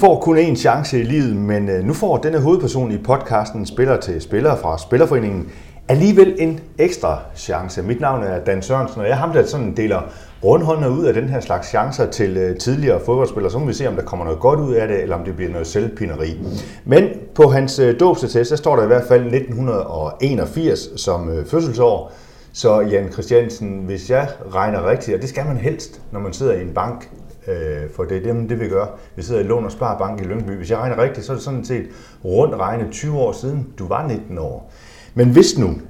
Får 0.00 0.20
kun 0.20 0.38
én 0.38 0.56
chance 0.56 1.00
i 1.00 1.02
livet, 1.02 1.36
men 1.36 1.68
øh, 1.68 1.84
nu 1.84 1.92
får 1.92 2.16
denne 2.16 2.40
hovedperson 2.40 2.92
i 2.92 2.98
podcasten 2.98 3.66
Spiller 3.66 3.96
til 3.96 4.20
Spiller 4.20 4.56
fra 4.56 4.78
Spillerforeningen 4.78 5.48
alligevel 5.88 6.36
en 6.38 6.60
ekstra 6.78 7.18
chance. 7.36 7.82
Mit 7.82 8.00
navn 8.00 8.22
er 8.22 8.44
Dan 8.44 8.62
Sørensen, 8.62 9.00
og 9.00 9.06
jeg 9.06 9.12
er 9.12 9.16
ham, 9.16 9.32
der 9.32 9.46
sådan 9.46 9.76
deler 9.76 10.00
rundhåndene 10.44 10.90
ud 10.90 11.04
af 11.04 11.14
den 11.14 11.28
her 11.28 11.40
slags 11.40 11.68
chancer 11.68 12.06
til 12.06 12.36
øh, 12.36 12.56
tidligere 12.56 13.00
fodboldspillere. 13.06 13.52
Så 13.52 13.58
må 13.58 13.66
vi 13.66 13.72
se, 13.72 13.88
om 13.88 13.94
der 13.94 14.02
kommer 14.02 14.24
noget 14.24 14.40
godt 14.40 14.60
ud 14.60 14.74
af 14.74 14.88
det, 14.88 15.02
eller 15.02 15.16
om 15.16 15.24
det 15.24 15.36
bliver 15.36 15.50
noget 15.50 15.66
selvpineri. 15.66 16.38
Men 16.84 17.08
på 17.34 17.48
hans 17.48 17.78
øh, 17.78 18.00
dåbsattest, 18.00 18.50
der 18.50 18.56
står 18.56 18.76
der 18.76 18.82
i 18.82 18.86
hvert 18.86 19.04
fald 19.08 19.34
1981 19.34 20.88
som 20.96 21.30
fødselsår. 21.46 22.12
Så 22.52 22.80
Jan 22.80 23.12
Christiansen, 23.12 23.82
hvis 23.86 24.10
jeg 24.10 24.28
regner 24.54 24.90
rigtigt, 24.90 25.14
og 25.14 25.20
det 25.20 25.28
skal 25.28 25.46
man 25.46 25.56
helst, 25.56 26.00
når 26.12 26.20
man 26.20 26.32
sidder 26.32 26.52
i 26.52 26.62
en 26.62 26.74
bank, 26.74 27.10
øh, 27.46 27.90
for 27.96 28.04
det 28.04 28.16
er 28.16 28.32
det, 28.32 28.50
det 28.50 28.60
vi 28.60 28.68
gør. 28.68 28.86
Vi 29.16 29.22
sidder 29.22 29.40
i 29.40 29.44
Lån 29.44 29.64
og 29.64 29.72
Spar 29.72 29.98
Bank 29.98 30.20
i 30.20 30.24
Lyngby. 30.24 30.50
Hvis 30.50 30.70
jeg 30.70 30.78
regner 30.78 31.02
rigtigt, 31.02 31.26
så 31.26 31.32
er 31.32 31.36
det 31.36 31.44
sådan 31.44 31.64
set 31.64 31.88
rundt 32.24 32.54
regnet 32.54 32.92
20 32.92 33.18
år 33.18 33.32
siden, 33.32 33.72
du 33.78 33.88
var 33.88 34.06
19 34.08 34.38
år. 34.38 34.72
Men 35.14 35.30
hvis 35.30 35.58
nu, 35.58 35.80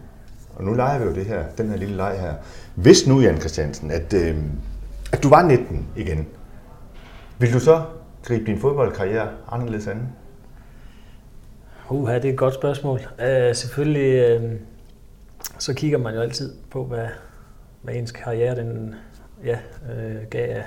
og 0.56 0.64
nu 0.64 0.74
leger 0.74 0.98
vi 0.98 1.04
jo 1.04 1.14
det 1.14 1.24
her, 1.24 1.45
den 1.59 1.70
her 1.70 1.76
lille 1.76 1.96
leg 1.96 2.20
her, 2.20 2.34
hvis 2.74 3.06
nu, 3.06 3.20
Jan 3.20 3.40
Christiansen, 3.40 3.90
at, 3.90 4.12
øh, 4.12 4.36
at 5.12 5.23
du 5.23 5.28
var 5.28 5.42
19 5.42 5.86
igen, 5.96 6.26
vil 7.38 7.52
du 7.52 7.60
så 7.60 7.82
gribe 8.23 8.45
din 8.45 8.59
fodboldkarriere 8.59 9.28
anderledes 9.52 9.87
an? 9.87 10.09
Uha, 11.90 12.15
det 12.15 12.24
er 12.24 12.32
et 12.32 12.38
godt 12.38 12.54
spørgsmål. 12.54 12.98
Uh, 12.98 13.54
selvfølgelig, 13.54 14.40
uh, 14.43 14.51
så 15.59 15.74
kigger 15.74 15.98
man 15.98 16.15
jo 16.15 16.21
altid 16.21 16.54
på, 16.71 16.84
hvad, 16.84 17.06
hvad 17.82 17.95
ens 17.95 18.12
karriere 18.12 18.56
den, 18.56 18.95
ja, 19.45 19.59
uh, 19.82 20.28
gav 20.30 20.62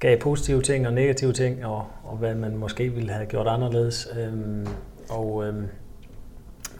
gav 0.00 0.18
positive 0.18 0.62
ting 0.62 0.86
og 0.86 0.92
negative 0.92 1.32
ting, 1.32 1.66
og, 1.66 1.86
og 2.04 2.16
hvad 2.16 2.34
man 2.34 2.56
måske 2.56 2.88
ville 2.88 3.12
have 3.12 3.26
gjort 3.26 3.46
anderledes. 3.46 4.08
Øhm, 4.18 4.66
og 5.10 5.46
øhm, 5.46 5.68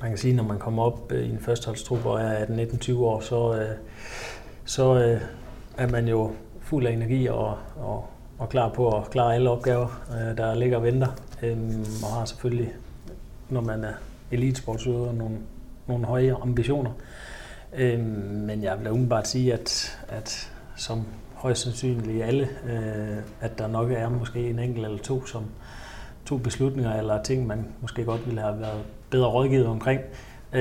man 0.01 0.11
kan 0.11 0.19
sige, 0.19 0.37
når 0.37 0.45
man 0.45 0.59
kommer 0.59 0.83
op 0.83 1.13
øh, 1.13 1.27
i 1.27 1.31
en 1.31 1.39
førsteholdstrup 1.41 2.07
og 2.07 2.21
er 2.21 2.45
18-19-20 2.45 2.97
år, 2.97 3.21
så, 3.21 3.55
øh, 3.55 3.69
så 4.65 4.95
øh, 4.95 5.21
er 5.77 5.89
man 5.89 6.09
jo 6.09 6.31
fuld 6.61 6.87
af 6.87 6.93
energi 6.93 7.27
og, 7.27 7.59
og, 7.77 8.07
og 8.39 8.49
klar 8.49 8.69
på 8.69 8.97
at 8.99 9.11
klare 9.11 9.35
alle 9.35 9.51
opgaver, 9.51 10.03
øh, 10.11 10.37
der 10.37 10.55
ligger 10.55 10.77
og 10.77 10.83
venter. 10.83 11.09
Øhm, 11.43 11.85
og 12.03 12.13
har 12.13 12.25
selvfølgelig, 12.25 12.73
når 13.49 13.61
man 13.61 13.85
er 13.85 13.93
elitesportsudøver, 14.31 15.13
nogle, 15.13 15.37
nogle 15.87 16.07
høje 16.07 16.37
ambitioner. 16.43 16.91
Øhm, 17.77 18.01
men 18.47 18.63
jeg 18.63 18.79
vil 18.79 18.91
umiddelbart 18.91 19.29
sige, 19.29 19.53
at, 19.53 19.99
at 20.09 20.53
som 20.77 21.05
højst 21.41 21.63
sandsynligt 21.63 22.25
alle, 22.25 22.43
øh, 22.43 23.17
at 23.41 23.59
der 23.59 23.69
nok 23.69 23.91
er 23.93 24.09
måske 24.09 24.51
en 24.51 24.59
enkelt 24.59 24.87
eller 24.87 24.99
to, 24.99 25.27
som 25.27 25.45
to 26.27 26.37
beslutninger 26.37 26.99
eller 26.99 27.23
ting, 27.23 27.47
man 27.47 27.67
måske 27.81 28.05
godt 28.05 28.27
ville 28.27 28.41
have 28.41 28.61
været 28.61 28.83
bedre 29.11 29.27
rådgivet 29.27 29.67
omkring. 29.67 30.01
Øh, 30.53 30.61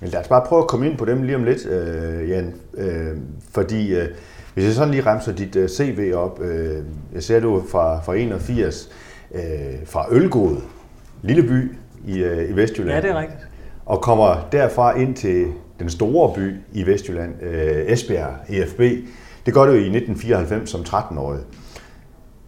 men 0.00 0.10
lad 0.10 0.20
os 0.20 0.28
bare 0.28 0.44
prøve 0.46 0.62
at 0.62 0.68
komme 0.68 0.86
ind 0.86 0.98
på 0.98 1.04
dem 1.04 1.22
lige 1.22 1.36
om 1.36 1.44
lidt, 1.44 1.66
øh, 1.66 2.30
Jan. 2.30 2.54
Øh, 2.74 3.16
fordi 3.50 3.94
øh, 3.94 4.08
hvis 4.54 4.64
jeg 4.64 4.74
sådan 4.74 4.90
lige 4.90 5.06
remser 5.06 5.32
dit 5.32 5.56
øh, 5.56 5.68
CV 5.68 6.12
op, 6.14 6.40
øh, 6.40 6.84
jeg 7.14 7.22
ser 7.22 7.40
du 7.40 7.62
fra, 7.70 8.00
fra 8.00 8.14
81, 8.14 8.90
øh, 9.34 9.40
fra 9.86 10.06
Ølgod, 10.10 10.56
lille 11.22 11.42
by 11.42 11.72
i, 12.06 12.18
øh, 12.18 12.50
i 12.50 12.52
Vestjylland. 12.56 12.94
Ja, 12.94 13.00
det 13.00 13.10
er 13.10 13.20
rigtigt. 13.20 13.48
Og 13.86 14.02
kommer 14.02 14.48
derfra 14.52 14.98
ind 14.98 15.16
til 15.16 15.46
den 15.78 15.90
store 15.90 16.34
by 16.34 16.56
i 16.72 16.86
Vestjylland, 16.86 17.42
øh, 17.42 17.86
Esbjerg, 17.86 18.34
EFB. 18.48 18.80
Det 19.48 19.54
gør 19.54 19.64
du 19.64 19.72
i 19.72 19.96
1994 19.96 20.70
som 20.70 20.80
13-årig. 20.80 21.40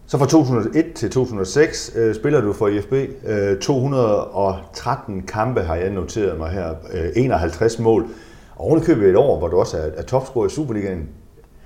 Så 0.07 0.17
fra 0.17 0.25
2001 0.25 0.93
til 0.93 1.11
2006 1.11 1.91
øh, 1.95 2.15
spiller 2.15 2.41
du 2.41 2.53
for 2.53 2.67
IFB. 2.67 2.93
Øh, 3.27 3.59
213 3.59 5.21
kampe 5.21 5.61
har 5.61 5.75
jeg 5.75 5.89
noteret 5.89 6.37
mig 6.37 6.49
her. 6.49 6.69
Øh, 6.93 7.09
51 7.15 7.79
mål. 7.79 8.07
Og 8.55 8.65
ovenikøbet 8.65 9.09
et 9.09 9.15
år, 9.15 9.39
hvor 9.39 9.47
du 9.47 9.59
også 9.59 9.77
er, 9.77 9.89
er 9.97 10.01
topscorer 10.01 10.47
i 10.47 10.49
Superligaen. 10.49 11.09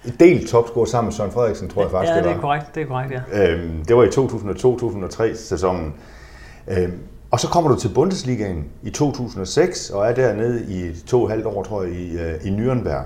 En 0.05 0.15
del 0.19 0.47
topscorer 0.47 0.85
sammen 0.85 1.07
med 1.07 1.13
Søren 1.13 1.31
Frederiksen, 1.31 1.69
tror 1.69 1.81
jeg 1.81 1.91
faktisk, 1.91 2.11
ja, 2.11 2.17
det 2.17 2.25
var. 2.25 2.29
det 2.29 2.37
er 2.37 2.41
korrekt. 2.41 2.75
Det 2.75 2.83
er 2.83 2.87
korrekt, 2.87 3.13
ja. 3.33 3.53
Øhm, 3.53 3.85
det 3.87 3.95
var 3.95 4.03
i 4.03 4.07
2002-2003 5.31 5.35
sæsonen. 5.35 5.93
Øhm, 6.67 6.99
og 7.31 7.39
så 7.39 7.47
kommer 7.47 7.71
du 7.71 7.79
til 7.79 7.89
Bundesligaen 7.95 8.65
i 8.83 8.89
2006 8.89 9.89
og 9.89 10.07
er 10.07 10.15
dernede 10.15 10.65
i 10.69 10.95
to 11.07 11.21
og 11.21 11.25
et 11.25 11.31
halvt 11.31 11.45
år, 11.45 11.63
tror 11.63 11.83
jeg, 11.83 11.91
i, 11.91 12.17
øh, 12.17 12.45
i 12.45 12.49
Nürnberg. 12.49 13.05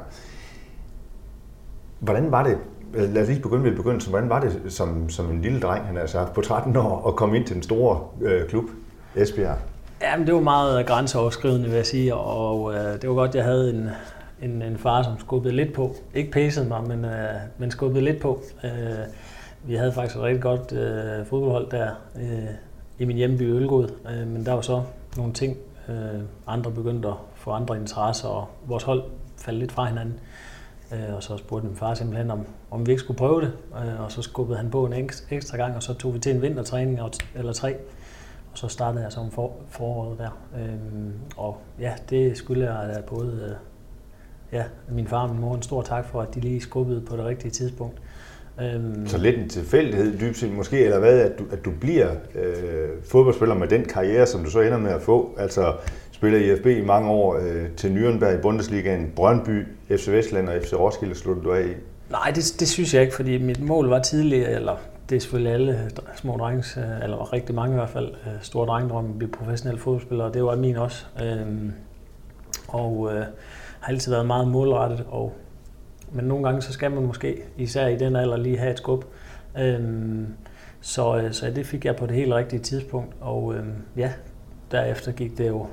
Hvordan 1.99 2.31
var 2.31 2.43
det, 2.43 2.57
øh, 2.93 3.13
lad 3.13 3.21
os 3.21 3.27
lige 3.27 3.41
begynde 3.41 3.63
ved 3.63 3.75
begyndelsen, 3.75 4.09
hvordan 4.09 4.29
var 4.29 4.39
det 4.39 4.61
som, 4.67 5.09
som 5.09 5.31
en 5.31 5.41
lille 5.41 5.59
dreng, 5.59 5.85
han 5.85 5.97
er 5.97 6.31
på 6.35 6.41
13 6.41 6.75
år, 6.75 7.07
at 7.07 7.15
komme 7.15 7.37
ind 7.37 7.45
til 7.45 7.55
den 7.55 7.63
store 7.63 7.99
øh, 8.21 8.47
klub, 8.47 8.65
Esbjerg? 9.15 9.57
Jamen, 10.01 10.27
det 10.27 10.35
var 10.35 10.41
meget 10.41 10.79
øh, 10.79 10.85
grænseoverskridende, 10.85 11.65
vil 11.65 11.75
jeg 11.75 11.85
sige, 11.85 12.15
og 12.15 12.73
øh, 12.73 13.01
det 13.01 13.09
var 13.09 13.15
godt, 13.15 13.35
jeg 13.35 13.43
havde 13.43 13.69
en, 13.69 13.89
en, 14.49 14.61
en 14.61 14.77
far, 14.77 15.03
som 15.03 15.19
skubbede 15.19 15.55
lidt 15.55 15.73
på. 15.73 15.95
Ikke 16.13 16.31
pæsede 16.31 16.67
mig, 16.67 16.83
men, 16.88 17.05
øh, 17.05 17.35
men 17.57 17.71
skubbede 17.71 18.03
lidt 18.03 18.19
på. 18.19 18.41
Øh, 18.63 18.69
vi 19.63 19.75
havde 19.75 19.93
faktisk 19.93 20.15
et 20.15 20.21
rigtig 20.21 20.41
godt 20.41 20.71
øh, 20.71 21.25
fodboldhold 21.25 21.69
der 21.71 21.89
øh, 22.15 22.49
i 22.99 23.05
min 23.05 23.17
hjemby 23.17 23.41
Ølgod, 23.41 23.89
øh, 24.11 24.27
men 24.27 24.45
der 24.45 24.53
var 24.53 24.61
så 24.61 24.81
nogle 25.17 25.33
ting, 25.33 25.57
øh, 25.89 26.21
andre 26.47 26.71
begyndte 26.71 27.07
at 27.07 27.13
få 27.35 27.51
andre 27.51 27.77
interesser, 27.77 28.27
og 28.27 28.47
vores 28.65 28.83
hold 28.83 29.03
faldt 29.38 29.59
lidt 29.59 29.71
fra 29.71 29.85
hinanden. 29.85 30.19
Øh, 30.94 31.16
og 31.16 31.23
så 31.23 31.38
spurgte 31.38 31.67
min 31.67 31.75
far 31.75 31.94
simpelthen, 31.94 32.31
om, 32.31 32.45
om 32.72 32.85
vi 32.85 32.91
ikke 32.91 33.03
skulle 33.03 33.17
prøve 33.17 33.41
det. 33.41 33.51
Øh, 33.75 34.01
og 34.01 34.11
så 34.11 34.22
skubbede 34.22 34.57
han 34.57 34.69
på 34.69 34.85
en 34.85 35.09
ekstra 35.31 35.57
gang, 35.57 35.75
og 35.75 35.83
så 35.83 35.94
tog 35.94 36.13
vi 36.13 36.19
til 36.19 36.35
en 36.35 36.41
vintertræning 36.41 37.00
eller 37.35 37.53
tre. 37.53 37.75
Og 38.51 38.57
så 38.57 38.67
startede 38.67 39.03
jeg 39.03 39.11
som 39.11 39.31
for, 39.31 39.53
foråret 39.69 40.17
der. 40.17 40.29
Øh, 40.55 41.13
og 41.38 41.57
ja, 41.79 41.94
det 42.09 42.38
skulle 42.38 42.73
jeg 42.73 42.95
da 42.95 43.01
både 43.01 43.47
øh, 43.50 43.55
ja, 44.59 44.63
min 44.91 45.07
far 45.07 45.23
og 45.23 45.29
min 45.29 45.41
mor 45.41 45.55
en 45.55 45.61
stor 45.61 45.81
tak 45.81 46.05
for, 46.05 46.22
at 46.22 46.35
de 46.35 46.39
lige 46.39 46.61
skubbede 46.61 47.01
på 47.01 47.17
det 47.17 47.25
rigtige 47.25 47.51
tidspunkt. 47.51 48.01
Øh, 48.61 49.07
så 49.07 49.17
lidt 49.17 49.38
en 49.38 49.50
tilfældighed 49.50 50.19
dybt 50.19 50.38
set 50.38 50.53
måske, 50.53 50.83
eller 50.83 51.00
hvad, 51.00 51.19
at 51.19 51.39
du, 51.39 51.44
at 51.51 51.66
du 51.66 51.71
bliver 51.81 52.11
øh, 52.35 52.89
fodboldspiller 53.03 53.56
med 53.56 53.67
den 53.67 53.85
karriere, 53.85 54.25
som 54.27 54.44
du 54.44 54.50
så 54.50 54.61
ender 54.61 54.77
med 54.77 54.91
at 54.91 55.01
få. 55.01 55.35
Altså 55.38 55.73
spillede 56.19 56.46
i 56.46 56.56
FB 56.56 56.66
i 56.66 56.85
mange 56.85 57.09
år 57.09 57.35
øh, 57.35 57.69
til 57.78 57.88
Nürnberg 57.88 58.38
i 58.38 58.41
Bundesligaen, 58.41 59.12
Brøndby, 59.16 59.68
FC 59.90 60.07
Vestland 60.07 60.50
og 60.50 60.56
FC 60.63 60.74
Roskilde 60.74 61.16
sluttede 61.16 61.46
du 61.46 61.53
af 61.53 61.62
i? 61.62 61.74
Nej, 62.09 62.31
det, 62.35 62.56
det 62.59 62.68
synes 62.68 62.94
jeg 62.94 63.02
ikke, 63.02 63.16
fordi 63.16 63.38
mit 63.38 63.63
mål 63.63 63.90
var 63.90 64.00
tidligere, 64.00 64.52
eller 64.52 64.75
det 65.09 65.16
er 65.16 65.19
selvfølgelig 65.19 65.53
alle 65.53 65.91
små 66.16 66.38
drenges, 66.38 66.78
øh, 66.78 67.03
eller 67.03 67.34
rigtig 67.34 67.56
mange 67.56 67.74
i 67.74 67.75
hvert 67.75 67.90
fald, 67.90 68.07
øh, 68.07 68.31
store 68.41 68.68
drengedrømme 68.68 69.09
at 69.09 69.18
blive 69.18 69.31
professionelle 69.31 69.81
fodboldspillere, 69.81 70.34
det 70.34 70.44
var 70.44 70.56
min 70.56 70.75
også. 70.75 71.06
Øhm, 71.24 71.74
og 72.68 73.09
øh, 73.13 73.25
har 73.80 73.94
altid 73.94 74.12
været 74.12 74.25
meget 74.25 74.47
målrettet, 74.47 75.06
og, 75.09 75.34
men 76.12 76.25
nogle 76.25 76.44
gange 76.44 76.62
så 76.62 76.74
skal 76.74 76.91
man 76.91 77.06
måske, 77.06 77.44
især 77.57 77.88
i 77.88 77.97
den 77.97 78.16
alder, 78.16 78.38
lige 78.38 78.57
have 78.57 78.72
et 78.72 78.78
skub. 78.78 79.06
Øhm, 79.59 80.28
så, 80.81 81.18
øh, 81.18 81.31
så 81.31 81.51
det 81.56 81.66
fik 81.66 81.86
jeg 81.86 81.96
på 81.96 82.06
det 82.06 82.16
helt 82.16 82.34
rigtige 82.34 82.59
tidspunkt, 82.59 83.13
og 83.22 83.56
øhm, 83.56 83.74
ja, 83.97 84.12
derefter 84.72 85.12
gik 85.12 85.38
det 85.38 85.47
jo 85.47 85.68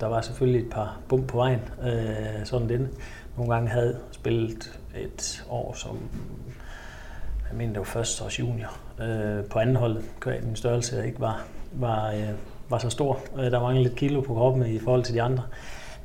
der 0.00 0.06
var 0.06 0.20
selvfølgelig 0.20 0.60
et 0.60 0.70
par 0.70 0.98
bump 1.08 1.28
på 1.28 1.36
vejen, 1.36 1.60
øh, 1.82 2.44
sådan 2.44 2.68
den. 2.68 2.88
Nogle 3.36 3.54
gange 3.54 3.68
havde 3.68 3.98
spillet 4.10 4.80
et 4.96 5.44
år 5.50 5.72
som, 5.74 5.98
jeg 7.50 7.58
mener 7.58 7.72
det 7.72 7.78
var 7.78 7.84
første 7.84 8.24
års 8.24 8.38
junior, 8.38 8.78
øh, 9.00 9.44
på 9.44 9.58
anden 9.58 9.76
hold, 9.76 10.02
min 10.42 10.56
størrelse 10.56 11.06
ikke 11.06 11.20
var, 11.20 11.44
var, 11.72 12.10
øh, 12.10 12.28
var 12.68 12.78
så 12.78 12.90
stor. 12.90 13.20
Øh, 13.38 13.50
der 13.50 13.60
manglede 13.60 13.82
lidt 13.82 13.96
kilo 13.96 14.20
på 14.20 14.34
kroppen 14.34 14.66
i 14.66 14.78
forhold 14.78 15.02
til 15.02 15.14
de 15.14 15.22
andre. 15.22 15.42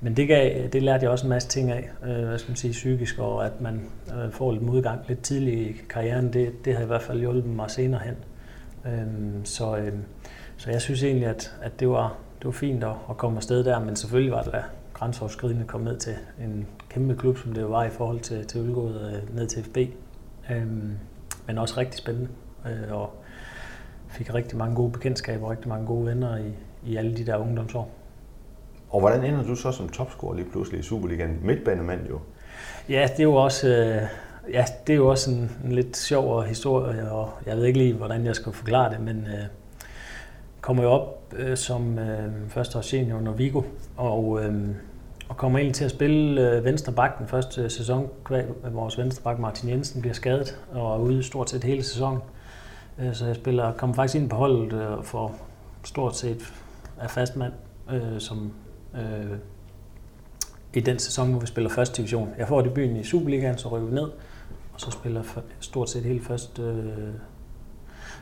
Men 0.02 0.18
det, 0.18 0.28
gav, 0.28 0.68
det 0.74 0.84
lærte 0.84 1.04
jeg 1.04 1.12
også 1.12 1.26
en 1.26 1.30
masse 1.30 1.50
ting 1.50 1.72
af, 1.72 1.90
øh, 2.04 2.26
hvad 2.28 2.40
skal 2.40 2.50
man 2.50 2.56
sige, 2.56 2.72
psykisk, 2.72 3.20
og 3.20 3.46
at 3.46 3.62
man 3.62 3.82
øh, 4.18 4.32
får 4.32 4.52
lidt 4.52 4.64
modgang 4.64 5.02
lidt 5.08 5.22
tidligt 5.22 5.70
i 5.70 5.82
karrieren, 5.90 6.34
det, 6.34 6.66
det 6.66 6.76
har 6.76 6.84
i 6.84 6.88
hvert 6.88 7.02
fald 7.02 7.20
hjulpet 7.20 7.52
mig 7.52 7.72
senere 7.72 8.02
hen. 8.06 8.16
Øh, 8.86 9.46
så, 9.46 9.78
øh, 9.78 9.94
så 10.58 10.72
jeg 10.72 10.82
synes 10.82 11.04
egentlig, 11.04 11.28
at, 11.28 11.56
at 11.62 11.80
det 11.80 11.90
var, 11.90 12.18
det 12.46 12.54
var 12.54 12.60
fint 12.60 12.84
at, 12.84 12.96
at 13.10 13.18
komme 13.18 13.38
afsted 13.38 13.64
der, 13.64 13.80
men 13.80 13.96
selvfølgelig 13.96 14.34
var 14.34 14.42
det 14.42 14.54
da 14.54 14.64
grænseoverskridende 14.94 15.62
at 15.62 15.68
komme 15.68 15.86
ned 15.86 15.98
til 15.98 16.14
en 16.44 16.68
kæmpe 16.90 17.16
klub, 17.16 17.38
som 17.38 17.54
det 17.54 17.70
var 17.70 17.84
i 17.84 17.90
forhold 17.90 18.20
til, 18.20 18.46
til 18.46 18.62
Ølgod, 18.62 18.94
øh, 18.96 19.36
ned 19.36 19.48
til 19.48 19.64
FB. 19.64 19.78
Øhm, 20.52 20.92
men 21.48 21.58
også 21.58 21.78
rigtig 21.78 21.98
spændende, 21.98 22.30
øh, 22.66 22.96
og 22.96 23.10
fik 24.10 24.34
rigtig 24.34 24.58
mange 24.58 24.76
gode 24.76 24.92
bekendtskaber 24.92 25.46
og 25.46 25.52
rigtig 25.52 25.70
mange 25.70 25.88
gode 25.88 26.06
venner 26.06 26.38
i, 26.38 26.54
i 26.86 26.96
alle 26.96 27.18
de 27.18 27.26
der 27.26 27.38
ungdomsår. 27.38 27.92
Og 28.90 29.00
hvordan 29.00 29.24
ender 29.24 29.44
du 29.44 29.56
så 29.56 29.72
som 29.72 29.90
topscorer 29.90 30.36
lige 30.36 30.50
pludselig 30.52 30.80
i 30.80 30.84
Superligaen? 30.84 31.40
Midtbanemand 31.42 32.08
jo. 32.10 32.20
Ja, 32.90 33.08
det 33.12 33.20
er 33.20 33.24
jo 33.24 33.36
også, 33.36 33.68
øh, 33.68 34.02
ja, 34.54 34.66
det 34.88 34.94
er 34.94 34.98
jo 34.98 35.08
også 35.08 35.32
en, 35.32 35.52
en 35.64 35.72
lidt 35.72 35.98
sjov 35.98 36.44
historie, 36.44 37.12
og 37.12 37.30
jeg 37.46 37.58
ved 37.58 37.66
ikke 37.66 37.80
lige, 37.80 37.94
hvordan 37.94 38.26
jeg 38.26 38.36
skal 38.36 38.54
forklare 38.54 38.92
det, 38.94 39.00
men 39.00 39.18
øh, 39.18 39.46
kommer 40.66 40.84
jo 40.84 40.90
op 40.90 41.34
øh, 41.36 41.58
som 41.58 42.00
øh, 42.00 42.32
første 42.50 42.78
års 42.78 42.86
senior 42.86 43.18
under 43.18 43.32
Vigo, 43.32 43.62
og, 43.98 44.44
øh, 44.44 44.54
og 45.30 45.38
kommer 45.38 45.60
egentlig 45.60 45.76
til 45.76 45.86
at 45.86 45.92
spille 45.92 46.52
øh, 46.52 46.66
venstre 46.66 46.94
bak 46.94 47.20
den 47.20 47.28
første 47.28 47.70
sæson. 47.70 48.10
Vores 48.72 48.98
venstre 48.98 49.24
bak 49.24 49.40
Martin 49.40 49.70
Jensen 49.70 50.02
bliver 50.02 50.14
skadet 50.14 50.60
og 50.72 50.96
er 50.96 51.00
ude 51.00 51.24
stort 51.24 51.50
set 51.50 51.64
hele 51.64 51.84
sæsonen. 51.84 52.20
Øh, 53.00 53.14
så 53.14 53.26
jeg 53.26 53.36
spiller, 53.36 53.74
kommer 53.74 53.96
faktisk 53.96 54.16
ind 54.16 54.30
på 54.30 54.36
holdet 54.36 54.74
øh, 54.74 55.04
for 55.04 55.36
stort 55.84 56.18
set 56.18 56.54
af 57.00 57.10
fastmand, 57.10 57.54
øh, 57.92 58.20
som 58.20 58.52
øh, 58.96 59.38
i 60.74 60.80
den 60.80 61.00
sæson, 61.00 61.32
hvor 61.32 61.40
vi 61.40 61.48
spiller 61.48 61.70
første 61.70 61.98
division. 61.98 62.30
Jeg 62.38 62.48
får 62.48 62.62
debuten 62.62 62.96
i 62.96 63.04
Superligaen, 63.04 63.58
så 63.58 63.70
rykker 63.70 63.88
vi 63.88 63.96
ned, 63.96 64.10
og 64.74 64.82
så 64.82 64.92
spiller 64.92 65.24
stort 65.60 65.90
set 65.90 66.04
hele 66.04 66.22
første, 66.22 66.62
øh, 66.62 67.14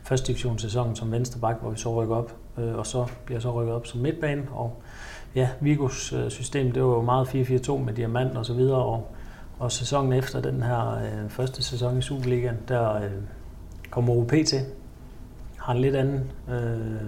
første 0.04 0.28
divisionssæsonen 0.28 0.96
som 0.96 1.12
venstreback, 1.12 1.62
hvor 1.62 1.70
vi 1.70 1.78
så 1.78 2.02
rykker 2.02 2.16
op, 2.16 2.36
øh, 2.58 2.76
og 2.76 2.88
så 2.88 3.06
bliver 3.26 3.36
jeg 3.36 3.42
så 3.42 3.52
rykket 3.52 3.76
op 3.76 3.88
som 3.88 4.02
midtbane, 4.02 4.44
og 4.52 4.82
ja, 5.36 5.50
Vigos 5.62 6.14
øh, 6.14 6.30
system, 6.30 6.72
det 6.72 6.84
var 6.84 6.90
jo 6.90 7.02
meget 7.02 7.26
4-4-2 7.26 7.78
med 7.78 7.94
diamant 7.94 8.38
og 8.38 8.46
så 8.46 8.54
videre, 8.54 8.84
og, 8.84 9.08
og 9.60 9.72
sæsonen 9.72 10.14
efter 10.14 10.42
den 10.42 10.64
her 10.64 10.96
øh, 10.96 11.30
første 11.30 11.64
sæson 11.64 11.98
i 11.98 12.02
Superligaen, 12.02 12.58
der 12.68 12.96
øh, 12.96 13.12
kommer 13.90 14.14
OP 14.14 14.32
til, 14.32 14.60
har 15.58 15.74
en 15.74 15.80
lidt 15.80 15.96
anden 15.96 16.32
øh, 16.50 17.02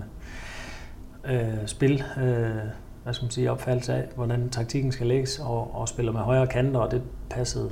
øh, 1.35 1.67
spil, 1.67 2.03
øh, 2.17 2.55
hvad 3.03 3.13
skal 3.13 3.25
man 3.25 3.31
sige, 3.31 3.51
opfattelse 3.51 3.93
af, 3.93 4.07
hvordan 4.15 4.49
taktikken 4.49 4.91
skal 4.91 5.07
lægges, 5.07 5.39
og, 5.39 5.75
og 5.75 5.87
spiller 5.87 6.11
med 6.11 6.21
højre 6.21 6.47
kanter, 6.47 6.79
og 6.79 6.91
det 6.91 7.01
passede 7.29 7.71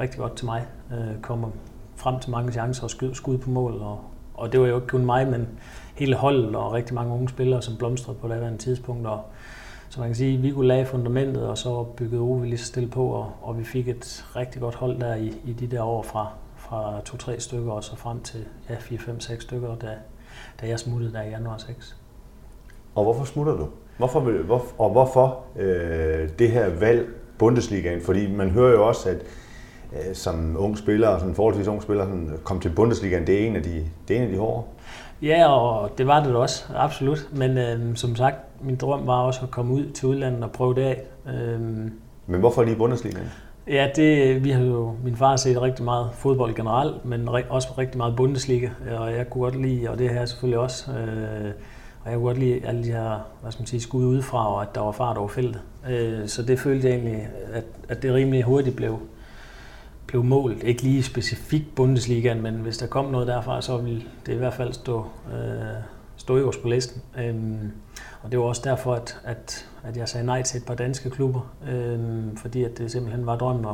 rigtig 0.00 0.18
godt 0.18 0.36
til 0.36 0.46
mig. 0.46 0.66
Øh, 0.92 1.20
kommer 1.22 1.48
frem 1.96 2.20
til 2.20 2.30
mange 2.30 2.52
chancer 2.52 2.84
og 2.84 2.90
skud, 2.90 3.14
skud 3.14 3.38
på 3.38 3.50
mål, 3.50 3.72
og, 3.72 4.00
og 4.36 4.52
det 4.52 4.60
var 4.60 4.66
jo 4.66 4.74
ikke 4.74 4.86
kun 4.86 5.06
mig, 5.06 5.28
men 5.28 5.48
hele 5.94 6.14
holdet 6.14 6.56
og 6.56 6.72
rigtig 6.72 6.94
mange 6.94 7.14
unge 7.14 7.28
spillere, 7.28 7.62
som 7.62 7.76
blomstrede 7.76 8.18
på 8.18 8.28
det 8.28 8.58
tidspunkt, 8.58 9.06
og, 9.06 9.20
så 9.88 10.00
man 10.00 10.08
kan 10.08 10.16
sige, 10.16 10.36
at 10.36 10.42
vi 10.42 10.50
kunne 10.50 10.68
lage 10.68 10.86
fundamentet, 10.86 11.48
og 11.48 11.58
så 11.58 11.82
byggede 11.82 12.20
Ove 12.20 12.46
lige 12.46 12.58
så 12.58 12.66
stille 12.66 12.88
på, 12.88 13.06
og, 13.06 13.32
og 13.42 13.58
vi 13.58 13.64
fik 13.64 13.88
et 13.88 14.26
rigtig 14.36 14.60
godt 14.62 14.74
hold 14.74 15.00
der 15.00 15.14
i, 15.14 15.32
i 15.44 15.52
de 15.52 15.66
der 15.66 15.82
år 15.82 16.02
fra, 16.02 16.28
fra 16.56 16.98
2-3 16.98 17.38
stykker 17.38 17.72
og 17.72 17.84
så 17.84 17.96
frem 17.96 18.20
til 18.20 18.44
ja, 18.70 18.74
4-5-6 18.74 19.40
stykker, 19.40 19.74
da, 19.74 19.90
da 20.60 20.68
jeg 20.68 20.78
smuttede 20.78 21.12
der 21.12 21.22
i 21.22 21.28
januar 21.28 21.58
6. 21.58 21.96
Og 22.94 23.04
hvorfor 23.04 23.24
smutter 23.24 23.56
du? 23.56 23.68
Hvorfor, 23.98 24.20
hvor, 24.20 24.66
og 24.78 24.90
hvorfor 24.90 25.44
øh, 25.56 26.28
det 26.38 26.50
her 26.50 26.68
valg 26.68 27.08
Bundesligaen? 27.38 28.00
Fordi 28.00 28.32
man 28.32 28.50
hører 28.50 28.72
jo 28.72 28.88
også, 28.88 29.08
at 29.08 29.22
øh, 30.08 30.14
som 30.14 30.56
ung 30.58 30.78
spiller, 30.78 31.18
sådan 31.18 31.34
forholdsvis 31.34 31.68
ung 31.68 31.82
spiller, 31.82 32.04
sådan, 32.04 32.30
kom 32.44 32.60
til 32.60 32.68
Bundesligaen, 32.68 33.26
det 33.26 33.42
er 33.42 33.46
en 33.46 33.56
af 33.56 33.62
de, 33.62 33.84
det 34.08 34.16
er 34.16 34.20
en 34.20 34.26
af 34.26 34.32
de 34.32 34.38
hårde. 34.38 34.62
Ja, 35.22 35.48
og 35.48 35.98
det 35.98 36.06
var 36.06 36.24
det 36.24 36.36
også, 36.36 36.64
absolut. 36.76 37.28
Men 37.32 37.58
øh, 37.58 37.96
som 37.96 38.16
sagt, 38.16 38.36
min 38.60 38.76
drøm 38.76 39.06
var 39.06 39.22
også 39.22 39.40
at 39.42 39.50
komme 39.50 39.74
ud 39.74 39.90
til 39.90 40.08
udlandet 40.08 40.44
og 40.44 40.50
prøve 40.50 40.74
det 40.74 40.82
af. 40.82 41.02
Øh, 41.26 41.60
Men 42.26 42.40
hvorfor 42.40 42.62
lige 42.64 42.76
Bundesliga? 42.76 43.18
Ja, 43.68 43.88
det, 43.96 44.44
vi 44.44 44.50
har 44.50 44.62
jo, 44.62 44.94
min 45.04 45.16
far 45.16 45.28
har 45.28 45.36
set 45.36 45.62
rigtig 45.62 45.84
meget 45.84 46.10
fodbold 46.12 46.54
generelt, 46.54 47.04
men 47.04 47.28
også 47.48 47.68
rigtig 47.78 47.98
meget 47.98 48.16
Bundesliga, 48.16 48.68
og 48.98 49.12
jeg 49.12 49.30
kunne 49.30 49.42
godt 49.42 49.62
lide, 49.62 49.90
og 49.90 49.98
det 49.98 50.10
her 50.10 50.24
selvfølgelig 50.24 50.58
også, 50.58 50.90
øh, 50.90 51.50
og 52.04 52.10
jeg 52.10 52.14
kunne 52.14 52.26
godt 52.26 52.38
lide 52.38 52.66
alle 52.66 52.84
de 52.84 52.92
her, 52.92 53.26
hvad 53.42 53.52
skal 53.52 53.62
man 53.62 53.66
sige, 53.66 53.80
skud 53.80 54.04
udefra, 54.04 54.54
og 54.54 54.62
at 54.62 54.74
der 54.74 54.80
var 54.80 54.92
fart 54.92 55.16
over 55.16 55.28
feltet. 55.28 55.60
Øh, 55.90 56.28
så 56.28 56.42
det 56.42 56.58
følte 56.58 56.88
jeg 56.88 56.96
egentlig, 56.96 57.28
at, 57.52 57.64
at 57.88 58.02
det 58.02 58.14
rimelig 58.14 58.42
hurtigt 58.42 58.76
blev, 58.76 58.98
blev 60.06 60.24
målt. 60.24 60.62
Ikke 60.62 60.82
lige 60.82 61.02
specifikt 61.02 61.74
Bundesligaen, 61.74 62.42
men 62.42 62.54
hvis 62.54 62.78
der 62.78 62.86
kom 62.86 63.04
noget 63.04 63.26
derfra, 63.26 63.62
så 63.62 63.76
ville 63.76 64.02
det 64.26 64.32
i 64.32 64.36
hvert 64.36 64.54
fald 64.54 64.72
stå, 64.72 65.04
øh, 65.32 65.82
stå 66.16 66.36
øverst 66.36 66.62
på 66.62 66.68
listen. 66.68 67.02
Øhm, 67.18 67.72
og 68.22 68.32
det 68.32 68.38
var 68.38 68.44
også 68.44 68.62
derfor, 68.64 68.94
at, 68.94 69.20
at, 69.24 69.66
at 69.84 69.96
jeg 69.96 70.08
sagde 70.08 70.26
nej 70.26 70.42
til 70.42 70.58
et 70.58 70.66
par 70.66 70.74
danske 70.74 71.10
klubber, 71.10 71.54
øhm, 71.70 72.36
fordi 72.36 72.64
at 72.64 72.78
det 72.78 72.92
simpelthen 72.92 73.26
var 73.26 73.36
drømmen 73.36 73.66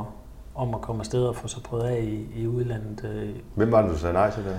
om 0.55 0.75
at 0.75 0.81
komme 0.81 1.01
afsted 1.01 1.25
og 1.25 1.37
få 1.37 1.49
sig 1.49 1.63
prøvet 1.63 1.85
af 1.85 2.01
i, 2.03 2.41
i 2.43 2.47
udlandet. 2.47 3.05
Øh. 3.15 3.31
Hvem 3.55 3.73
var 3.73 3.83
det, 3.83 3.91
du 3.91 3.99
sagde 3.99 4.13
nej 4.13 4.31
til 4.31 4.45
der? 4.45 4.57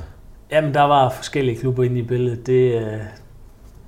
Jamen, 0.52 0.74
der 0.74 0.82
var 0.82 1.10
forskellige 1.10 1.58
klubber 1.58 1.84
inde 1.84 2.00
i 2.00 2.04
billedet. 2.04 2.48
Det, 2.48 2.82
øh, 2.82 3.00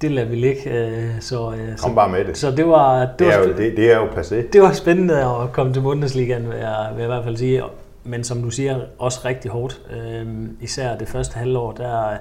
det 0.02 0.12
lader 0.12 0.28
vi 0.28 0.36
ligge. 0.36 0.72
Øh, 0.72 1.10
så, 1.20 1.52
øh, 1.52 1.68
Kom 1.68 1.78
så, 1.78 1.96
bare 1.96 2.10
med 2.10 2.26
det. 2.26 2.38
Så 2.38 2.52
det 2.52 2.68
var, 2.68 3.00
det, 3.00 3.20
det, 3.20 3.34
er, 3.34 3.40
jo, 3.40 3.48
det, 3.48 3.78
det 3.78 3.92
er 3.92 3.98
jo 3.98 4.06
passé. 4.06 4.36
Det 4.54 4.62
var 4.62 4.72
spændende 4.72 5.24
at 5.24 5.52
komme 5.52 5.74
til 5.74 5.82
Bundesligaen, 5.82 6.50
vil 6.50 6.58
jeg, 6.58 6.90
vil 6.96 7.02
jeg 7.02 7.06
i 7.06 7.14
hvert 7.14 7.24
fald 7.24 7.38
sige 7.38 7.64
men 8.06 8.24
som 8.24 8.42
du 8.42 8.50
siger, 8.50 8.82
også 9.00 9.20
rigtig 9.26 9.52
hårdt. 9.52 9.82
Øh, 9.92 10.50
især 10.62 10.98
det 10.98 11.08
første 11.08 11.38
halvår, 11.38 11.72
der, 11.72 12.18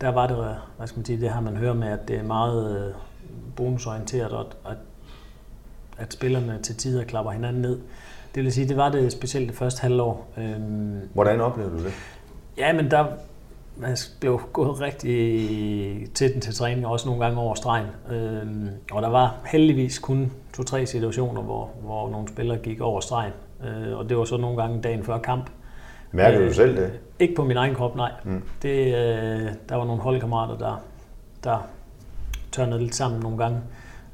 der 0.00 0.08
var 0.08 0.26
det, 0.26 0.36
hvad 0.76 0.86
skal 0.86 0.98
man 0.98 1.04
sige, 1.04 1.20
det 1.20 1.32
her 1.32 1.40
man 1.40 1.56
hører 1.56 1.74
med, 1.74 1.88
at 1.88 2.08
det 2.08 2.16
er 2.16 2.22
meget 2.22 2.86
øh, 2.86 2.94
bonusorienteret, 3.56 4.32
og 4.32 4.46
at, 4.64 4.76
at 5.98 6.12
spillerne 6.12 6.58
til 6.62 6.76
tider 6.76 7.04
klapper 7.04 7.32
hinanden 7.32 7.62
ned. 7.62 7.78
Det 8.34 8.42
vil 8.42 8.52
sige, 8.52 8.68
det 8.68 8.76
var 8.76 8.88
det 8.88 9.12
specielt 9.12 9.48
det 9.48 9.56
første 9.56 9.82
halvår. 9.82 10.28
Øh, 10.38 10.56
Hvordan 11.12 11.40
oplevede 11.40 11.78
du 11.78 11.84
det? 11.84 11.92
Ja, 12.58 12.72
men 12.72 12.90
der 12.90 13.06
man 13.76 13.96
blev 14.20 14.40
gået 14.52 14.80
rigtig 14.80 16.14
til 16.14 16.32
den 16.32 16.40
til 16.40 16.54
træning, 16.54 16.86
også 16.86 17.08
nogle 17.08 17.24
gange 17.24 17.40
over 17.40 17.54
stregen. 17.54 17.86
Øh, 18.10 18.46
og 18.92 19.02
der 19.02 19.08
var 19.08 19.36
heldigvis 19.46 19.98
kun 19.98 20.32
to-tre 20.54 20.86
situationer, 20.86 21.42
hvor, 21.42 21.70
hvor 21.82 22.10
nogle 22.10 22.28
spillere 22.28 22.58
gik 22.58 22.80
over 22.80 23.00
stregen. 23.00 23.32
Øh, 23.64 23.98
og 23.98 24.08
det 24.08 24.16
var 24.16 24.24
så 24.24 24.36
nogle 24.36 24.62
gange 24.62 24.82
dagen 24.82 25.04
før 25.04 25.18
kamp. 25.18 25.50
Mærker 26.12 26.40
øh, 26.40 26.48
du 26.48 26.54
selv 26.54 26.76
det? 26.76 26.92
Ikke 27.18 27.34
på 27.34 27.44
min 27.44 27.56
egen 27.56 27.74
krop, 27.74 27.96
nej. 27.96 28.12
Mm. 28.24 28.42
Det, 28.62 28.86
øh, 28.86 29.50
der 29.68 29.76
var 29.76 29.84
nogle 29.84 30.02
holdkammerater, 30.02 30.58
der, 30.58 30.82
der 31.44 31.58
tørnede 32.52 32.80
lidt 32.80 32.94
sammen 32.94 33.20
nogle 33.20 33.38
gange. 33.38 33.60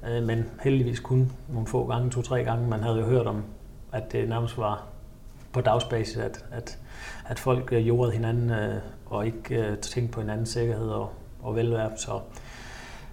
Øh, 0.09 0.23
men 0.23 0.45
heldigvis 0.63 1.01
kun 1.01 1.33
nogle 1.49 1.67
få 1.67 1.87
gange, 1.87 2.11
to-tre 2.11 2.45
gange. 2.45 2.69
Man 2.69 2.83
havde 2.83 2.97
jo 2.97 3.05
hørt 3.05 3.27
om, 3.27 3.45
at 3.93 4.13
det 4.13 4.29
nærmest 4.29 4.59
var 4.59 4.85
på 5.53 5.61
dagsbasis, 5.61 6.17
at, 6.17 6.45
at, 6.53 6.79
at 7.27 7.39
folk 7.39 7.73
øh, 7.73 7.89
jordede 7.89 8.13
hinanden 8.13 8.51
øh, 8.51 8.75
og 9.11 9.27
ikke 9.27 9.55
øh, 9.55 9.79
tænkte 9.79 10.13
på 10.13 10.21
hinandens 10.21 10.49
sikkerhed 10.49 10.89
og, 10.89 11.11
og 11.43 11.57
velvære. 11.57 11.91
Så, 11.97 12.21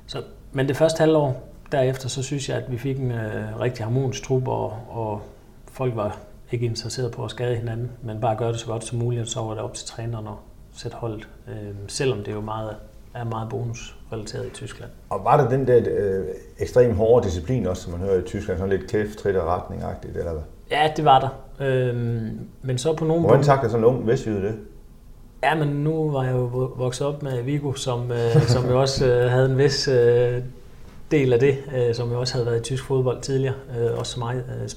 så, 0.07 0.21
men 0.51 0.68
det 0.68 0.77
første 0.77 1.00
halvår 1.00 1.44
derefter, 1.71 2.09
så 2.09 2.24
synes 2.24 2.50
jeg, 2.50 2.57
at 2.57 2.71
vi 2.71 2.77
fik 2.77 3.00
en 3.00 3.12
øh, 3.12 3.59
rigtig 3.59 3.86
harmonisk 3.86 4.24
trup, 4.24 4.47
og, 4.47 4.74
og 4.89 5.21
folk 5.71 5.95
var 5.95 6.18
ikke 6.51 6.65
interesseret 6.65 7.12
på 7.12 7.25
at 7.25 7.31
skade 7.31 7.56
hinanden, 7.56 7.92
men 8.01 8.21
bare 8.21 8.36
gøre 8.36 8.51
det 8.51 8.59
så 8.59 8.65
godt 8.68 8.83
som 8.83 9.00
muligt, 9.00 9.21
og 9.21 9.28
så 9.28 9.42
var 9.42 9.54
det 9.54 9.59
op 9.59 9.73
til 9.73 9.87
træneren 9.87 10.28
at 10.28 10.33
sætte 10.73 10.97
holdet, 10.97 11.28
øh, 11.47 11.75
selvom 11.87 12.23
det 12.23 12.31
jo 12.31 12.42
meget, 12.42 12.75
er 13.14 13.23
meget 13.23 13.49
bonusrelateret 13.49 14.45
i 14.45 14.49
Tyskland. 14.49 14.92
Og 15.09 15.23
var 15.23 15.42
der 15.42 15.49
den 15.49 15.68
der 15.68 15.81
øh, 15.87 16.25
ekstrem 16.59 16.95
hårde 16.95 17.25
disciplin 17.25 17.68
også, 17.68 17.83
som 17.83 17.92
man 17.92 18.02
hører 18.02 18.19
i 18.19 18.21
Tyskland, 18.21 18.59
sådan 18.59 18.78
lidt 18.78 18.92
kæft, 18.92 19.18
trit 19.18 19.35
og 19.35 19.57
retning-agtigt, 19.57 20.18
eller 20.18 20.31
hvad? 20.31 20.44
Ja, 20.71 20.92
det 20.97 21.06
var 21.06 21.19
der. 21.19 21.66
Øh, 21.66 21.95
men 22.61 22.78
så 22.78 22.94
på 22.95 23.06
nogle 23.06 23.21
Hvordan 23.21 23.44
takler 23.44 23.69
sådan 23.69 23.83
en 23.83 23.85
ung 23.85 24.07
vestjyde 24.07 24.42
det? 24.42 24.56
Ja, 25.45 25.56
men 25.56 25.68
nu 25.68 26.11
var 26.11 26.23
jeg 26.23 26.33
jo 26.33 26.45
vokset 26.75 27.07
op 27.07 27.23
med 27.23 27.42
Vigo, 27.42 27.73
som, 27.73 28.11
øh, 28.11 28.42
som 28.47 28.69
jo 28.69 28.81
også 28.81 29.06
øh, 29.06 29.31
havde 29.31 29.45
en 29.45 29.57
vis 29.57 29.87
øh, 29.87 30.44
del 31.11 31.33
af 31.33 31.40
det, 31.40 31.57
øh, 31.75 31.95
som 31.95 32.11
jo 32.11 32.19
også 32.19 32.33
havde 32.33 32.45
været 32.45 32.59
i 32.59 32.64
tysk 32.64 32.83
fodbold 32.83 33.21
tidligere, 33.21 33.56
øh, 33.80 33.99
også 33.99 34.11
som 34.11 34.19
mig, 34.19 34.35
øh, 34.35 34.69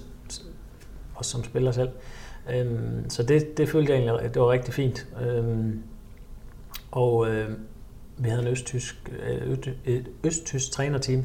også 1.15 1.31
som 1.31 1.45
spiller 1.45 1.73
selv. 1.73 1.89
Øh, 2.53 2.67
så 3.09 3.23
det, 3.23 3.59
det 3.59 3.69
følte 3.69 3.93
jeg 3.93 4.01
egentlig, 4.03 4.35
det 4.35 4.43
var 4.43 4.51
rigtig 4.51 4.75
fint. 4.75 5.07
Øh, 5.23 5.75
og 6.91 7.29
øh, 7.29 7.51
vi 8.17 8.29
havde 8.29 8.43
en 8.43 8.49
østtysk, 8.49 9.13
øh, 9.23 9.59
et 9.85 10.09
østtysk 10.25 10.73
trænerteam, 10.73 11.25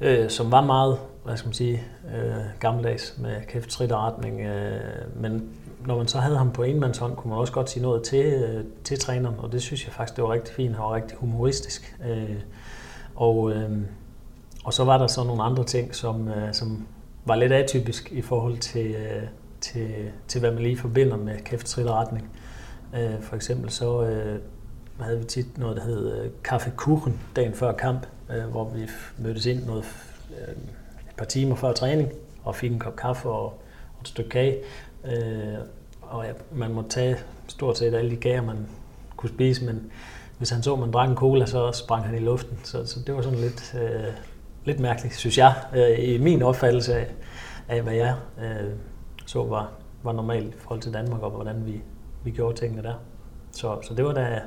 øh, 0.00 0.30
som 0.30 0.52
var 0.52 0.60
meget, 0.60 0.98
hvad 1.24 1.36
skal 1.36 1.48
man 1.48 1.54
sige, 1.54 1.84
øh, 2.16 2.44
gammeldags 2.60 3.14
med 3.18 3.42
kæft, 3.48 3.70
trit 3.70 3.92
og 3.92 4.02
retning. 4.02 4.40
Øh, 4.40 4.80
men 5.22 5.50
når 5.86 5.96
man 5.96 6.08
så 6.08 6.18
havde 6.18 6.36
ham 6.36 6.52
på 6.52 6.62
enmandshånd, 6.62 7.16
kunne 7.16 7.30
man 7.30 7.38
også 7.38 7.52
godt 7.52 7.70
sige 7.70 7.82
noget 7.82 8.02
til, 8.02 8.24
øh, 8.24 8.64
til 8.84 8.98
træneren, 8.98 9.34
og 9.38 9.52
det 9.52 9.62
synes 9.62 9.84
jeg 9.84 9.92
faktisk, 9.92 10.16
det 10.16 10.24
var 10.24 10.32
rigtig 10.32 10.54
fint. 10.54 10.74
Han 10.74 10.82
var 10.82 10.94
rigtig 10.94 11.18
humoristisk. 11.18 11.96
Øh, 12.08 12.36
og, 13.14 13.52
øh, 13.52 13.70
og 14.64 14.74
så 14.74 14.84
var 14.84 14.98
der 14.98 15.06
så 15.06 15.24
nogle 15.24 15.42
andre 15.42 15.64
ting, 15.64 15.94
som, 15.94 16.28
øh, 16.28 16.54
som 16.54 16.86
var 17.24 17.36
lidt 17.36 17.52
atypisk 17.52 18.12
i 18.12 18.22
forhold 18.22 18.58
til, 18.58 18.86
øh, 18.86 19.22
til, 19.60 20.10
til 20.28 20.40
hvad 20.40 20.50
man 20.50 20.62
lige 20.62 20.78
forbinder 20.78 21.16
med 21.16 21.38
kæft 21.44 21.78
retning. 21.78 22.30
Øh, 22.94 23.22
for 23.22 23.36
eksempel 23.36 23.70
så 23.70 24.02
øh, 24.02 24.38
havde 25.00 25.18
vi 25.18 25.24
tit 25.24 25.58
noget, 25.58 25.76
der 25.76 25.82
hed 25.82 26.22
øh, 26.22 26.30
kaffe 26.44 26.72
kuchen 26.76 27.20
dagen 27.36 27.54
før 27.54 27.72
kamp, 27.72 28.06
øh, 28.30 28.44
hvor 28.44 28.68
vi 28.68 28.88
mødtes 29.18 29.46
ind 29.46 29.64
noget, 29.64 29.84
øh, 30.30 30.54
et 31.08 31.16
par 31.16 31.24
timer 31.24 31.56
før 31.56 31.72
træning 31.72 32.08
og 32.44 32.56
fik 32.56 32.72
en 32.72 32.78
kop 32.78 32.96
kaffe 32.96 33.28
og, 33.28 33.44
og 33.44 34.00
et 34.00 34.08
stykke 34.08 34.30
kage. 34.30 34.58
Øh, 35.04 35.58
og 36.02 36.24
ja, 36.24 36.32
man 36.52 36.72
må 36.72 36.82
tage 36.88 37.16
stort 37.46 37.78
set 37.78 37.94
alle 37.94 38.10
de 38.10 38.16
gager, 38.16 38.42
man 38.42 38.66
kunne 39.16 39.30
spise, 39.30 39.64
men 39.64 39.92
hvis 40.38 40.50
han 40.50 40.62
så, 40.62 40.72
at 40.72 40.78
man 40.78 40.90
drak 40.90 41.08
en 41.08 41.16
cola, 41.16 41.46
så 41.46 41.72
sprang 41.72 42.04
han 42.04 42.14
i 42.14 42.18
luften. 42.18 42.58
Så, 42.64 42.86
så 42.86 43.00
det 43.06 43.14
var 43.14 43.22
sådan 43.22 43.38
lidt, 43.38 43.74
øh, 43.82 44.12
lidt 44.64 44.80
mærkeligt, 44.80 45.16
synes 45.16 45.38
jeg, 45.38 45.54
øh, 45.76 46.14
i 46.14 46.18
min 46.18 46.42
opfattelse 46.42 46.94
af, 46.94 47.06
af 47.68 47.82
hvad 47.82 47.94
jeg 47.94 48.14
øh, 48.40 48.70
så 49.26 49.44
var, 49.44 49.72
var 50.02 50.12
normalt 50.12 50.54
i 50.54 50.58
forhold 50.58 50.80
til 50.80 50.94
Danmark, 50.94 51.22
og 51.22 51.30
hvordan 51.30 51.66
vi, 51.66 51.82
vi 52.24 52.30
gjorde 52.30 52.56
tingene 52.56 52.82
der. 52.82 52.94
Så, 53.52 53.78
så 53.82 53.94
det 53.94 54.04
var 54.04 54.12
da 54.12 54.40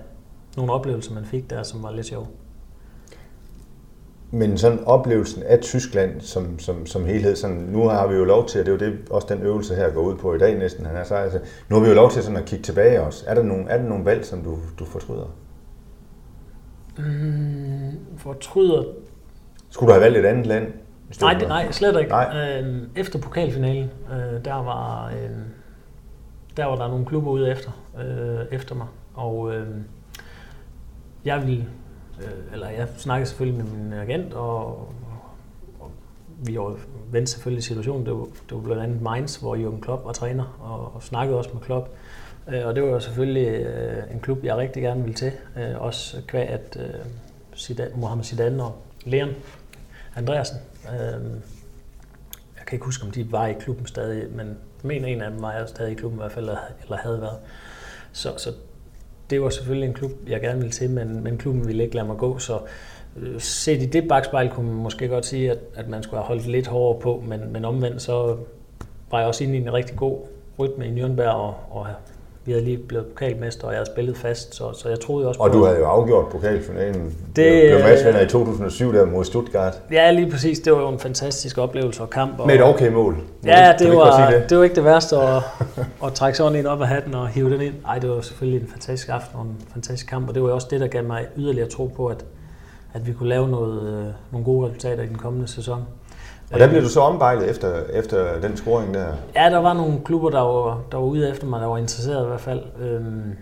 nogle 0.57 0.73
oplevelser, 0.73 1.13
man 1.13 1.25
fik 1.25 1.49
der, 1.49 1.63
som 1.63 1.83
var 1.83 1.91
lidt 1.91 2.05
sjove. 2.05 2.27
Men 4.31 4.57
sådan 4.57 4.79
oplevelsen 4.85 5.43
af 5.43 5.59
Tyskland 5.59 6.21
som, 6.21 6.59
som, 6.59 6.85
som 6.85 7.05
helhed, 7.05 7.35
sådan, 7.35 7.57
nu 7.57 7.87
har 7.87 8.07
vi 8.07 8.15
jo 8.15 8.23
lov 8.23 8.47
til, 8.47 8.59
og 8.59 8.65
det 8.65 8.81
er 8.81 8.87
jo 8.87 8.91
det, 8.91 8.99
også 9.09 9.27
den 9.29 9.41
øvelse 9.41 9.75
her 9.75 9.89
går 9.89 10.01
ud 10.01 10.15
på 10.15 10.33
i 10.33 10.37
dag 10.37 10.57
næsten, 10.57 10.85
han 10.85 10.95
er 10.95 11.03
så, 11.03 11.15
altså, 11.15 11.39
nu 11.69 11.75
har 11.75 11.83
vi 11.83 11.89
jo 11.89 11.95
lov 11.95 12.11
til 12.11 12.23
sådan 12.23 12.37
at 12.37 12.45
kigge 12.45 12.63
tilbage 12.63 13.01
også. 13.01 13.23
Er 13.27 13.35
der 13.35 13.43
nogle, 13.43 13.69
er 13.69 13.77
der 13.77 13.89
nogle 13.89 14.05
valg, 14.05 14.25
som 14.25 14.43
du, 14.43 14.57
du 14.79 14.85
fortryder? 14.85 15.35
Mm, 16.97 17.91
fortryder... 18.17 18.83
Skulle 19.69 19.87
du 19.87 19.93
have 19.93 20.03
valgt 20.03 20.17
et 20.17 20.25
andet 20.25 20.45
land? 20.45 20.67
Nej, 21.21 21.33
det, 21.33 21.47
nej, 21.47 21.71
slet 21.71 21.99
ikke. 21.99 22.11
Nej. 22.11 22.59
Øhm, 22.59 22.89
efter 22.95 23.19
pokalfinalen, 23.19 23.89
øh, 24.11 24.45
der 24.45 24.53
var 24.53 25.07
øh, 25.09 25.29
der 26.57 26.65
var 26.65 26.75
der 26.75 26.87
nogle 26.87 27.05
klubber 27.05 27.31
ude 27.31 27.51
efter, 27.51 27.71
øh, 27.99 28.45
efter 28.51 28.75
mig, 28.75 28.87
og 29.13 29.55
øh, 29.55 29.67
jeg 31.25 31.47
ville, 31.47 31.65
øh, 32.25 32.53
eller 32.53 32.69
jeg 32.69 32.87
snakkede 32.97 33.29
selvfølgelig 33.29 33.65
med 33.65 33.71
min 33.71 33.93
agent, 33.93 34.33
og, 34.33 34.67
og 35.79 35.91
vi 36.45 36.57
vendte 37.11 37.31
selvfølgelig 37.31 37.63
situationen. 37.63 38.05
Det 38.05 38.13
var, 38.13 38.23
det 38.23 38.51
var 38.51 38.59
blandt 38.59 38.83
andet 38.83 39.01
Mainz, 39.01 39.35
hvor 39.35 39.55
Jürgen 39.55 39.81
Klopp 39.81 40.05
var 40.05 40.11
træner, 40.11 40.57
og, 40.59 40.95
og 40.95 41.03
snakkede 41.03 41.37
også 41.37 41.49
med 41.53 41.61
Klopp. 41.61 41.89
Øh, 42.47 42.65
og 42.65 42.75
det 42.75 42.83
var 42.83 42.89
jo 42.89 42.99
selvfølgelig 42.99 43.47
øh, 43.47 44.03
en 44.13 44.19
klub, 44.19 44.43
jeg 44.43 44.57
rigtig 44.57 44.83
gerne 44.83 45.01
ville 45.01 45.15
til. 45.15 45.31
Øh, 45.57 45.81
også 45.81 46.21
kvæg 46.27 46.47
at 46.47 46.77
øh, 46.79 47.05
Zidane, 47.55 47.91
Mohamed 47.95 48.23
Zidane 48.23 48.63
og 48.63 48.75
Leon 49.05 49.29
Andreasen. 50.15 50.57
Øh, 50.87 51.23
jeg 52.57 52.65
kan 52.67 52.75
ikke 52.75 52.85
huske, 52.85 53.05
om 53.05 53.11
de 53.11 53.31
var 53.31 53.47
i 53.47 53.53
klubben 53.53 53.85
stadig, 53.85 54.31
men 54.31 54.47
jeg 54.47 54.55
mener 54.87 55.07
en 55.07 55.21
af 55.21 55.31
dem 55.31 55.41
var 55.41 55.51
jeg 55.51 55.69
stadig 55.69 55.91
i 55.91 55.95
klubben 55.95 56.19
i 56.19 56.21
hvert 56.21 56.31
fald, 56.31 56.49
eller 56.83 56.97
havde 56.97 57.21
været. 57.21 57.37
Så, 58.11 58.33
så 58.37 58.53
det 59.31 59.41
var 59.41 59.49
selvfølgelig 59.49 59.87
en 59.87 59.93
klub, 59.93 60.11
jeg 60.27 60.41
gerne 60.41 60.57
ville 60.57 60.71
til, 60.71 60.89
men, 60.89 61.23
men 61.23 61.37
klubben 61.37 61.67
ville 61.67 61.83
ikke 61.83 61.95
lade 61.95 62.07
mig 62.07 62.17
gå, 62.17 62.37
så 62.37 62.59
øh, 63.17 63.39
set 63.39 63.81
i 63.81 63.85
det 63.85 64.07
bagspejl 64.07 64.49
kunne 64.49 64.65
man 64.65 64.75
måske 64.75 65.07
godt 65.07 65.25
sige, 65.25 65.51
at, 65.51 65.57
at 65.75 65.87
man 65.87 66.03
skulle 66.03 66.17
have 66.17 66.27
holdt 66.27 66.47
lidt 66.47 66.67
hårdere 66.67 67.01
på, 67.01 67.23
men, 67.27 67.53
men 67.53 67.65
omvendt 67.65 68.01
så 68.01 68.37
var 69.11 69.19
jeg 69.19 69.27
også 69.27 69.43
inde 69.43 69.57
i 69.57 69.61
en 69.61 69.73
rigtig 69.73 69.97
god 69.97 70.17
rytme 70.59 70.87
i 70.87 71.01
Nürnberg, 71.01 71.27
og, 71.27 71.55
og 71.69 71.87
vi 72.45 72.51
havde 72.51 72.65
lige 72.65 72.77
blevet 72.77 73.05
pokalmester, 73.05 73.67
og 73.67 73.73
jeg 73.73 73.77
havde 73.79 73.89
spillet 73.95 74.17
fast, 74.17 74.55
så, 74.55 74.73
så 74.73 74.89
jeg 74.89 74.99
troede 74.99 75.27
også 75.27 75.39
og 75.39 75.51
på... 75.51 75.57
Og 75.57 75.59
du 75.59 75.65
havde 75.65 75.79
jo 75.79 75.85
afgjort 75.85 76.29
pokalfinalen. 76.31 77.15
Det 77.35 77.71
blev 77.71 77.79
matchvinder 77.79 78.21
i 78.21 78.27
2007 78.27 78.93
der 78.93 79.05
mod 79.05 79.25
Stuttgart. 79.25 79.81
Ja, 79.91 80.11
lige 80.11 80.31
præcis. 80.31 80.59
Det 80.59 80.73
var 80.73 80.81
jo 80.81 80.89
en 80.89 80.99
fantastisk 80.99 81.57
oplevelse 81.57 82.01
og 82.01 82.09
kamp. 82.09 82.39
Og, 82.39 82.47
Med 82.47 82.55
et 82.55 82.63
okay 82.63 82.91
mål. 82.91 83.17
Ja, 83.45 83.73
det, 83.79 83.89
var, 83.89 84.31
det? 84.31 84.49
det 84.49 84.57
var 84.57 84.63
ikke 84.63 84.75
det 84.75 84.85
værste 84.85 85.15
at, 85.17 85.41
at 86.05 86.13
trække 86.13 86.37
sådan 86.37 86.59
en 86.59 86.65
op 86.65 86.81
af 86.81 86.87
hatten 86.87 87.13
og 87.13 87.27
hive 87.27 87.53
den 87.53 87.61
ind. 87.61 87.73
Nej, 87.83 87.99
det 87.99 88.09
var 88.09 88.21
selvfølgelig 88.21 88.61
en 88.61 88.67
fantastisk 88.67 89.09
aften 89.09 89.39
og 89.39 89.45
en 89.45 89.57
fantastisk 89.73 90.09
kamp, 90.09 90.27
og 90.29 90.35
det 90.35 90.43
var 90.43 90.49
også 90.49 90.67
det, 90.69 90.79
der 90.79 90.87
gav 90.87 91.03
mig 91.03 91.25
yderligere 91.37 91.69
tro 91.69 91.85
på, 91.85 92.07
at, 92.07 92.25
at 92.93 93.07
vi 93.07 93.13
kunne 93.13 93.29
lave 93.29 93.47
noget, 93.47 93.83
øh, 93.83 94.05
nogle 94.31 94.45
gode 94.45 94.67
resultater 94.67 95.03
i 95.03 95.07
den 95.07 95.17
kommende 95.17 95.47
sæson. 95.47 95.83
Hvordan 96.51 96.67
der 96.67 96.73
blev 96.73 96.83
du 96.83 96.89
så 96.89 96.99
ombejlet 96.99 97.49
efter, 97.49 97.83
efter 97.93 98.41
den 98.41 98.57
scoring 98.57 98.93
der? 98.93 99.13
Ja, 99.35 99.49
der 99.49 99.57
var 99.57 99.73
nogle 99.73 99.99
klubber, 100.05 100.29
der 100.29 100.39
var, 100.39 100.81
der 100.91 100.97
var 100.97 101.05
ude 101.05 101.29
efter 101.29 101.47
mig, 101.47 101.61
der 101.61 101.67
var 101.67 101.77
interesseret 101.77 102.23
i 102.23 102.27
hvert 102.27 102.41
fald. 102.41 102.63
Øhm, 102.79 103.37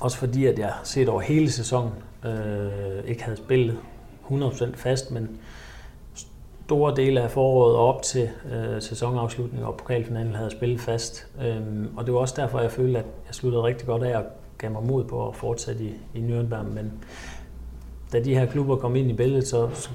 også 0.00 0.18
fordi, 0.18 0.46
at 0.46 0.58
jeg 0.58 0.72
set 0.84 1.08
over 1.08 1.20
hele 1.20 1.50
sæsonen 1.50 1.92
øh, 2.24 3.04
ikke 3.04 3.24
havde 3.24 3.36
spillet 3.36 3.78
100% 4.30 4.76
fast, 4.76 5.10
men 5.10 5.38
store 6.66 6.96
dele 6.96 7.20
af 7.20 7.30
foråret 7.30 7.76
og 7.76 7.88
op 7.88 8.02
til 8.02 8.30
øh, 8.52 8.82
sæsonafslutningen 8.82 9.66
og 9.66 9.76
pokalfinalen 9.76 10.32
havde 10.32 10.44
jeg 10.44 10.52
spillet 10.52 10.80
fast. 10.80 11.26
Øhm, 11.44 11.88
og 11.96 12.06
det 12.06 12.14
var 12.14 12.20
også 12.20 12.34
derfor, 12.36 12.60
jeg 12.60 12.70
følte, 12.70 12.98
at 12.98 13.06
jeg 13.26 13.34
sluttede 13.34 13.62
rigtig 13.62 13.86
godt 13.86 14.02
af 14.02 14.16
og 14.16 14.24
gav 14.58 14.70
mig 14.70 14.82
mod 14.82 15.04
på 15.04 15.28
at 15.28 15.36
fortsætte 15.36 15.84
i, 15.84 15.94
i 16.14 16.18
Nürnberg. 16.18 16.74
Men 16.74 16.92
da 18.12 18.20
de 18.20 18.34
her 18.34 18.46
klubber 18.46 18.76
kom 18.76 18.96
ind 18.96 19.10
i 19.10 19.14
billedet, 19.14 19.46
så 19.48 19.68
så 19.74 19.90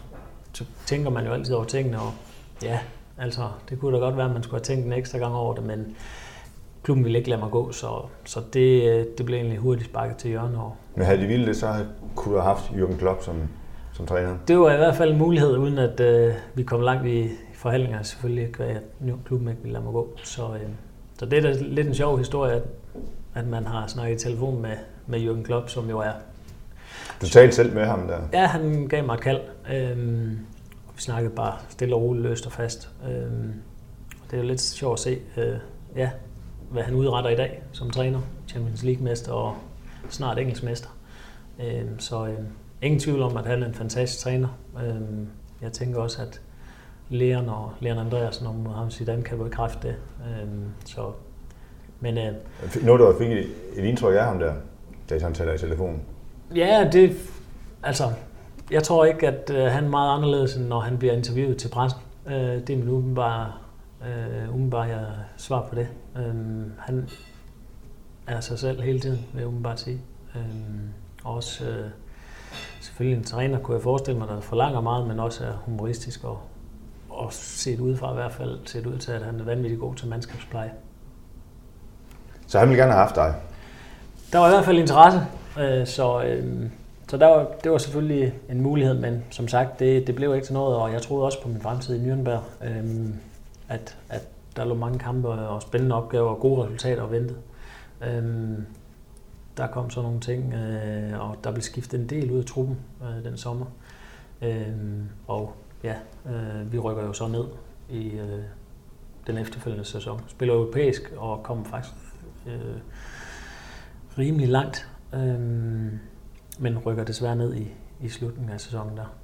tænker 0.86 1.10
man 1.10 1.26
jo 1.26 1.32
altid 1.32 1.54
over 1.54 1.66
tingene, 1.66 2.00
og 2.00 2.12
ja, 2.64 2.80
altså, 3.18 3.42
det 3.70 3.80
kunne 3.80 3.96
da 3.96 4.02
godt 4.02 4.18
være, 4.18 4.26
at 4.26 4.34
man 4.34 4.44
skulle 4.44 4.60
have 4.60 4.64
tænkt 4.64 4.86
en 4.86 4.94
ekstra 4.94 5.18
gang 5.18 5.36
over 5.36 5.54
det, 5.54 5.64
men 5.64 5.96
klubben 6.84 7.04
ville 7.04 7.18
ikke 7.18 7.30
lade 7.30 7.42
mig 7.42 7.52
gå, 7.52 7.72
så, 7.72 7.88
så 8.26 8.40
det, 8.54 9.18
det 9.18 9.26
blev 9.26 9.38
egentlig 9.38 9.58
hurtigt 9.58 9.90
sparket 9.90 10.18
til 10.18 10.30
hjørnet. 10.30 10.58
Og, 10.58 10.76
men 10.96 11.06
havde 11.06 11.22
de 11.22 11.28
ville 11.28 11.46
det, 11.46 11.56
så 11.56 11.86
kunne 12.16 12.36
du 12.36 12.40
have 12.40 12.56
haft 12.56 12.64
Jürgen 12.64 12.98
Klopp 12.98 13.24
som, 13.24 13.36
som 13.94 14.06
træner? 14.06 14.38
Det 14.48 14.60
var 14.60 14.74
i 14.74 14.78
hvert 14.78 14.96
fald 14.96 15.12
en 15.12 15.18
mulighed, 15.18 15.58
uden 15.58 15.78
at 15.78 16.00
øh, 16.00 16.34
vi 16.54 16.64
kom 16.64 16.82
langt 16.82 17.08
i 17.08 17.30
forhandlinger, 17.54 18.04
selvfølgelig, 18.04 18.62
at 18.62 18.82
klubben 19.26 19.50
ikke 19.50 19.62
ville 19.62 19.74
lade 19.74 19.84
mig 19.84 19.94
gå. 19.94 20.10
Så, 20.24 20.42
øh, 20.42 20.70
så 21.20 21.26
det 21.26 21.38
er 21.38 21.42
da 21.42 21.56
lidt 21.62 21.88
en 21.88 21.96
sjov 21.96 22.18
historie, 22.18 22.54
at, 22.54 22.64
at 23.34 23.48
man 23.48 23.66
har 23.66 23.88
snakket 23.88 24.22
i 24.22 24.28
telefon 24.28 24.62
med, 24.62 24.76
med 25.08 25.20
Jürgen 25.20 25.44
Klopp, 25.44 25.70
som 25.70 25.90
jo 25.90 26.00
er 26.00 26.12
du 27.22 27.28
talte 27.28 27.56
selv 27.56 27.74
med 27.74 27.86
ham 27.86 28.08
der? 28.08 28.20
Ja, 28.34 28.46
han 28.46 28.88
gav 28.88 29.06
mig 29.06 29.14
et 29.14 29.22
kald. 29.22 29.42
Øhm, 29.74 30.40
vi 30.96 31.02
snakkede 31.02 31.36
bare 31.36 31.58
stille 31.70 31.96
og 31.96 32.02
roligt, 32.02 32.24
løst 32.24 32.46
og 32.46 32.52
fast. 32.52 32.90
Øhm, 33.10 33.54
det 34.32 34.34
er 34.34 34.38
jo 34.38 34.48
lidt 34.48 34.62
sjovt 34.62 34.94
at 34.94 35.00
se, 35.00 35.20
øh, 35.38 35.58
ja, 35.96 36.10
hvad 36.70 36.84
han 36.84 36.94
udretter 36.96 37.30
i 37.30 37.36
dag 37.36 37.64
som 37.72 37.90
træner. 37.90 38.20
Champions 38.48 38.84
League-mester 38.84 39.32
og 39.32 39.56
snart 40.10 40.38
engelskmester. 40.40 40.90
Øhm, 41.60 42.00
så 42.00 42.26
øh, 42.26 42.40
ingen 42.82 43.00
tvivl 43.00 43.22
om, 43.22 43.38
at 43.38 43.46
han 43.46 43.64
er 43.64 43.68
en 43.68 43.74
fantastisk 43.74 44.24
træner. 44.24 44.48
Øhm, 44.86 45.28
jeg 45.62 45.72
tænker 45.72 46.00
også, 46.00 46.22
at 46.22 46.42
Leon 47.10 47.50
og 47.50 47.72
Leon 47.80 47.98
Andreasen 47.98 48.48
og 48.48 48.56
Mohamed 48.56 48.92
Zidane 48.92 49.24
kan 49.24 49.38
bekræfte 49.38 49.88
det. 49.88 49.96
Øhm, 50.42 50.66
så, 50.86 51.12
men, 52.00 52.18
øh, 52.18 52.34
Noget, 52.84 53.00
du 53.00 53.16
fik 53.18 53.32
et, 53.32 53.48
et 53.76 53.84
indtryk 53.84 54.16
af 54.16 54.26
ham 54.26 54.40
der, 54.40 54.54
da 55.10 55.20
han 55.20 55.34
taler 55.34 55.54
i 55.54 55.58
telefonen? 55.58 56.02
Ja, 56.56 56.90
det, 56.92 57.18
altså, 57.84 58.12
jeg 58.72 58.84
tror 58.84 59.06
ikke, 59.06 59.28
at 59.28 59.50
øh, 59.50 59.66
han 59.66 59.86
er 59.86 59.90
meget 59.90 60.18
anderledes, 60.18 60.56
end 60.56 60.68
når 60.68 60.80
han 60.80 60.98
bliver 60.98 61.14
interviewet 61.14 61.58
til 61.58 61.68
pressen. 61.70 62.02
Øh, 62.28 62.34
det 62.34 62.70
er 62.70 62.78
min 62.78 62.90
umiddelbare, 62.90 63.52
øh, 64.02 64.54
umiddelbare 64.54 64.84
jeg 64.84 65.06
svar 65.38 65.68
på 65.70 65.76
det. 65.76 65.88
Øh, 66.18 66.36
han 66.80 67.10
er 68.28 68.40
sig 68.40 68.60
selv 68.60 68.82
hele 68.82 69.00
tiden, 69.00 69.26
vil 69.34 69.40
jeg 69.40 69.48
umiddelbart 69.48 69.80
sige. 69.80 70.02
Øh, 70.36 70.42
også 71.24 71.66
øh, 71.66 71.90
selvfølgelig 72.82 73.18
en 73.18 73.24
træner, 73.24 73.60
kunne 73.60 73.76
jeg 73.76 73.84
forestille 73.84 74.20
mig, 74.20 74.28
der 74.28 74.42
forlanger 74.42 74.82
meget, 74.82 75.08
men 75.08 75.20
også 75.20 75.46
er 75.46 75.52
humoristisk 75.66 76.24
og, 76.24 76.40
og 77.10 77.34
set 77.34 77.80
udefra 77.80 78.12
i 78.12 78.16
hvert 78.16 78.32
fald 78.32 78.60
set 78.66 78.86
ud 78.86 78.98
til, 78.98 79.12
at 79.12 79.22
han 79.22 79.40
er 79.40 79.44
vanvittigt 79.44 79.82
god 79.82 79.96
til 79.96 80.08
mandskabspleje. 80.08 80.72
Så 82.48 82.60
han 82.60 82.70
vil 82.70 82.78
gerne 82.78 82.92
have 82.92 83.02
haft 83.02 83.16
dig? 83.16 83.36
Der 84.34 84.40
var 84.40 84.48
i 84.48 84.52
hvert 84.52 84.66
fald 84.66 84.78
interesse. 84.78 85.20
Øh, 85.60 85.88
så 85.88 86.24
øh, 86.24 86.70
så 87.10 87.18
der 87.18 87.28
var, 87.28 87.48
det 87.64 87.72
var 87.72 87.78
selvfølgelig 87.78 88.34
en 88.50 88.62
mulighed, 88.62 89.00
men 89.00 89.24
som 89.30 89.48
sagt, 89.48 89.80
det, 89.80 90.08
det 90.08 90.16
blev 90.16 90.36
ikke 90.36 90.48
til 90.48 90.54
noget, 90.54 90.78
og 90.78 90.94
jeg 90.94 91.02
troede 91.02 91.26
også 91.26 91.42
på 91.42 91.48
min 91.50 91.62
fremtid 91.62 91.96
i 91.96 92.12
Nürnberg, 92.12 92.66
øh, 92.68 93.10
at, 93.70 93.98
at 94.10 94.28
der 94.56 94.66
lå 94.66 94.76
mange 94.76 95.00
kampe 95.00 95.28
og 95.28 95.62
spændende 95.62 95.96
opgaver 95.96 96.30
og 96.30 96.40
gode 96.40 96.64
resultater 96.64 97.02
og 97.02 97.12
ventede. 97.12 97.38
Øh, 98.02 98.24
der 99.58 99.68
kom 99.68 99.90
så 99.90 100.02
nogle 100.02 100.20
ting, 100.20 100.54
øh, 100.54 101.30
og 101.30 101.38
der 101.44 101.52
blev 101.52 101.62
skiftet 101.62 102.00
en 102.00 102.10
del 102.10 102.32
ud 102.32 102.40
af 102.40 102.46
truppen 102.46 102.78
øh, 103.02 103.26
den 103.26 103.38
sommer. 103.38 103.66
Øh, 104.42 104.68
og 105.28 105.54
ja, 105.84 105.96
øh, 106.26 106.72
vi 106.72 106.80
rykker 106.80 107.04
jo 107.04 107.14
så 107.14 107.28
ned 107.28 107.46
i 107.90 108.10
øh, 108.10 108.40
den 109.28 109.38
efterfølgende 109.38 109.86
sæson. 109.86 110.22
Spiller 110.28 110.56
europæisk 110.56 111.14
og 111.18 111.44
kommer 111.44 111.64
faktisk 111.64 111.94
øh, 112.48 112.78
rimelig 114.18 114.50
langt 114.50 114.88
Øhm, 115.16 116.00
men 116.60 116.78
rykker 116.78 117.04
desværre 117.04 117.36
ned 117.36 117.56
i, 117.56 117.68
i 118.02 118.10
slutningen 118.10 118.54
af 118.54 118.62
sæsonen 118.62 118.98
der. 118.98 119.16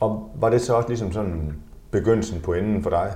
Og 0.00 0.30
var 0.34 0.50
det 0.50 0.60
så 0.60 0.74
også 0.74 0.88
ligesom 0.88 1.12
sådan 1.12 1.62
begyndelsen 1.90 2.40
på 2.40 2.52
enden 2.52 2.82
for 2.82 2.90
dig? 2.90 3.12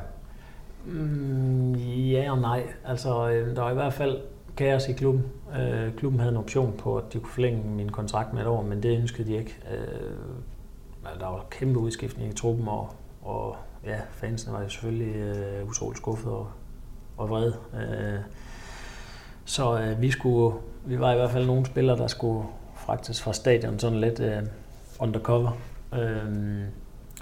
Mm, 0.87 1.75
ja 1.75 2.31
og 2.31 2.39
nej. 2.39 2.63
Altså, 2.85 3.31
øh, 3.31 3.57
der 3.57 3.63
var 3.63 3.71
i 3.71 3.75
hvert 3.75 3.93
fald 3.93 4.19
kaos 4.57 4.89
i 4.89 4.93
klubben. 4.93 5.25
Øh, 5.61 5.95
klubben 5.95 6.21
havde 6.21 6.33
en 6.33 6.39
option 6.39 6.75
på, 6.79 6.97
at 6.97 7.05
de 7.13 7.19
kunne 7.19 7.33
forlænge 7.33 7.71
min 7.71 7.89
kontrakt 7.89 8.33
med 8.33 8.43
et 8.43 8.47
år, 8.47 8.63
men 8.63 8.83
det 8.83 8.99
ønskede 8.99 9.29
de 9.29 9.37
ikke. 9.37 9.57
Øh, 9.73 11.21
der 11.21 11.27
var 11.27 11.47
kæmpe 11.51 11.79
udskiftning 11.79 12.33
i 12.33 12.37
truppen, 12.37 12.69
og, 12.69 12.91
og 13.23 13.57
ja, 13.85 14.01
fansene 14.11 14.53
var 14.53 14.63
jo 14.63 14.69
selvfølgelig 14.69 15.17
øh, 15.17 15.69
utroligt 15.69 15.99
skuffet 15.99 16.33
og, 16.33 16.49
og 17.17 17.31
vrede. 17.31 17.57
Øh, 17.75 18.21
så 19.49 19.79
øh, 19.79 20.03
vi 20.03 20.11
skulle 20.11 20.57
vi 20.85 21.01
var 21.01 21.13
i 21.13 21.17
hvert 21.17 21.31
fald 21.31 21.47
nogle 21.47 21.67
spillere, 21.67 21.97
der 21.97 22.07
skulle 22.07 22.49
fragtes 22.77 23.23
fra 23.23 23.33
stadion 23.33 23.79
sådan 23.79 24.01
lidt 24.01 24.21
øh, 24.21 24.43
undercover. 25.01 25.59
Øh, 25.95 26.63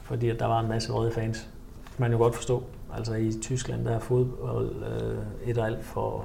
fordi 0.02 0.28
at 0.28 0.40
der 0.40 0.46
var 0.46 0.60
en 0.60 0.68
masse 0.68 0.92
røde 0.92 1.12
fans. 1.12 1.48
Det 1.90 2.00
man 2.00 2.12
jo 2.12 2.18
godt 2.18 2.34
forstå. 2.34 2.62
Altså 2.94 3.14
i 3.14 3.32
Tyskland, 3.42 3.84
der 3.84 3.90
er 3.90 3.98
fodbold 3.98 4.76
øh, 4.84 5.50
et 5.50 5.58
og 5.58 5.66
alt 5.66 5.84
for 5.84 6.24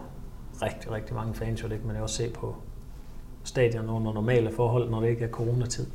rigtig, 0.62 0.92
rigtig 0.92 1.16
mange 1.16 1.34
fans, 1.34 1.64
og 1.64 1.70
det 1.70 1.78
kan 1.78 1.88
man 1.88 1.96
jo 1.96 2.04
også 2.04 2.16
se 2.16 2.30
på 2.30 2.56
stadion 3.44 3.90
under 3.90 4.14
normale 4.14 4.52
forhold, 4.52 4.90
når 4.90 5.02
det 5.02 5.10
ikke 5.10 5.26
er 5.26 5.30
coronatid. 5.30 5.88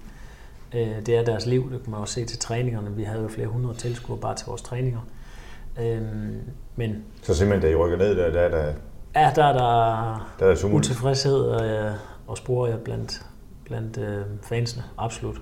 Øh, 0.75 1.07
det 1.07 1.17
er 1.17 1.25
deres 1.25 1.47
liv, 1.47 1.73
det 1.73 1.83
kan 1.83 1.91
man 1.91 2.01
også 2.01 2.15
se 2.15 2.25
til 2.25 2.39
træningerne. 2.39 2.91
Vi 2.97 3.03
havde 3.03 3.23
jo 3.23 3.29
flere 3.29 3.49
hundrede 3.49 3.77
tilskuere 3.77 4.21
bare 4.21 4.35
til 4.35 4.47
vores 4.47 4.63
træninger. 4.63 5.01
Øh, 5.81 6.03
men, 6.77 7.05
så 7.23 7.35
simpelthen, 7.35 7.71
da 7.71 7.77
I 7.77 7.77
rykker 7.77 7.99
ned, 7.99 8.17
der, 8.17 8.31
der 8.31 8.41
er 8.41 8.49
der 8.49 8.73
Ja, 9.17 9.33
der 9.37 9.45
er 9.45 9.53
der, 9.53 10.33
der 10.39 10.47
er 10.47 10.75
utilfredshed 10.75 11.41
og, 11.41 11.95
og 12.27 12.37
spore 12.37 12.71
jeg 12.71 12.81
blandt, 12.81 13.27
blandt 13.65 13.99
øh, 13.99 14.23
fansene. 14.43 14.83
Absolut. 14.99 15.37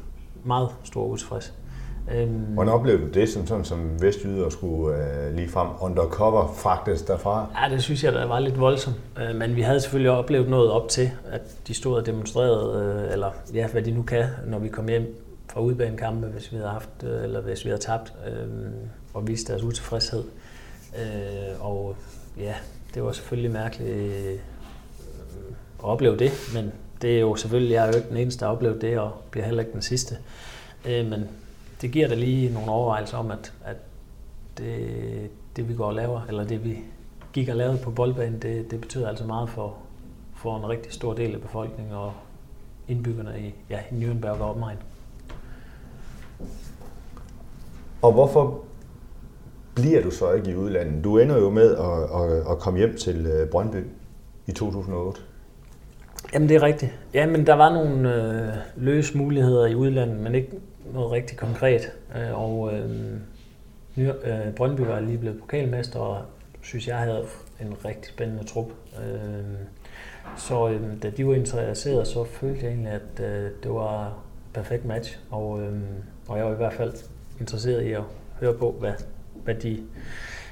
Meget 0.44 0.68
stor 0.84 1.06
utilfreds. 1.06 1.54
Øhm, 2.12 2.30
Hvordan 2.30 2.72
oplevede 2.72 3.02
du 3.02 3.08
det 3.08 3.28
som, 3.28 3.46
sådan, 3.46 3.64
som 3.64 4.02
vestjyder 4.02 4.50
skulle 4.50 4.96
øh, 4.96 5.34
lige 5.34 5.48
frem 5.48 5.68
undercover 5.80 6.54
fragtes 6.56 7.02
derfra? 7.02 7.46
Ja, 7.62 7.74
det 7.74 7.82
synes 7.82 8.04
jeg, 8.04 8.12
der 8.12 8.26
var 8.26 8.38
lidt 8.38 8.60
voldsomt. 8.60 8.96
Øh, 9.18 9.36
men 9.36 9.56
vi 9.56 9.62
havde 9.62 9.80
selvfølgelig 9.80 10.10
oplevet 10.10 10.48
noget 10.48 10.70
op 10.70 10.88
til, 10.88 11.10
at 11.30 11.40
de 11.68 11.74
stod 11.74 11.96
og 11.96 12.06
demonstrerede, 12.06 13.02
øh, 13.06 13.12
eller 13.12 13.30
ja, 13.54 13.68
hvad 13.68 13.82
de 13.82 13.90
nu 13.90 14.02
kan, 14.02 14.24
når 14.46 14.58
vi 14.58 14.68
kom 14.68 14.88
hjem 14.88 15.24
fra 15.52 15.60
udbanekampe, 15.60 16.26
hvis 16.26 16.52
vi 16.52 16.56
havde 16.56 16.70
haft, 16.70 16.90
øh, 17.02 17.24
eller 17.24 17.40
hvis 17.40 17.64
vi 17.64 17.70
havde 17.70 17.82
tabt, 17.82 18.12
øh, 18.26 18.48
og 19.14 19.28
viste 19.28 19.52
deres 19.52 19.64
utilfredshed. 19.64 20.24
Øh, 20.98 21.66
og 21.66 21.96
ja, 22.38 22.54
det 22.94 23.04
var 23.04 23.12
selvfølgelig 23.12 23.50
mærkeligt 23.50 23.90
øh, 23.90 24.38
at 25.78 25.84
opleve 25.84 26.16
det, 26.16 26.30
men 26.54 26.72
det 27.02 27.16
er 27.16 27.20
jo 27.20 27.36
selvfølgelig, 27.36 27.74
jeg 27.74 27.82
er 27.82 27.88
jo 27.88 27.96
ikke 27.96 28.08
den 28.08 28.16
eneste, 28.16 28.40
der 28.40 28.46
har 28.46 28.54
oplevet 28.54 28.80
det, 28.80 28.98
og 28.98 29.12
bliver 29.30 29.44
heller 29.46 29.62
ikke 29.62 29.72
den 29.72 29.82
sidste. 29.82 30.18
Øh, 30.84 31.06
men 31.06 31.28
det 31.80 31.90
giver 31.90 32.08
da 32.08 32.14
lige 32.14 32.52
nogle 32.52 32.70
overvejelser 32.70 33.18
om, 33.18 33.30
at, 33.30 33.52
at 33.64 33.76
det, 34.58 35.30
det 35.56 35.68
vi 35.68 35.74
går 35.74 35.86
og 35.86 35.94
laver, 35.94 36.20
eller 36.28 36.44
det 36.44 36.64
vi 36.64 36.78
gik 37.32 37.48
og 37.48 37.56
lavede 37.56 37.78
på 37.78 37.90
boldbanen, 37.90 38.42
det, 38.42 38.70
det 38.70 38.80
betyder 38.80 39.08
altså 39.08 39.24
meget 39.24 39.48
for, 39.48 39.76
for 40.36 40.56
en 40.56 40.68
rigtig 40.68 40.92
stor 40.92 41.14
del 41.14 41.34
af 41.34 41.40
befolkningen 41.40 41.94
og 41.94 42.12
indbyggerne 42.88 43.40
i, 43.40 43.54
ja, 43.70 43.78
i 43.90 43.94
Nürnberg 43.94 44.40
og 44.40 44.50
omegn. 44.50 44.78
Og 48.02 48.12
hvorfor 48.12 48.64
bliver 49.74 50.02
du 50.02 50.10
så 50.10 50.32
ikke 50.32 50.50
i 50.50 50.56
udlandet? 50.56 51.04
Du 51.04 51.18
ender 51.18 51.38
jo 51.38 51.50
med 51.50 51.76
at, 51.76 52.22
at, 52.22 52.52
at 52.52 52.58
komme 52.58 52.78
hjem 52.78 52.96
til 52.96 53.26
øh, 53.26 53.48
Brøndby 53.48 53.84
i 54.46 54.52
2008. 54.52 55.20
Jamen 56.34 56.48
det 56.48 56.54
er 56.54 56.62
rigtigt. 56.62 56.92
Ja, 57.14 57.26
men 57.26 57.46
der 57.46 57.54
var 57.54 57.72
nogle 57.74 58.14
øh, 58.14 58.54
løse 58.76 59.18
muligheder 59.18 59.66
i 59.66 59.74
udlandet, 59.74 60.20
men 60.20 60.34
ikke 60.34 60.50
noget 60.92 61.12
rigtig 61.12 61.38
konkret. 61.38 61.92
Øh, 62.16 62.40
og 62.40 62.72
øh, 62.74 62.90
øh, 63.96 64.54
Brøndby 64.56 64.80
var 64.80 65.00
lige 65.00 65.18
blevet 65.18 65.40
pokalmester, 65.40 65.98
og 65.98 66.22
synes 66.62 66.88
jeg 66.88 66.98
havde 66.98 67.24
en 67.60 67.74
rigtig 67.84 68.12
spændende 68.12 68.44
trup. 68.44 68.66
Øh, 69.04 69.44
så 70.36 70.68
øh, 70.68 71.02
da 71.02 71.10
de 71.10 71.26
var 71.26 71.34
interesseret, 71.34 72.06
så 72.06 72.24
følte 72.24 72.64
jeg 72.64 72.70
egentlig, 72.70 72.92
at 72.92 73.24
øh, 73.24 73.50
det 73.62 73.70
var 73.70 74.18
perfekt 74.54 74.84
match. 74.84 75.18
Og, 75.30 75.62
øh, 75.62 75.80
og 76.28 76.38
jeg 76.38 76.46
var 76.46 76.52
i 76.52 76.56
hvert 76.56 76.72
fald 76.72 76.92
interesseret 77.40 77.82
i 77.82 77.92
at 77.92 78.02
høre 78.40 78.54
på, 78.54 78.76
hvad, 78.80 78.92
hvad 79.44 79.54
de 79.54 79.82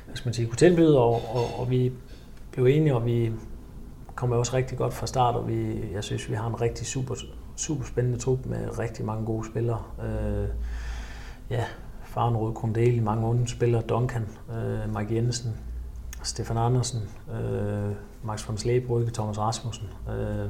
hvad 0.06 0.16
skal 0.16 0.28
man 0.28 0.34
sige, 0.34 0.46
kunne 0.46 0.56
tilbyde, 0.56 0.98
og, 0.98 1.22
og, 1.34 1.60
og 1.60 1.70
vi 1.70 1.92
blev 2.52 2.66
enige, 2.66 2.94
og 2.94 3.06
vi 3.06 3.32
kommer 4.14 4.36
også 4.36 4.56
rigtig 4.56 4.78
godt 4.78 4.94
fra 4.94 5.06
start, 5.06 5.34
og 5.34 5.48
vi, 5.48 5.90
jeg 5.92 6.04
synes, 6.04 6.30
vi 6.30 6.34
har 6.34 6.46
en 6.46 6.60
rigtig 6.60 6.86
super, 6.86 7.14
super 7.56 7.84
spændende 7.84 8.18
trup 8.18 8.46
med 8.46 8.78
rigtig 8.78 9.04
mange 9.04 9.26
gode 9.26 9.46
spillere. 9.46 9.82
Øh, 10.04 10.48
ja, 11.50 11.64
Faren 12.04 12.36
Rød 12.36 12.54
Kundeli, 12.54 13.00
mange 13.00 13.26
unge 13.26 13.48
spillere, 13.48 13.82
Duncan, 13.82 14.28
øh, 14.50 14.96
Mike 14.96 15.14
Jensen, 15.14 15.50
Stefan 16.22 16.56
Andersen, 16.56 17.00
øh, 17.34 17.92
Max 18.22 18.48
von 18.48 18.58
Slebrygge, 18.58 19.10
Thomas 19.10 19.38
Rasmussen. 19.38 19.88
Øh, 20.08 20.48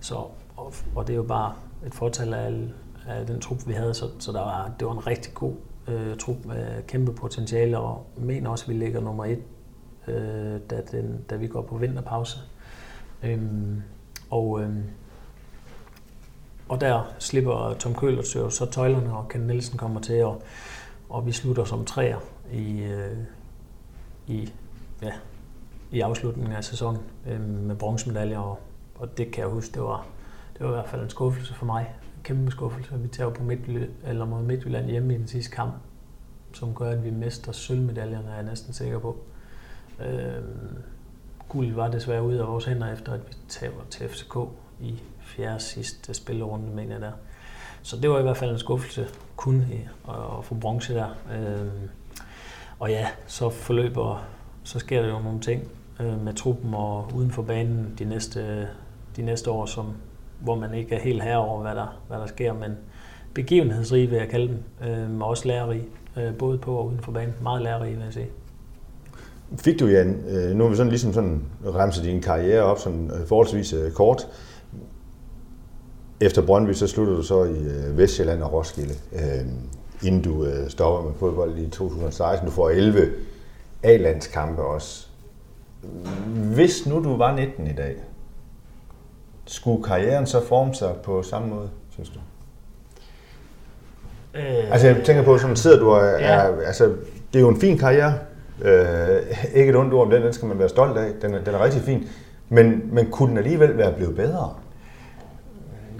så, 0.00 0.14
og, 0.56 0.72
og 0.94 1.06
det 1.06 1.12
er 1.12 1.16
jo 1.16 1.22
bare 1.22 1.52
et 1.86 1.94
fortal 1.94 2.34
af, 2.34 2.54
af 3.08 3.26
den 3.26 3.40
trup, 3.40 3.66
vi 3.66 3.72
havde, 3.72 3.94
så, 3.94 4.04
så 4.18 4.32
der 4.32 4.40
var, 4.40 4.70
det 4.80 4.86
var 4.86 4.92
en 4.92 5.06
rigtig 5.06 5.34
god 5.34 5.54
øh, 5.88 6.16
trup 6.16 6.36
med 6.44 6.82
kæmpe 6.86 7.12
potentiale, 7.12 7.78
og 7.78 8.06
mener 8.16 8.50
også, 8.50 8.64
at 8.64 8.68
vi 8.68 8.84
ligger 8.84 9.00
nummer 9.00 9.24
et, 9.24 9.42
øh, 10.08 10.60
da, 10.70 10.80
den, 10.90 11.24
da 11.30 11.36
vi 11.36 11.46
går 11.46 11.62
på 11.62 11.76
vinterpause. 11.76 12.38
Øhm, 13.22 13.82
og, 14.30 14.60
øhm, 14.62 14.82
og 16.68 16.80
der 16.80 17.14
slipper 17.18 17.74
Tom 17.78 17.94
Køller 17.94 18.48
så 18.50 18.68
tøjlerne, 18.72 19.16
og 19.16 19.28
Ken 19.28 19.40
Nielsen 19.40 19.78
kommer 19.78 20.00
til, 20.00 20.24
og, 20.24 20.42
og 21.08 21.26
vi 21.26 21.32
slutter 21.32 21.64
som 21.64 21.84
træer 21.84 22.18
i, 22.52 22.82
øh, 22.82 23.16
i, 24.26 24.52
ja, 25.02 25.12
i 25.90 26.00
afslutningen 26.00 26.52
af 26.52 26.64
sæsonen 26.64 27.00
øh, 27.26 27.40
med 27.40 27.76
bronzemedaljer, 27.76 28.38
og, 28.38 28.58
og 28.94 29.18
det 29.18 29.30
kan 29.30 29.42
jeg 29.42 29.50
huske, 29.50 29.74
det 29.74 29.82
var, 29.82 30.06
det 30.58 30.66
var 30.66 30.72
i 30.72 30.74
hvert 30.74 30.88
fald 30.88 31.02
en 31.02 31.10
skuffelse 31.10 31.54
for 31.54 31.66
mig. 31.66 31.94
En 32.18 32.24
kæmpe 32.24 32.50
skuffelse. 32.50 32.98
Vi 32.98 33.08
tager 33.08 33.30
på 33.30 33.42
Midtjylland, 33.42 33.90
eller 34.04 34.24
mod 34.24 34.42
Midtjylland 34.42 34.86
hjemme 34.90 35.14
i 35.14 35.18
den 35.18 35.28
sidste 35.28 35.50
kamp, 35.56 35.74
som 36.52 36.74
gør, 36.74 36.90
at 36.90 37.04
vi 37.04 37.10
mister 37.10 37.52
sølvmedaljerne, 37.52 38.28
er 38.28 38.34
jeg 38.34 38.44
næsten 38.44 38.72
sikker 38.72 38.98
på. 38.98 39.16
Øh, 40.06 40.42
guld 41.48 41.72
var 41.74 41.90
desværre 41.90 42.22
ude 42.22 42.40
af 42.40 42.46
vores 42.46 42.64
hænder, 42.64 42.92
efter 42.92 43.12
at 43.12 43.20
vi 43.28 43.34
taber 43.48 43.80
til 43.90 44.08
FCK 44.08 44.36
i 44.80 45.02
fjerde 45.20 45.60
sidste 45.60 46.14
spillerunde, 46.14 46.70
mener 46.74 46.92
jeg 46.92 47.00
der. 47.00 47.12
Så 47.82 47.96
det 47.96 48.10
var 48.10 48.18
i 48.18 48.22
hvert 48.22 48.36
fald 48.36 48.50
en 48.50 48.58
skuffelse 48.58 49.06
kun 49.36 49.64
at 50.08 50.44
få 50.44 50.54
bronze 50.54 50.94
der. 50.94 51.08
Øh, 51.32 51.68
og 52.78 52.90
ja, 52.90 53.08
så 53.26 53.50
forløber, 53.50 54.26
så 54.64 54.78
sker 54.78 55.02
der 55.02 55.08
jo 55.08 55.18
nogle 55.18 55.40
ting 55.40 55.70
øh, 56.00 56.24
med 56.24 56.34
truppen 56.34 56.74
og 56.74 57.10
uden 57.14 57.30
for 57.30 57.42
banen 57.42 57.94
de 57.98 58.04
næste, 58.04 58.68
de 59.16 59.22
næste 59.22 59.50
år, 59.50 59.66
som, 59.66 59.96
hvor 60.40 60.54
man 60.54 60.74
ikke 60.74 60.94
er 60.94 61.00
helt 61.00 61.22
herre 61.22 61.38
over, 61.38 61.62
hvad 61.62 61.74
der, 61.74 62.00
hvad 62.08 62.18
der 62.18 62.26
sker, 62.26 62.52
men 62.52 62.72
begivenhedsrige 63.34 64.06
vil 64.06 64.18
jeg 64.18 64.28
kalde 64.28 64.48
dem, 64.48 64.88
øh, 64.88 65.20
og 65.20 65.28
også 65.28 65.48
lærerige, 65.48 65.84
øh, 66.16 66.34
både 66.34 66.58
på 66.58 66.76
og 66.76 66.86
uden 66.86 67.00
for 67.00 67.12
banen. 67.12 67.34
Meget 67.42 67.62
lærerige, 67.62 67.94
vil 67.96 68.04
jeg 68.04 68.12
sige. 68.12 68.28
Fik 69.56 69.80
du, 69.80 69.86
Jan, 69.86 70.24
øh, 70.28 70.56
nu 70.56 70.64
har 70.64 70.70
vi 70.70 70.76
sådan 70.76 70.90
ligesom 70.90 71.12
sådan 71.12 71.42
remset 71.64 72.04
din 72.04 72.22
karriere 72.22 72.62
op 72.62 72.78
sådan 72.78 73.10
øh, 73.20 73.26
forholdsvis 73.26 73.72
øh, 73.72 73.92
kort. 73.92 74.28
Efter 76.20 76.46
Brøndby, 76.46 76.72
så 76.72 76.86
sluttede 76.86 77.16
du 77.16 77.22
så 77.22 77.44
i 77.44 77.58
øh, 77.58 77.98
Vestjylland 77.98 78.42
og 78.42 78.52
Roskilde, 78.52 78.94
øh, 79.12 79.46
inden 80.04 80.22
du 80.22 80.46
stopper 80.68 81.10
med 81.10 81.18
fodbold 81.18 81.58
i 81.58 81.68
2016. 81.68 82.48
Du 82.48 82.52
får 82.52 82.70
11 82.70 83.10
A-landskampe 83.82 84.62
også. 84.62 85.06
Hvis 86.54 86.86
nu 86.86 87.04
du 87.04 87.16
var 87.16 87.36
19 87.36 87.66
i 87.66 87.72
dag, 87.72 87.96
skulle 89.48 89.84
karrieren 89.84 90.26
så 90.26 90.46
forme 90.46 90.74
sig 90.74 90.94
på 91.04 91.22
samme 91.22 91.48
måde, 91.48 91.70
synes 91.90 92.08
du? 92.08 92.18
Øh, 94.34 94.72
altså 94.72 94.86
jeg 94.86 95.04
tænker 95.04 95.24
på, 95.24 95.38
som 95.38 95.56
sidder 95.56 95.78
du 95.78 95.90
og 95.90 96.06
er, 96.06 96.46
ja. 96.46 96.60
altså, 96.60 96.84
det 97.32 97.38
er 97.38 97.40
jo 97.40 97.48
en 97.48 97.60
fin 97.60 97.78
karriere, 97.78 98.14
Øh, 98.62 99.22
ikke 99.54 99.70
et 99.70 99.76
ondt 99.76 99.94
ord 99.94 100.04
om 100.04 100.10
den, 100.10 100.22
den 100.22 100.32
skal 100.32 100.48
man 100.48 100.58
være 100.58 100.68
stolt 100.68 100.98
af. 100.98 101.12
Den 101.22 101.34
er, 101.34 101.44
den 101.44 101.54
er 101.54 101.64
rigtig 101.64 101.82
fin. 101.82 102.08
Men, 102.48 102.94
men 102.94 103.10
kunne 103.10 103.28
den 103.28 103.38
alligevel 103.38 103.76
være 103.76 103.92
blevet 103.92 104.16
bedre? 104.16 104.54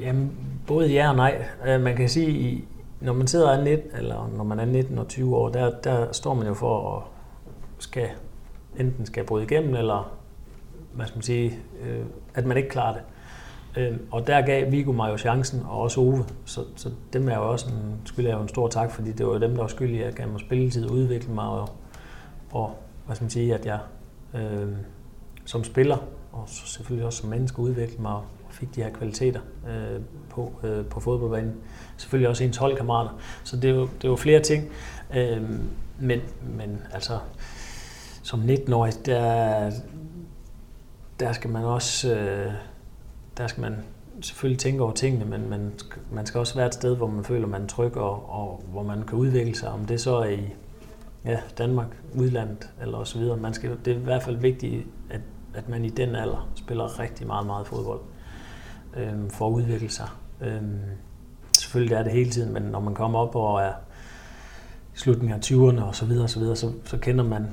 Jamen, 0.00 0.32
både 0.66 0.88
ja 0.88 1.10
og 1.10 1.16
nej. 1.16 1.44
Øh, 1.66 1.80
man 1.80 1.96
kan 1.96 2.08
sige, 2.08 2.64
når 3.00 3.12
man 3.12 3.26
sidder 3.26 3.50
er 3.50 3.64
19, 3.64 3.90
eller 3.96 4.30
når 4.36 4.44
man 4.44 4.60
er 4.60 4.64
19 4.64 4.98
og 4.98 5.08
20 5.08 5.36
år, 5.36 5.48
der, 5.48 5.70
der 5.84 6.12
står 6.12 6.34
man 6.34 6.46
jo 6.46 6.54
for 6.54 6.96
at 6.96 7.02
skal, 7.78 8.08
enten 8.78 9.06
skal 9.06 9.24
bryde 9.24 9.44
igennem, 9.44 9.74
eller 9.74 10.12
hvad 10.92 11.06
skal 11.06 11.16
man 11.16 11.22
sige, 11.22 11.58
øh, 11.86 12.04
at 12.34 12.46
man 12.46 12.56
ikke 12.56 12.68
klarer 12.68 12.92
det. 12.92 13.02
Øh, 13.78 13.96
og 14.10 14.26
der 14.26 14.40
gav 14.40 14.72
Vigo 14.72 14.92
mig 14.92 15.10
jo 15.12 15.16
chancen, 15.16 15.62
og 15.68 15.80
også 15.80 16.00
Ove. 16.00 16.24
Så, 16.44 16.60
så 16.76 16.90
dem 17.12 17.28
er 17.28 17.36
jo 17.36 17.50
også 17.50 17.68
en, 17.68 18.00
skylder 18.04 18.30
jeg 18.30 18.36
jo 18.36 18.42
en 18.42 18.48
stor 18.48 18.68
tak, 18.68 18.90
fordi 18.90 19.12
det 19.12 19.26
var 19.26 19.38
dem, 19.38 19.50
der 19.50 19.60
var 19.60 19.68
skyldige, 19.68 20.00
at 20.00 20.06
jeg 20.06 20.14
gav 20.14 20.28
mig 20.28 20.40
spilletid, 20.40 20.90
udvikle 20.90 21.34
mig 21.34 21.48
og 21.48 21.68
og 22.52 22.78
hvad 23.06 23.16
skal 23.16 23.24
man 23.24 23.30
sige, 23.30 23.54
at 23.54 23.66
jeg 23.66 23.78
øh, 24.34 24.68
som 25.44 25.64
spiller, 25.64 25.96
og 26.32 26.44
så 26.46 26.66
selvfølgelig 26.66 27.06
også 27.06 27.18
som 27.20 27.30
menneske 27.30 27.58
udviklede 27.58 28.02
mig 28.02 28.12
og 28.12 28.24
fik 28.50 28.74
de 28.74 28.82
her 28.82 28.90
kvaliteter 28.90 29.40
øh, 29.68 30.00
på, 30.30 30.52
øh, 30.64 30.86
på 30.86 31.00
fodboldbanen. 31.00 31.54
Selvfølgelig 31.96 32.28
også 32.28 32.44
ens 32.44 32.56
holdkammerater. 32.56 33.20
Så 33.44 33.56
det 33.56 33.76
var, 33.76 33.88
det 34.02 34.10
var 34.10 34.16
flere 34.16 34.40
ting. 34.40 34.64
Øh, 35.14 35.42
men, 36.00 36.20
men 36.42 36.82
altså, 36.92 37.18
som 38.22 38.40
19-årig, 38.40 38.92
der, 39.06 39.70
der 41.20 41.32
skal 41.32 41.50
man 41.50 41.64
også, 41.64 42.14
øh, 42.14 42.52
der 43.38 43.46
skal 43.46 43.60
man 43.60 43.76
selvfølgelig 44.20 44.58
tænke 44.58 44.82
over 44.82 44.92
tingene, 44.92 45.24
men 45.24 45.50
man, 45.50 45.72
man 46.12 46.26
skal 46.26 46.38
også 46.38 46.54
være 46.54 46.66
et 46.66 46.74
sted, 46.74 46.96
hvor 46.96 47.06
man 47.06 47.24
føler, 47.24 47.46
man 47.46 47.62
er 47.62 47.66
tryg, 47.66 47.96
og, 47.96 48.30
og 48.30 48.64
hvor 48.70 48.82
man 48.82 49.02
kan 49.02 49.18
udvikle 49.18 49.54
sig. 49.54 49.68
Om 49.68 49.84
det 49.84 50.00
så 50.00 50.16
er 50.16 50.28
i 50.28 50.54
ja, 51.24 51.38
Danmark, 51.58 51.86
udlandet 52.14 52.70
eller 52.82 53.04
så 53.04 53.18
videre. 53.18 53.36
Man 53.36 53.54
skal, 53.54 53.76
det 53.84 53.92
er 53.92 53.96
i 53.96 54.02
hvert 54.02 54.22
fald 54.22 54.36
vigtigt, 54.36 54.86
at, 55.10 55.20
at 55.54 55.68
man 55.68 55.84
i 55.84 55.88
den 55.88 56.14
alder 56.14 56.50
spiller 56.54 57.00
rigtig 57.00 57.26
meget, 57.26 57.46
meget 57.46 57.66
fodbold 57.66 58.00
øhm, 58.96 59.30
for 59.30 59.46
at 59.46 59.52
udvikle 59.52 59.90
sig. 59.90 60.08
Øhm, 60.40 60.80
selvfølgelig 61.58 61.94
er 61.94 62.02
det 62.02 62.12
hele 62.12 62.30
tiden, 62.30 62.52
men 62.52 62.62
når 62.62 62.80
man 62.80 62.94
kommer 62.94 63.18
op 63.18 63.36
og 63.36 63.60
er 63.60 63.72
i 64.94 64.98
slutningen 64.98 65.38
af 65.38 65.50
20'erne 65.50 65.82
og 65.82 65.94
så 65.94 66.06
videre, 66.06 66.28
så, 66.28 66.38
videre, 66.40 66.56
så, 66.56 66.72
så 66.84 66.98
kender, 66.98 67.24
man, 67.24 67.46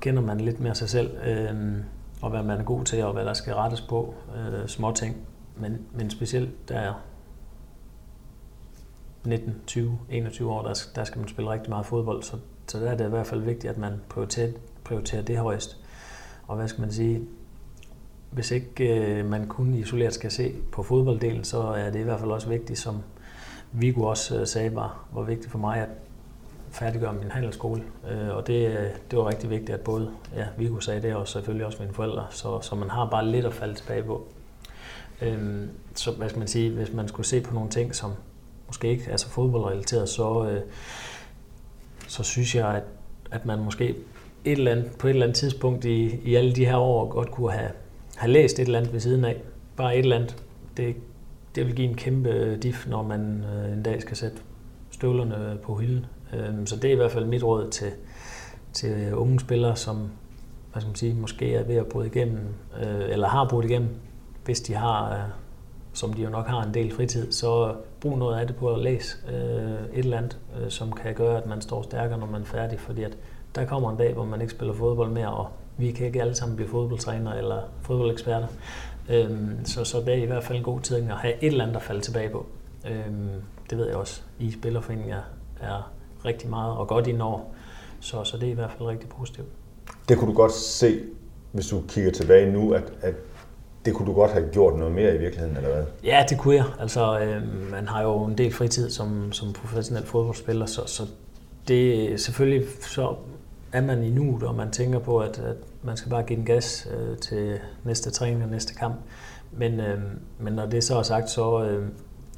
kender 0.00 0.22
man 0.22 0.40
lidt 0.40 0.60
mere 0.60 0.74
sig 0.74 0.88
selv, 0.88 1.10
øhm, 1.26 1.82
og 2.22 2.30
hvad 2.30 2.42
man 2.42 2.60
er 2.60 2.64
god 2.64 2.84
til, 2.84 3.04
og 3.04 3.12
hvad 3.12 3.24
der 3.24 3.34
skal 3.34 3.54
rettes 3.54 3.80
på, 3.80 4.14
øh, 4.36 4.68
små 4.68 4.92
ting. 4.92 5.16
Men, 5.56 5.86
men 5.92 6.10
specielt 6.10 6.68
der 6.68 6.92
19, 9.24 9.54
20, 9.66 9.98
21 10.10 10.52
år, 10.52 10.62
der, 10.62 10.88
der 10.94 11.04
skal 11.04 11.18
man 11.18 11.28
spille 11.28 11.50
rigtig 11.50 11.70
meget 11.70 11.86
fodbold, 11.86 12.22
så 12.22 12.36
så 12.70 12.78
der 12.78 12.90
er 12.90 12.96
det 12.96 13.06
i 13.06 13.08
hvert 13.08 13.26
fald 13.26 13.40
vigtigt, 13.40 13.70
at 13.70 13.78
man 13.78 14.00
prioriterer, 14.08 14.52
prioriterer 14.84 15.22
det 15.22 15.38
højst. 15.38 15.76
Og 16.46 16.56
hvad 16.56 16.68
skal 16.68 16.80
man 16.80 16.92
sige, 16.92 17.20
hvis 18.30 18.50
ikke 18.50 19.02
øh, 19.04 19.26
man 19.26 19.46
kun 19.46 19.74
isoleret 19.74 20.14
skal 20.14 20.30
se 20.30 20.54
på 20.72 20.82
fodbolddelen, 20.82 21.44
så 21.44 21.62
er 21.62 21.90
det 21.90 22.00
i 22.00 22.02
hvert 22.02 22.20
fald 22.20 22.30
også 22.30 22.48
vigtigt 22.48 22.78
som 22.78 23.02
Vigo 23.72 24.02
også 24.02 24.40
øh, 24.40 24.46
sagde 24.46 24.74
var, 24.74 25.08
var 25.12 25.22
vigtigt 25.22 25.50
for 25.50 25.58
mig, 25.58 25.80
at 25.80 25.88
færdiggøre 26.70 27.12
min 27.12 27.30
handelsskole. 27.30 27.82
Øh, 28.10 28.36
og 28.36 28.46
det, 28.46 28.90
det 29.10 29.18
var 29.18 29.28
rigtig 29.28 29.50
vigtigt, 29.50 29.70
at 29.70 29.80
både 29.80 30.10
ja, 30.36 30.44
Viggo 30.58 30.80
sagde 30.80 31.02
det, 31.02 31.14
og 31.14 31.28
selvfølgelig 31.28 31.66
også 31.66 31.78
mine 31.80 31.94
forældre, 31.94 32.26
så, 32.30 32.60
så 32.60 32.74
man 32.74 32.90
har 32.90 33.08
bare 33.10 33.26
lidt 33.26 33.46
at 33.46 33.54
falde 33.54 33.74
tilbage 33.74 34.02
på. 34.02 34.26
Øh, 35.22 35.66
så 35.94 36.12
hvad 36.12 36.28
skal 36.28 36.38
man 36.38 36.48
sige, 36.48 36.70
hvis 36.70 36.92
man 36.92 37.08
skulle 37.08 37.26
se 37.26 37.40
på 37.40 37.54
nogle 37.54 37.70
ting, 37.70 37.94
som 37.94 38.12
måske 38.66 38.88
ikke 38.88 39.10
er 39.10 39.16
så 39.16 39.28
fodboldrelateret, 39.28 40.08
så, 40.08 40.48
øh, 40.50 40.60
så 42.08 42.22
synes 42.22 42.54
jeg, 42.54 42.68
at, 42.68 42.82
at 43.30 43.46
man 43.46 43.58
måske 43.58 43.94
et 44.44 44.58
eller 44.58 44.72
andet, 44.72 44.90
på 44.98 45.06
et 45.06 45.10
eller 45.10 45.26
andet 45.26 45.36
tidspunkt 45.36 45.84
i, 45.84 46.20
i 46.24 46.34
alle 46.34 46.52
de 46.52 46.66
her 46.66 46.76
år 46.76 47.08
godt 47.08 47.30
kunne 47.30 47.52
have, 47.52 47.70
have 48.16 48.32
læst 48.32 48.58
et 48.58 48.62
eller 48.62 48.78
andet 48.78 48.92
ved 48.92 49.00
siden 49.00 49.24
af. 49.24 49.42
Bare 49.76 49.96
et 49.96 49.98
eller 49.98 50.16
andet. 50.16 50.36
Det, 50.76 50.96
det 51.54 51.66
vil 51.66 51.74
give 51.74 51.88
en 51.88 51.96
kæmpe 51.96 52.28
øh, 52.28 52.62
diff, 52.62 52.86
når 52.86 53.02
man 53.02 53.44
øh, 53.54 53.72
en 53.72 53.82
dag 53.82 54.02
skal 54.02 54.16
sætte 54.16 54.36
støvlerne 54.90 55.58
på 55.62 55.74
hylden. 55.74 56.06
Øh, 56.34 56.66
så 56.66 56.76
det 56.76 56.84
er 56.84 56.92
i 56.92 56.96
hvert 56.96 57.12
fald 57.12 57.24
mit 57.24 57.44
råd 57.44 57.70
til, 57.70 57.92
til 58.72 59.14
unge 59.14 59.40
spillere, 59.40 59.76
som 59.76 60.10
hvad 60.72 60.80
skal 60.80 60.88
man 60.88 60.96
sige, 60.96 61.14
måske 61.14 61.54
er 61.54 61.64
ved 61.64 61.76
at 61.76 61.86
bryde 61.86 62.06
igennem, 62.06 62.40
øh, 62.82 63.08
eller 63.08 63.28
har 63.28 63.48
brudt 63.50 63.64
igennem, 63.64 63.88
hvis 64.44 64.60
de 64.60 64.74
har, 64.74 65.12
øh, 65.12 65.20
som 65.92 66.12
de 66.12 66.22
jo 66.22 66.30
nok 66.30 66.46
har 66.46 66.62
en 66.62 66.74
del 66.74 66.92
fritid, 66.94 67.32
så 67.32 67.74
brug 68.00 68.18
noget 68.18 68.40
af 68.40 68.46
det 68.46 68.56
på 68.56 68.72
at 68.74 68.78
læse 68.78 69.16
øh, 69.28 69.34
et 69.34 70.04
eller 70.04 70.16
andet, 70.16 70.38
som 70.68 70.92
kan 70.92 71.14
gøre, 71.14 71.38
at 71.38 71.46
man 71.46 71.60
står 71.60 71.82
stærkere, 71.82 72.18
når 72.18 72.26
man 72.26 72.40
er 72.40 72.46
færdig, 72.46 72.80
fordi 72.80 73.02
at 73.02 73.18
der 73.54 73.64
kommer 73.64 73.90
en 73.90 73.96
dag, 73.96 74.14
hvor 74.14 74.24
man 74.24 74.40
ikke 74.40 74.52
spiller 74.52 74.74
fodbold 74.74 75.10
mere, 75.10 75.32
og 75.32 75.48
vi 75.76 75.90
kan 75.90 76.06
ikke 76.06 76.20
alle 76.20 76.34
sammen 76.34 76.56
blive 76.56 76.68
fodboldtræner 76.68 77.32
eller 77.32 77.60
fodboldeksperter. 77.82 78.46
Øhm, 79.08 79.64
så, 79.64 79.84
så 79.84 80.00
det 80.00 80.08
er 80.08 80.22
i 80.22 80.26
hvert 80.26 80.44
fald 80.44 80.58
en 80.58 80.64
god 80.64 80.80
tid 80.80 80.96
at 80.96 81.16
have 81.16 81.34
et 81.42 81.46
eller 81.46 81.64
andet 81.64 81.76
at 81.76 81.82
falde 81.82 82.00
tilbage 82.00 82.30
på. 82.30 82.46
Øhm, 82.86 83.30
det 83.70 83.78
ved 83.78 83.86
jeg 83.86 83.96
også. 83.96 84.22
I 84.38 84.50
spillerforeningen 84.50 85.14
er 85.60 85.92
rigtig 86.24 86.50
meget 86.50 86.76
og 86.76 86.88
godt 86.88 87.06
i 87.06 87.20
år, 87.20 87.54
så, 88.00 88.24
så 88.24 88.36
det 88.36 88.46
er 88.46 88.50
i 88.50 88.54
hvert 88.54 88.70
fald 88.78 88.88
rigtig 88.88 89.08
positivt. 89.08 89.48
Det 90.08 90.18
kunne 90.18 90.30
du 90.30 90.36
godt 90.36 90.52
se, 90.52 91.00
hvis 91.52 91.66
du 91.66 91.82
kigger 91.88 92.10
tilbage 92.10 92.52
nu, 92.52 92.72
at, 92.72 92.92
at 93.00 93.14
det 93.84 93.94
kunne 93.94 94.06
du 94.06 94.14
godt 94.14 94.30
have 94.30 94.48
gjort 94.52 94.78
noget 94.78 94.94
mere 94.94 95.14
i 95.14 95.18
virkeligheden, 95.18 95.56
eller 95.56 95.74
hvad? 95.74 95.84
Ja, 96.04 96.24
det 96.28 96.38
kunne 96.38 96.54
jeg. 96.54 96.64
Altså, 96.80 97.20
øh, 97.20 97.70
man 97.70 97.88
har 97.88 98.02
jo 98.02 98.24
en 98.24 98.38
del 98.38 98.52
fritid 98.52 98.90
som, 98.90 99.32
som 99.32 99.52
professionel 99.52 100.06
fodboldspiller, 100.06 100.66
så, 100.66 100.86
så 100.86 101.02
det 101.68 102.20
selvfølgelig 102.20 102.66
så 102.80 103.14
er 103.72 103.80
man 103.80 104.04
i 104.04 104.10
nuet, 104.10 104.42
og 104.42 104.54
man 104.54 104.70
tænker 104.70 104.98
på, 104.98 105.18
at, 105.18 105.38
at 105.38 105.56
man 105.82 105.96
skal 105.96 106.10
bare 106.10 106.22
give 106.22 106.36
den 106.36 106.46
gas 106.46 106.88
øh, 106.98 107.18
til 107.18 107.58
næste 107.84 108.10
træning 108.10 108.44
og 108.44 108.50
næste 108.50 108.74
kamp. 108.74 108.96
Men, 109.52 109.80
øh, 109.80 110.00
men 110.38 110.52
når 110.52 110.66
det 110.66 110.84
så 110.84 110.98
er 110.98 111.02
sagt, 111.02 111.30
så, 111.30 111.64
øh, 111.64 111.88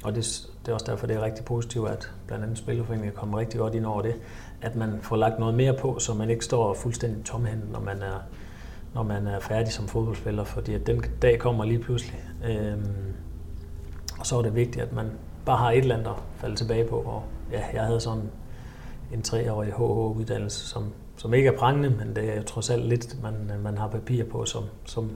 og 0.03 0.15
det, 0.15 0.49
det 0.65 0.71
er 0.71 0.73
også 0.73 0.85
derfor, 0.89 1.07
det 1.07 1.15
er 1.15 1.21
rigtig 1.21 1.45
positivt, 1.45 1.89
at 1.89 2.11
blandt 2.27 2.43
andet 2.43 2.57
Spillerforeningen 2.57 3.15
kommer 3.15 3.39
rigtig 3.39 3.59
godt 3.59 3.75
ind 3.75 3.85
over 3.85 4.01
det, 4.01 4.15
at 4.61 4.75
man 4.75 4.99
får 5.01 5.15
lagt 5.15 5.39
noget 5.39 5.55
mere 5.55 5.73
på, 5.73 5.99
så 5.99 6.13
man 6.13 6.29
ikke 6.29 6.45
står 6.45 6.73
fuldstændig 6.73 7.25
tomhændet, 7.25 7.71
når 7.71 7.79
man 7.79 8.01
er, 8.01 8.23
når 8.93 9.03
man 9.03 9.27
er 9.27 9.39
færdig 9.39 9.73
som 9.73 9.87
fodboldspiller, 9.87 10.43
fordi 10.43 10.73
at 10.73 10.87
den 10.87 11.03
dag 11.21 11.39
kommer 11.39 11.65
lige 11.65 11.79
pludselig. 11.79 12.23
Øhm, 12.45 13.13
og 14.19 14.25
så 14.25 14.37
er 14.37 14.41
det 14.41 14.55
vigtigt, 14.55 14.85
at 14.85 14.93
man 14.93 15.11
bare 15.45 15.57
har 15.57 15.71
et 15.71 15.77
eller 15.77 15.95
andet 15.95 16.09
at 16.09 16.15
falde 16.37 16.55
tilbage 16.55 16.87
på. 16.87 16.95
Og 16.95 17.23
ja, 17.51 17.61
jeg 17.73 17.83
havde 17.83 17.99
sådan 17.99 18.31
en 19.13 19.21
treårig 19.21 19.73
HH-uddannelse, 19.73 20.67
som, 20.67 20.93
som 21.17 21.33
ikke 21.33 21.49
er 21.49 21.57
prangende, 21.57 21.89
men 21.89 22.15
det 22.15 22.37
er 22.37 22.41
trods 22.41 22.69
alt 22.69 22.85
lidt, 22.85 23.23
man, 23.23 23.61
man 23.63 23.77
har 23.77 23.87
papir 23.87 24.23
på, 24.23 24.45
som, 24.45 24.63
som 24.85 25.11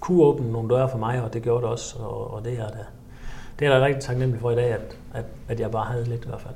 kunne 0.00 0.22
åbne 0.22 0.52
nogle 0.52 0.74
døre 0.74 0.88
for 0.88 0.98
mig, 0.98 1.22
og 1.22 1.32
det 1.32 1.42
gjorde 1.42 1.62
det 1.62 1.70
også, 1.70 1.98
og, 1.98 2.34
og 2.34 2.44
det 2.44 2.58
er 2.58 2.68
da, 2.68 2.84
det 3.60 3.68
er 3.68 3.78
da 3.78 3.84
rigtig 3.84 4.02
taknemmelig 4.02 4.40
for 4.40 4.50
i 4.50 4.54
dag, 4.54 4.72
at, 4.72 4.96
at, 5.14 5.24
at 5.48 5.60
jeg 5.60 5.70
bare 5.70 5.84
havde 5.84 6.04
lidt 6.04 6.24
i 6.24 6.28
hvert 6.28 6.40
fald. 6.40 6.54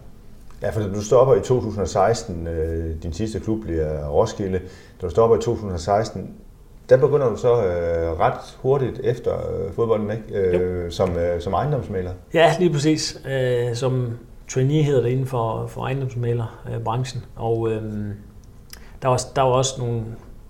Ja, 0.63 0.71
for 0.71 0.81
du 0.81 1.03
stopper 1.03 1.35
i 1.35 1.41
2016, 1.41 2.47
øh, 2.47 3.03
din 3.03 3.13
sidste 3.13 3.41
klub 3.41 3.63
bliver 3.63 4.09
Roskilde. 4.09 4.59
Da 5.01 5.07
du 5.07 5.11
stopper 5.11 5.37
i 5.37 5.41
2016, 5.41 6.35
der 6.89 6.97
begynder 6.97 7.29
du 7.29 7.37
så 7.37 7.67
øh, 7.67 8.21
ret 8.21 8.59
hurtigt 8.59 9.01
efter 9.05 9.33
øh, 9.35 9.73
fodbolden, 9.73 10.11
ikke? 10.11 10.39
Øh, 10.39 10.91
som, 10.91 11.17
øh, 11.17 11.41
som 11.41 11.53
ejendomsmaler. 11.53 12.11
Ja, 12.35 12.55
lige 12.59 12.73
præcis. 12.73 13.23
Øh, 13.31 13.75
som 13.75 14.19
trainee 14.49 14.83
hedder 14.83 15.03
det 15.03 15.11
inden 15.11 15.27
for, 15.27 15.67
for 15.67 15.81
ejendomsmalerbranchen. 15.81 17.25
Og 17.37 17.71
øh, 17.71 17.83
der, 19.03 19.09
var, 19.09 19.21
der 19.37 19.43
var 19.43 19.51
også 19.51 19.75
nogle, 19.79 20.03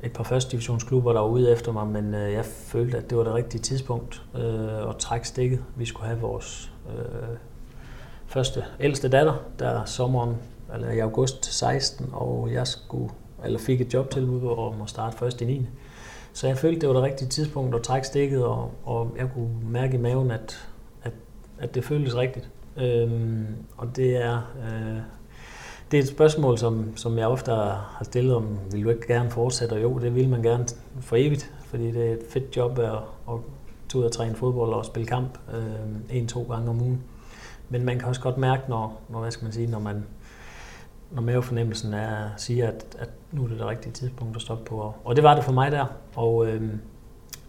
et 0.04 0.12
par 0.12 0.24
første 0.24 0.50
divisionsklubber, 0.50 1.12
der 1.12 1.20
var 1.20 1.28
ude 1.28 1.52
efter 1.52 1.72
mig, 1.72 1.86
men 1.86 2.14
øh, 2.14 2.32
jeg 2.32 2.44
følte, 2.44 2.98
at 2.98 3.10
det 3.10 3.18
var 3.18 3.24
det 3.24 3.34
rigtige 3.34 3.60
tidspunkt 3.60 4.22
øh, 4.34 4.88
at 4.88 4.96
trække 4.98 5.28
stikket. 5.28 5.64
Vi 5.76 5.84
skulle 5.84 6.06
have 6.06 6.20
vores 6.20 6.72
øh, 6.88 7.36
første 8.26 8.64
ældste 8.80 9.08
datter, 9.08 9.34
der 9.58 9.84
sommeren, 9.84 10.36
eller 10.74 10.90
i 10.90 10.98
august 10.98 11.54
16, 11.54 12.10
og 12.12 12.52
jeg 12.52 12.66
skulle, 12.66 13.10
eller 13.44 13.58
fik 13.58 13.80
et 13.80 13.94
jobtilbud 13.94 14.58
om 14.58 14.82
at 14.82 14.90
starte 14.90 15.16
først 15.16 15.40
i 15.40 15.44
9. 15.44 15.66
Så 16.32 16.46
jeg 16.46 16.58
følte, 16.58 16.80
det 16.80 16.88
var 16.88 16.94
det 16.94 17.02
rigtige 17.02 17.28
tidspunkt 17.28 17.74
at 17.74 17.82
trække 17.82 18.06
stikket, 18.06 18.44
og, 18.44 18.70
og 18.84 19.14
jeg 19.18 19.28
kunne 19.34 19.50
mærke 19.62 19.94
i 19.94 20.00
maven, 20.00 20.30
at, 20.30 20.68
at, 21.02 21.12
at 21.58 21.74
det 21.74 21.84
føltes 21.84 22.16
rigtigt. 22.16 22.48
Øhm, 22.76 23.46
og 23.76 23.96
det 23.96 24.16
er, 24.16 24.36
øh, 24.36 24.98
det 25.94 26.00
er 26.00 26.04
et 26.04 26.08
spørgsmål, 26.08 26.58
som, 26.58 26.96
som 26.96 27.18
jeg 27.18 27.26
ofte 27.26 27.50
har 27.50 28.00
stillet 28.02 28.36
om, 28.36 28.58
vil 28.72 28.84
du 28.84 28.88
ikke 28.88 29.06
gerne 29.06 29.30
fortsætte? 29.30 29.72
Og 29.72 29.82
jo, 29.82 29.98
det 29.98 30.14
vil 30.14 30.28
man 30.28 30.42
gerne 30.42 30.66
for 31.00 31.16
evigt, 31.16 31.52
fordi 31.66 31.90
det 31.90 32.08
er 32.08 32.12
et 32.12 32.22
fedt 32.28 32.56
job 32.56 32.78
at, 32.78 32.92
at 33.28 33.38
tage 33.88 34.00
ud 34.00 34.04
og 34.04 34.12
træne 34.12 34.34
fodbold 34.34 34.72
og 34.72 34.84
spille 34.84 35.06
kamp 35.06 35.38
øh, 35.54 36.16
en-to 36.16 36.42
gange 36.42 36.70
om 36.70 36.80
ugen. 36.80 37.02
Men 37.68 37.84
man 37.84 37.98
kan 37.98 38.08
også 38.08 38.20
godt 38.20 38.38
mærke, 38.38 38.62
når, 38.68 39.00
når, 39.08 39.20
hvad 39.20 39.30
skal 39.30 39.44
man 39.44 39.52
sige, 39.52 39.66
når, 39.66 39.78
man, 39.78 40.04
når 41.10 41.22
mavefornemmelsen 41.22 41.94
er, 41.94 42.28
siger, 42.36 42.68
at, 42.68 42.96
at 42.98 43.10
nu 43.32 43.44
er 43.44 43.48
det 43.48 43.58
det 43.58 43.66
rigtige 43.66 43.92
tidspunkt 43.92 44.36
at 44.36 44.42
stoppe 44.42 44.64
på. 44.64 44.94
Og 45.04 45.16
det 45.16 45.24
var 45.24 45.34
det 45.34 45.44
for 45.44 45.52
mig 45.52 45.72
der. 45.72 45.86
Og 46.14 46.46
øh, 46.46 46.62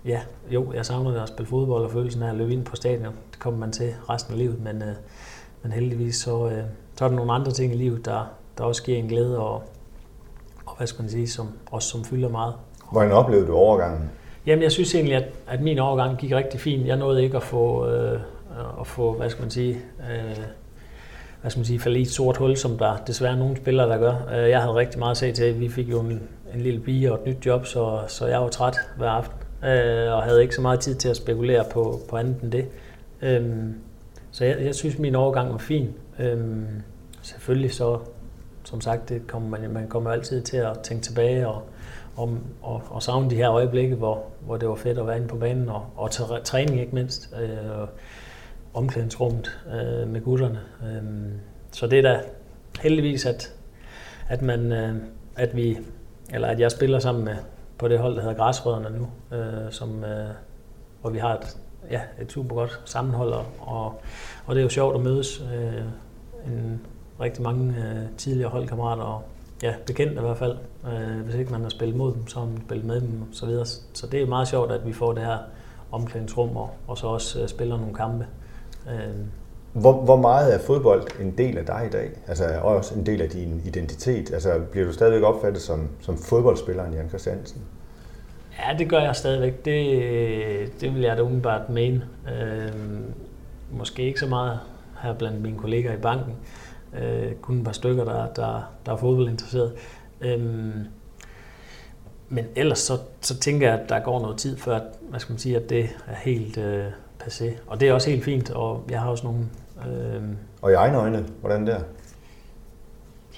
ja, 0.05 0.21
jo, 0.51 0.73
jeg 0.73 0.85
savner 0.85 1.21
at 1.21 1.29
spille 1.29 1.47
fodbold 1.47 1.85
og 1.85 1.91
følelsen 1.91 2.23
af 2.23 2.29
at 2.29 2.35
løbe 2.35 2.53
ind 2.53 2.65
på 2.65 2.75
stadion. 2.75 3.13
Det 3.31 3.39
kommer 3.39 3.59
man 3.59 3.71
til 3.71 3.93
resten 4.09 4.33
af 4.33 4.39
livet, 4.39 4.61
men, 4.61 4.81
øh, 4.81 4.95
men 5.63 5.71
heldigvis 5.71 6.15
så, 6.15 6.49
øh, 6.49 6.63
så 6.95 7.05
er 7.05 7.09
der 7.09 7.15
nogle 7.15 7.33
andre 7.33 7.51
ting 7.51 7.73
i 7.73 7.77
livet, 7.77 8.05
der, 8.05 8.31
der 8.57 8.63
også 8.63 8.83
giver 8.83 8.97
en 8.97 9.07
glæde 9.07 9.39
og, 9.39 9.63
og 10.65 10.77
hvad 10.77 10.87
skal 10.87 11.01
man 11.01 11.11
sige, 11.11 11.27
som, 11.27 11.47
også 11.71 11.89
som 11.89 12.03
fylder 12.03 12.29
meget. 12.29 12.53
Hvordan 12.91 13.11
oplevede 13.11 13.47
du 13.47 13.55
overgangen? 13.55 14.09
Jamen, 14.45 14.63
jeg 14.63 14.71
synes 14.71 14.95
egentlig, 14.95 15.15
at, 15.15 15.27
at 15.47 15.61
min 15.61 15.79
overgang 15.79 16.17
gik 16.17 16.31
rigtig 16.31 16.59
fint. 16.59 16.87
Jeg 16.87 16.97
nåede 16.97 17.23
ikke 17.23 17.37
at 17.37 17.43
få, 17.43 17.87
øh, 17.87 18.19
at 18.79 18.87
få 18.87 19.13
hvad 19.13 19.29
skal 19.29 19.41
man 19.41 19.51
sige, 19.51 19.73
øh, 19.99 20.37
hvad 21.41 21.51
skal 21.51 21.59
man 21.59 21.65
sige, 21.65 21.79
falde 21.79 21.99
i 21.99 22.01
et 22.01 22.11
sort 22.11 22.37
hul, 22.37 22.57
som 22.57 22.77
der 22.77 22.97
desværre 23.07 23.37
nogle 23.37 23.57
spillere, 23.57 23.89
der 23.89 23.97
gør. 23.97 24.13
Øh, 24.35 24.49
jeg 24.49 24.61
havde 24.61 24.75
rigtig 24.75 24.99
meget 24.99 25.11
at 25.11 25.17
se 25.17 25.31
til. 25.31 25.59
Vi 25.59 25.69
fik 25.69 25.89
jo 25.89 25.99
en, 25.99 26.21
en 26.53 26.61
lille 26.61 26.79
pige 26.79 27.11
og 27.11 27.19
et 27.19 27.27
nyt 27.27 27.45
job, 27.45 27.65
så, 27.65 27.99
så 28.07 28.27
jeg 28.27 28.41
var 28.41 28.47
træt 28.47 28.77
hver 28.97 29.09
aften, 29.09 29.37
øh, 29.69 30.13
og 30.13 30.23
havde 30.23 30.41
ikke 30.41 30.55
så 30.55 30.61
meget 30.61 30.79
tid 30.79 30.95
til 30.95 31.09
at 31.09 31.17
spekulere 31.17 31.65
på, 31.71 31.99
på 32.09 32.17
andet 32.17 32.41
end 32.41 32.51
det. 32.51 32.65
Øh, 33.21 33.45
så 34.31 34.45
jeg, 34.45 34.57
jeg 34.61 34.75
synes, 34.75 34.99
min 34.99 35.15
overgang 35.15 35.51
var 35.51 35.57
fin. 35.57 35.93
Øhm, 36.19 36.81
selvfølgelig 37.21 37.73
så, 37.73 37.99
som 38.63 38.81
sagt, 38.81 39.09
det 39.09 39.27
kommer 39.27 39.49
man, 39.59 39.69
man 39.71 39.87
kommer 39.87 40.11
altid 40.11 40.41
til 40.41 40.57
at 40.57 40.79
tænke 40.83 41.03
tilbage 41.03 41.47
og, 41.47 41.63
og, 42.15 42.37
og, 42.61 42.81
og 42.89 43.03
savne 43.03 43.29
de 43.29 43.35
her 43.35 43.51
øjeblikke, 43.51 43.95
hvor, 43.95 44.23
hvor 44.41 44.57
det 44.57 44.69
var 44.69 44.75
fedt 44.75 44.97
at 44.97 45.07
være 45.07 45.15
inde 45.15 45.27
på 45.27 45.37
banen 45.37 45.69
og, 45.69 45.85
og 45.95 46.11
træning 46.43 46.79
ikke 46.79 46.95
mindst. 46.95 47.33
Øh, 47.41 47.87
omklædningsrummet 48.75 49.59
øh, 49.67 50.07
med 50.07 50.21
gutterne. 50.21 50.59
Øh, 50.83 51.31
så 51.71 51.87
det 51.87 51.99
er 51.99 52.01
da 52.01 52.21
heldigvis, 52.81 53.25
at, 53.25 53.53
at, 54.27 54.41
man, 54.41 54.71
øh, 54.71 54.95
at 55.35 55.55
vi, 55.55 55.77
eller 56.33 56.47
at 56.47 56.59
jeg 56.59 56.71
spiller 56.71 56.99
sammen 56.99 57.25
med 57.25 57.35
på 57.77 57.87
det 57.87 57.99
hold, 57.99 58.15
der 58.15 58.21
hedder 58.21 58.35
Græsrødderne 58.35 58.97
nu, 58.97 59.37
øh, 59.37 59.71
som, 59.71 60.03
øh, 60.03 60.29
hvor 61.01 61.09
vi 61.09 61.19
har 61.19 61.37
et, 61.37 61.57
ja, 61.91 62.01
et 62.21 62.31
super 62.31 62.55
godt 62.55 62.81
sammenhold, 62.85 63.33
og, 63.59 64.01
og 64.45 64.55
det 64.55 64.57
er 64.57 64.63
jo 64.63 64.69
sjovt 64.69 64.95
at 64.95 65.01
mødes 65.01 65.43
øh, 65.55 65.83
en, 66.47 66.81
rigtig 67.19 67.43
mange 67.43 67.75
øh, 67.77 68.17
tidligere 68.17 68.49
holdkammerater, 68.49 69.03
og 69.03 69.21
ja, 69.63 69.73
bekendte 69.87 70.15
i 70.15 70.19
hvert 70.19 70.37
fald. 70.37 70.57
Øh, 70.85 71.25
hvis 71.25 71.35
ikke 71.35 71.51
man 71.51 71.61
har 71.61 71.69
spillet 71.69 71.97
mod 71.97 72.13
dem, 72.13 72.27
så 72.27 72.39
har 72.39 72.45
man 72.45 72.61
spillet 72.65 72.85
med 72.85 73.01
dem, 73.01 73.21
og 73.21 73.27
så 73.31 73.45
videre. 73.45 73.65
Så 73.65 74.07
det 74.11 74.21
er 74.21 74.27
meget 74.27 74.47
sjovt, 74.47 74.71
at 74.71 74.87
vi 74.87 74.93
får 74.93 75.13
det 75.13 75.23
her 75.23 75.37
omklædningsrum, 75.91 76.57
og, 76.57 76.69
og 76.87 76.97
så 76.97 77.07
også 77.07 77.41
øh, 77.41 77.47
spiller 77.47 77.77
nogle 77.77 77.93
kampe. 77.93 78.27
Øh. 78.87 79.15
Hvor, 79.73 79.93
hvor 79.93 80.15
meget 80.15 80.53
er 80.53 80.59
fodbold 80.59 81.03
en 81.21 81.31
del 81.37 81.57
af 81.57 81.65
dig 81.65 81.83
i 81.87 81.89
dag? 81.89 82.09
Altså 82.27 82.59
også 82.61 82.95
en 82.95 83.05
del 83.05 83.21
af 83.21 83.29
din 83.29 83.61
identitet? 83.65 84.33
Altså 84.33 84.59
bliver 84.71 84.85
du 84.85 84.93
stadigvæk 84.93 85.23
opfattet 85.23 85.61
som, 85.61 85.89
som 86.01 86.17
fodboldspilleren 86.17 86.93
Jan 86.93 87.09
Christiansen? 87.09 87.61
Ja, 88.59 88.77
det 88.77 88.89
gør 88.89 88.99
jeg 88.99 89.15
stadigvæk. 89.15 89.65
Det, 89.65 90.81
det 90.81 90.93
vil 90.93 91.01
jeg 91.01 91.17
da 91.17 91.21
umiddelbart 91.21 91.69
mene. 91.69 92.05
Øh, 92.27 92.71
måske 93.71 94.03
ikke 94.03 94.19
så 94.19 94.27
meget 94.27 94.59
her 95.05 95.13
blandt 95.13 95.41
mine 95.41 95.57
kolleger 95.57 95.93
i 95.93 95.97
banken. 95.97 96.33
Øh, 96.99 97.33
kun 97.33 97.57
et 97.57 97.65
par 97.65 97.71
stykker, 97.71 98.03
der, 98.03 98.27
der, 98.33 98.73
der 98.85 98.91
er 98.93 98.97
fodboldinteresseret. 98.97 99.73
Øh, 100.21 100.39
men 102.29 102.45
ellers 102.55 102.79
så, 102.79 102.93
så 103.21 103.39
tænker 103.39 103.69
jeg, 103.69 103.79
at 103.79 103.89
der 103.89 103.99
går 103.99 104.21
noget 104.21 104.37
tid 104.37 104.57
før, 104.57 104.75
at, 104.75 104.83
hvad 105.09 105.19
skal 105.19 105.33
man 105.33 105.39
sige, 105.39 105.55
at 105.55 105.69
det 105.69 105.89
er 106.07 106.15
helt 106.15 106.57
øh, 106.57 106.85
passé. 107.23 107.45
Og 107.67 107.79
det 107.79 107.89
er 107.89 107.93
også 107.93 108.09
helt 108.09 108.23
fint, 108.23 108.51
og 108.51 108.83
jeg 108.89 109.01
har 109.01 109.09
også 109.09 109.23
nogle 109.23 109.45
Øh, 109.87 110.23
Og 110.61 110.71
i 110.71 110.73
egne 110.73 110.97
øjne, 110.97 111.25
hvordan 111.41 111.67
der? 111.67 111.79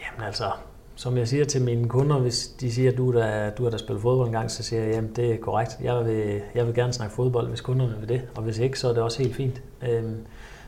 Jamen 0.01 0.25
altså, 0.25 0.51
som 0.95 1.17
jeg 1.17 1.27
siger 1.27 1.45
til 1.45 1.61
mine 1.61 1.89
kunder, 1.89 2.19
hvis 2.19 2.47
de 2.47 2.71
siger, 2.71 2.91
at 2.91 2.97
du, 2.97 3.13
der, 3.13 3.49
du 3.49 3.63
har 3.63 3.69
da 3.69 3.77
spillet 3.77 4.01
fodbold 4.01 4.27
en 4.27 4.33
gang, 4.33 4.51
så 4.51 4.63
siger 4.63 4.83
jeg, 4.83 4.93
jamen 4.93 5.11
det 5.15 5.33
er 5.33 5.37
korrekt. 5.37 5.77
Jeg 5.81 6.05
vil, 6.05 6.41
jeg 6.55 6.67
vil 6.67 6.75
gerne 6.75 6.93
snakke 6.93 7.15
fodbold, 7.15 7.47
hvis 7.47 7.61
kunderne 7.61 7.95
vil 7.99 8.09
det, 8.09 8.21
og 8.35 8.43
hvis 8.43 8.57
ikke, 8.57 8.79
så 8.79 8.89
er 8.89 8.93
det 8.93 9.03
også 9.03 9.23
helt 9.23 9.35
fint. 9.35 9.61
Øhm, 9.81 10.25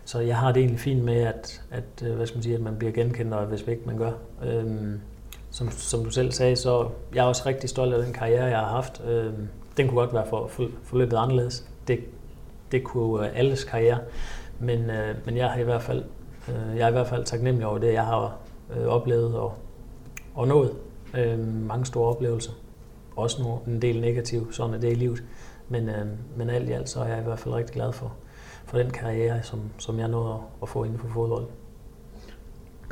så 0.09 0.19
jeg 0.19 0.37
har 0.37 0.51
det 0.51 0.59
egentlig 0.59 0.79
fint 0.79 1.03
med, 1.03 1.21
at, 1.21 1.61
at, 1.71 2.07
øh, 2.07 2.15
hvad 2.15 2.27
skal 2.27 2.37
man, 2.37 2.43
sige, 2.43 2.55
at 2.55 2.61
man 2.61 2.75
bliver 2.75 2.91
genkendt, 2.91 3.33
og 3.33 3.45
hvis 3.45 3.61
ikke 3.67 3.81
man 3.85 3.97
gør. 3.97 4.11
Øhm, 4.43 5.01
som, 5.51 5.71
som 5.71 6.03
du 6.03 6.09
selv 6.09 6.31
sagde, 6.31 6.55
så 6.55 6.89
jeg 7.15 7.23
er 7.23 7.27
også 7.27 7.43
rigtig 7.45 7.69
stolt 7.69 7.93
af 7.93 8.03
den 8.03 8.13
karriere, 8.13 8.45
jeg 8.45 8.59
har 8.59 8.67
haft. 8.67 9.01
Øhm, 9.05 9.47
den 9.77 9.87
kunne 9.87 9.99
godt 9.99 10.13
være 10.13 10.25
for, 10.29 10.47
for, 10.47 10.67
forløbet 10.83 11.17
anderledes. 11.17 11.65
Det, 11.87 11.99
det 12.71 12.83
kunne 12.83 13.27
øh, 13.27 13.39
alles 13.39 13.63
karriere. 13.63 13.99
Men, 14.59 14.89
øh, 14.89 15.15
men 15.25 15.37
jeg 15.37 15.49
har 15.49 15.59
i 15.59 15.63
hvert 15.63 15.81
fald 15.81 16.03
øh, 16.47 16.77
jeg 16.77 16.83
er 16.83 16.89
i 16.89 16.91
hvert 16.91 17.07
fald 17.07 17.25
taknemmelig 17.25 17.67
over 17.67 17.77
det, 17.77 17.93
jeg 17.93 18.05
har 18.05 18.37
øh, 18.77 18.85
oplevet 18.85 19.35
og, 19.35 19.53
og 20.35 20.47
nået. 20.47 20.71
Øh, 21.17 21.39
mange 21.67 21.85
store 21.85 22.09
oplevelser. 22.09 22.51
Også 23.15 23.41
nogle, 23.41 23.59
en 23.67 23.81
del 23.81 24.01
negativ, 24.01 24.53
sådan 24.53 24.73
er 24.73 24.79
det 24.79 24.91
i 24.91 24.95
livet. 24.95 25.23
Men, 25.67 25.89
øh, 25.89 26.05
men 26.35 26.49
alt 26.49 26.69
i 26.69 26.71
alt, 26.71 26.89
så 26.89 26.99
er 26.99 27.07
jeg 27.07 27.19
i 27.19 27.23
hvert 27.23 27.39
fald 27.39 27.55
rigtig 27.55 27.75
glad 27.75 27.93
for, 27.93 28.13
for 28.69 28.77
den 28.77 28.89
karriere, 28.89 29.39
som, 29.43 29.59
som 29.77 29.99
jeg 29.99 30.07
nåede 30.07 30.33
at, 30.61 30.69
få 30.69 30.83
inden 30.83 30.99
for 30.99 31.07
fodbold. 31.13 31.45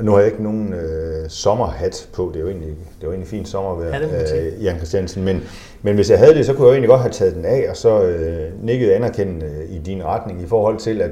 Nu 0.02 0.12
har 0.12 0.18
jeg 0.18 0.26
ikke 0.26 0.42
nogen 0.42 0.72
øh, 0.72 1.28
sommerhat 1.28 2.08
på. 2.12 2.30
Det 2.34 2.36
er 2.36 2.40
jo 2.40 2.48
egentlig, 2.48 2.68
det 2.68 3.02
er 3.02 3.06
jo 3.06 3.10
egentlig 3.10 3.28
fint 3.28 3.48
sommervejr, 3.48 3.98
Ja, 3.98 4.46
øh, 4.46 4.64
Jan 4.64 4.76
Christiansen. 4.76 5.24
Men, 5.24 5.42
men 5.82 5.94
hvis 5.94 6.10
jeg 6.10 6.18
havde 6.18 6.34
det, 6.34 6.46
så 6.46 6.52
kunne 6.52 6.62
jeg 6.62 6.68
jo 6.68 6.72
egentlig 6.72 6.88
godt 6.88 7.00
have 7.00 7.12
taget 7.12 7.34
den 7.34 7.44
af, 7.44 7.66
og 7.70 7.76
så 7.76 8.02
øh, 8.02 8.64
nikket 8.64 8.90
anerkendende 8.90 9.66
i 9.68 9.78
din 9.78 10.04
retning 10.04 10.42
i 10.42 10.46
forhold 10.46 10.78
til, 10.78 11.00
at 11.00 11.10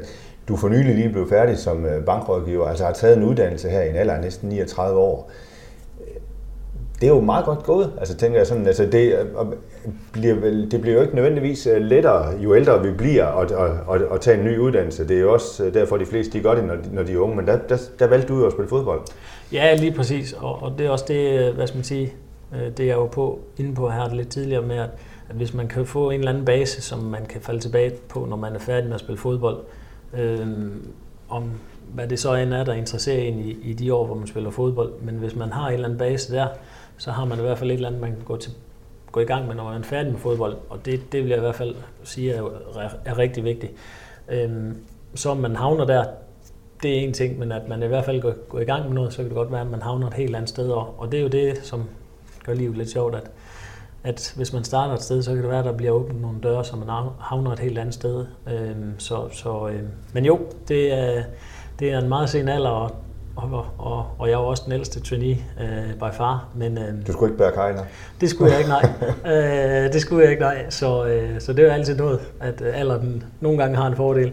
du 0.48 0.56
for 0.56 0.68
nylig 0.68 0.94
lige 0.94 1.08
blev 1.08 1.28
færdig 1.28 1.58
som 1.58 1.84
øh, 1.84 2.04
bankrådgiver, 2.04 2.68
altså 2.68 2.84
har 2.84 2.92
taget 2.92 3.16
en 3.16 3.24
uddannelse 3.24 3.68
her 3.68 3.82
i 3.82 3.90
en 3.90 3.96
alder 3.96 4.14
af 4.14 4.20
næsten 4.20 4.48
39 4.48 4.98
år. 4.98 5.30
Det 7.00 7.06
er 7.06 7.14
jo 7.14 7.20
meget 7.20 7.44
godt 7.44 7.62
gået, 7.62 7.92
altså 7.98 8.16
tænker 8.16 8.38
jeg 8.38 8.46
sådan, 8.46 8.66
altså 8.66 8.86
det, 8.86 9.14
bliver 10.12 10.34
vel, 10.34 10.70
det 10.70 10.80
bliver 10.80 10.96
jo 10.96 11.02
ikke 11.02 11.14
nødvendigvis 11.14 11.66
øh, 11.66 11.80
lettere, 11.82 12.38
jo 12.38 12.54
ældre 12.54 12.82
vi 12.82 12.92
bliver, 12.92 13.26
at, 13.26 13.50
at, 13.50 13.70
at, 13.94 14.02
at 14.12 14.20
tage 14.20 14.38
en 14.38 14.44
ny 14.44 14.58
uddannelse. 14.58 15.08
Det 15.08 15.16
er 15.16 15.20
jo 15.20 15.32
også 15.32 15.64
øh, 15.64 15.74
derfor, 15.74 15.96
de 15.96 16.06
fleste 16.06 16.38
de 16.38 16.42
gør 16.42 16.54
det, 16.54 16.64
når 16.64 16.74
de, 16.74 16.94
når 16.94 17.02
de 17.02 17.12
er 17.12 17.18
unge, 17.18 17.36
men 17.36 17.46
der, 17.46 17.58
der, 17.68 17.76
der 17.98 18.06
valgte 18.06 18.28
du 18.28 18.38
jo 18.38 18.46
at 18.46 18.52
spille 18.52 18.68
fodbold. 18.68 19.00
Ja, 19.52 19.74
lige 19.74 19.92
præcis. 19.92 20.32
Og, 20.32 20.62
og 20.62 20.72
det 20.78 20.86
er 20.86 20.90
også 20.90 21.04
det, 21.08 21.48
øh, 21.48 21.54
hvad 21.54 21.66
skal 21.66 21.78
man 21.78 21.84
sige, 21.84 22.12
det 22.76 22.80
er 22.80 22.86
jeg 22.86 22.96
jo 22.96 23.06
på, 23.06 23.40
inde 23.58 23.74
på 23.74 23.90
her 23.90 24.14
lidt 24.14 24.28
tidligere 24.28 24.62
med, 24.62 24.76
at, 24.76 24.90
at 25.28 25.36
hvis 25.36 25.54
man 25.54 25.68
kan 25.68 25.86
få 25.86 26.10
en 26.10 26.18
eller 26.18 26.30
anden 26.30 26.44
base, 26.44 26.82
som 26.82 26.98
man 26.98 27.26
kan 27.26 27.40
falde 27.40 27.60
tilbage 27.60 27.92
på, 28.08 28.24
når 28.24 28.36
man 28.36 28.54
er 28.54 28.58
færdig 28.58 28.84
med 28.84 28.94
at 28.94 29.00
spille 29.00 29.18
fodbold, 29.18 29.56
øh, 30.18 30.46
om 31.28 31.50
hvad 31.94 32.08
det 32.08 32.18
så 32.18 32.34
end 32.34 32.54
er, 32.54 32.64
der 32.64 32.72
interesserer 32.72 33.18
en 33.18 33.38
i, 33.38 33.56
i 33.62 33.72
de 33.72 33.94
år, 33.94 34.06
hvor 34.06 34.14
man 34.14 34.26
spiller 34.26 34.50
fodbold. 34.50 34.92
Men 35.02 35.14
hvis 35.14 35.36
man 35.36 35.52
har 35.52 35.68
en 35.68 35.74
eller 35.74 35.84
anden 35.84 35.98
base 35.98 36.34
der, 36.34 36.46
så 36.96 37.10
har 37.10 37.24
man 37.24 37.38
i 37.38 37.40
hvert 37.40 37.58
fald 37.58 37.70
et 37.70 37.74
eller 37.74 37.88
andet, 37.88 38.00
man 38.00 38.10
kan 38.10 38.24
gå, 38.24 38.36
til, 38.36 38.52
gå 39.16 39.20
i 39.20 39.24
gang 39.24 39.46
med, 39.46 39.54
når 39.54 39.64
man 39.64 39.80
er 39.80 39.84
færdig 39.84 40.12
med 40.12 40.20
fodbold. 40.20 40.56
Og 40.70 40.84
det, 40.84 41.12
det 41.12 41.22
vil 41.22 41.28
jeg 41.28 41.38
i 41.38 41.40
hvert 41.40 41.54
fald 41.54 41.74
sige 42.04 42.32
er, 42.32 42.42
er 43.04 43.18
rigtig 43.18 43.44
vigtigt. 43.44 43.72
Øhm, 44.28 44.76
så 45.14 45.30
om 45.30 45.36
man 45.36 45.56
havner 45.56 45.84
der, 45.84 46.04
det 46.82 46.98
er 46.98 47.00
en 47.00 47.12
ting, 47.12 47.38
men 47.38 47.52
at 47.52 47.68
man 47.68 47.82
i 47.82 47.86
hvert 47.86 48.04
fald 48.04 48.20
går, 48.20 48.32
går 48.48 48.60
i 48.60 48.64
gang 48.64 48.84
med 48.84 48.94
noget, 48.94 49.12
så 49.12 49.16
kan 49.16 49.24
det 49.24 49.34
godt 49.34 49.52
være, 49.52 49.60
at 49.60 49.70
man 49.70 49.82
havner 49.82 50.06
et 50.06 50.14
helt 50.14 50.36
andet 50.36 50.48
sted. 50.48 50.68
Og, 50.70 50.94
og 50.98 51.12
det 51.12 51.18
er 51.18 51.22
jo 51.22 51.28
det, 51.28 51.58
som 51.62 51.84
gør 52.44 52.54
livet 52.54 52.76
lidt 52.76 52.90
sjovt, 52.90 53.14
at, 53.14 53.30
at 54.04 54.32
hvis 54.36 54.52
man 54.52 54.64
starter 54.64 54.94
et 54.94 55.02
sted, 55.02 55.22
så 55.22 55.30
kan 55.30 55.42
det 55.42 55.50
være, 55.50 55.58
at 55.58 55.64
der 55.64 55.76
bliver 55.76 55.92
åbnet 55.92 56.20
nogle 56.20 56.38
døre, 56.42 56.64
så 56.64 56.76
man 56.76 56.88
havner 57.20 57.52
et 57.52 57.58
helt 57.58 57.78
andet 57.78 57.94
sted. 57.94 58.26
Øhm, 58.52 58.94
så, 58.98 59.28
så, 59.32 59.68
øhm, 59.68 59.88
men 60.12 60.24
jo, 60.24 60.40
det 60.68 60.92
er, 60.92 61.24
det 61.78 61.92
er 61.92 61.98
en 61.98 62.08
meget 62.08 62.30
sen 62.30 62.48
alder, 62.48 62.70
og, 62.70 62.90
og, 63.36 63.66
og, 63.78 64.06
og 64.18 64.28
jeg 64.28 64.34
jo 64.34 64.46
også 64.46 64.62
den 64.64 64.72
ældste 64.72 65.00
trainee 65.00 65.38
øh, 65.60 65.94
by 65.94 66.14
far. 66.14 66.48
Men, 66.54 66.78
øhm, 66.78 67.02
Du 67.02 67.12
skulle 67.12 67.30
ikke 67.30 67.38
bære 67.38 67.52
kejler. 67.52 67.82
det 68.20 68.30
skulle 68.30 68.50
jeg 68.52 68.58
ikke, 68.58 68.70
nej. 68.70 68.88
øh, 69.32 69.92
det 69.92 70.00
skulle 70.00 70.22
jeg 70.22 70.30
ikke, 70.30 70.42
nej. 70.42 70.70
Så, 70.70 71.06
øh, 71.06 71.40
så 71.40 71.52
det 71.52 71.62
er 71.62 71.66
jo 71.66 71.72
altid 71.72 71.96
noget, 71.96 72.20
at 72.40 72.60
øh, 72.60 72.80
alder 72.80 72.98
den 72.98 73.22
nogle 73.40 73.58
gange 73.58 73.76
har 73.76 73.86
en 73.86 73.96
fordel. 73.96 74.32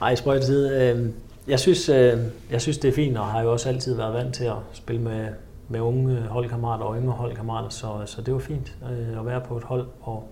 Nej, 0.00 0.14
spøjt 0.14 0.40
til 0.40 0.46
side. 0.46 0.94
Øh, 0.96 1.10
jeg, 1.48 1.60
synes, 1.60 1.88
øh, 1.88 2.18
jeg 2.50 2.60
synes, 2.60 2.78
det 2.78 2.88
er 2.88 2.92
fint, 2.92 3.18
og 3.18 3.26
har 3.26 3.42
jo 3.42 3.52
også 3.52 3.68
altid 3.68 3.96
været 3.96 4.14
vant 4.14 4.34
til 4.34 4.44
at 4.44 4.56
spille 4.72 5.02
med, 5.02 5.26
med 5.68 5.80
unge 5.80 6.20
holdkammerater 6.20 6.84
og 6.84 6.96
yngre 6.96 7.12
holdkammerater, 7.12 7.68
så, 7.68 7.86
så 8.06 8.22
det 8.22 8.34
var 8.34 8.40
fint 8.40 8.74
øh, 8.90 9.18
at 9.18 9.26
være 9.26 9.40
på 9.40 9.56
et 9.56 9.62
hold, 9.64 9.86
og 10.00 10.28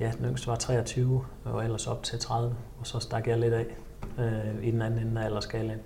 ja, 0.00 0.10
den 0.18 0.26
yngste 0.26 0.46
var 0.46 0.56
23, 0.56 1.20
og 1.44 1.64
ellers 1.64 1.86
op 1.86 2.02
til 2.02 2.18
30, 2.18 2.54
og 2.80 2.86
så 2.86 2.98
stak 3.00 3.28
jeg 3.28 3.38
lidt 3.38 3.54
af 3.54 3.66
øh, 4.18 4.66
i 4.68 4.70
den 4.70 4.82
anden 4.82 5.06
ende 5.06 5.20
af 5.20 5.24
aldersskalaen. 5.24 5.78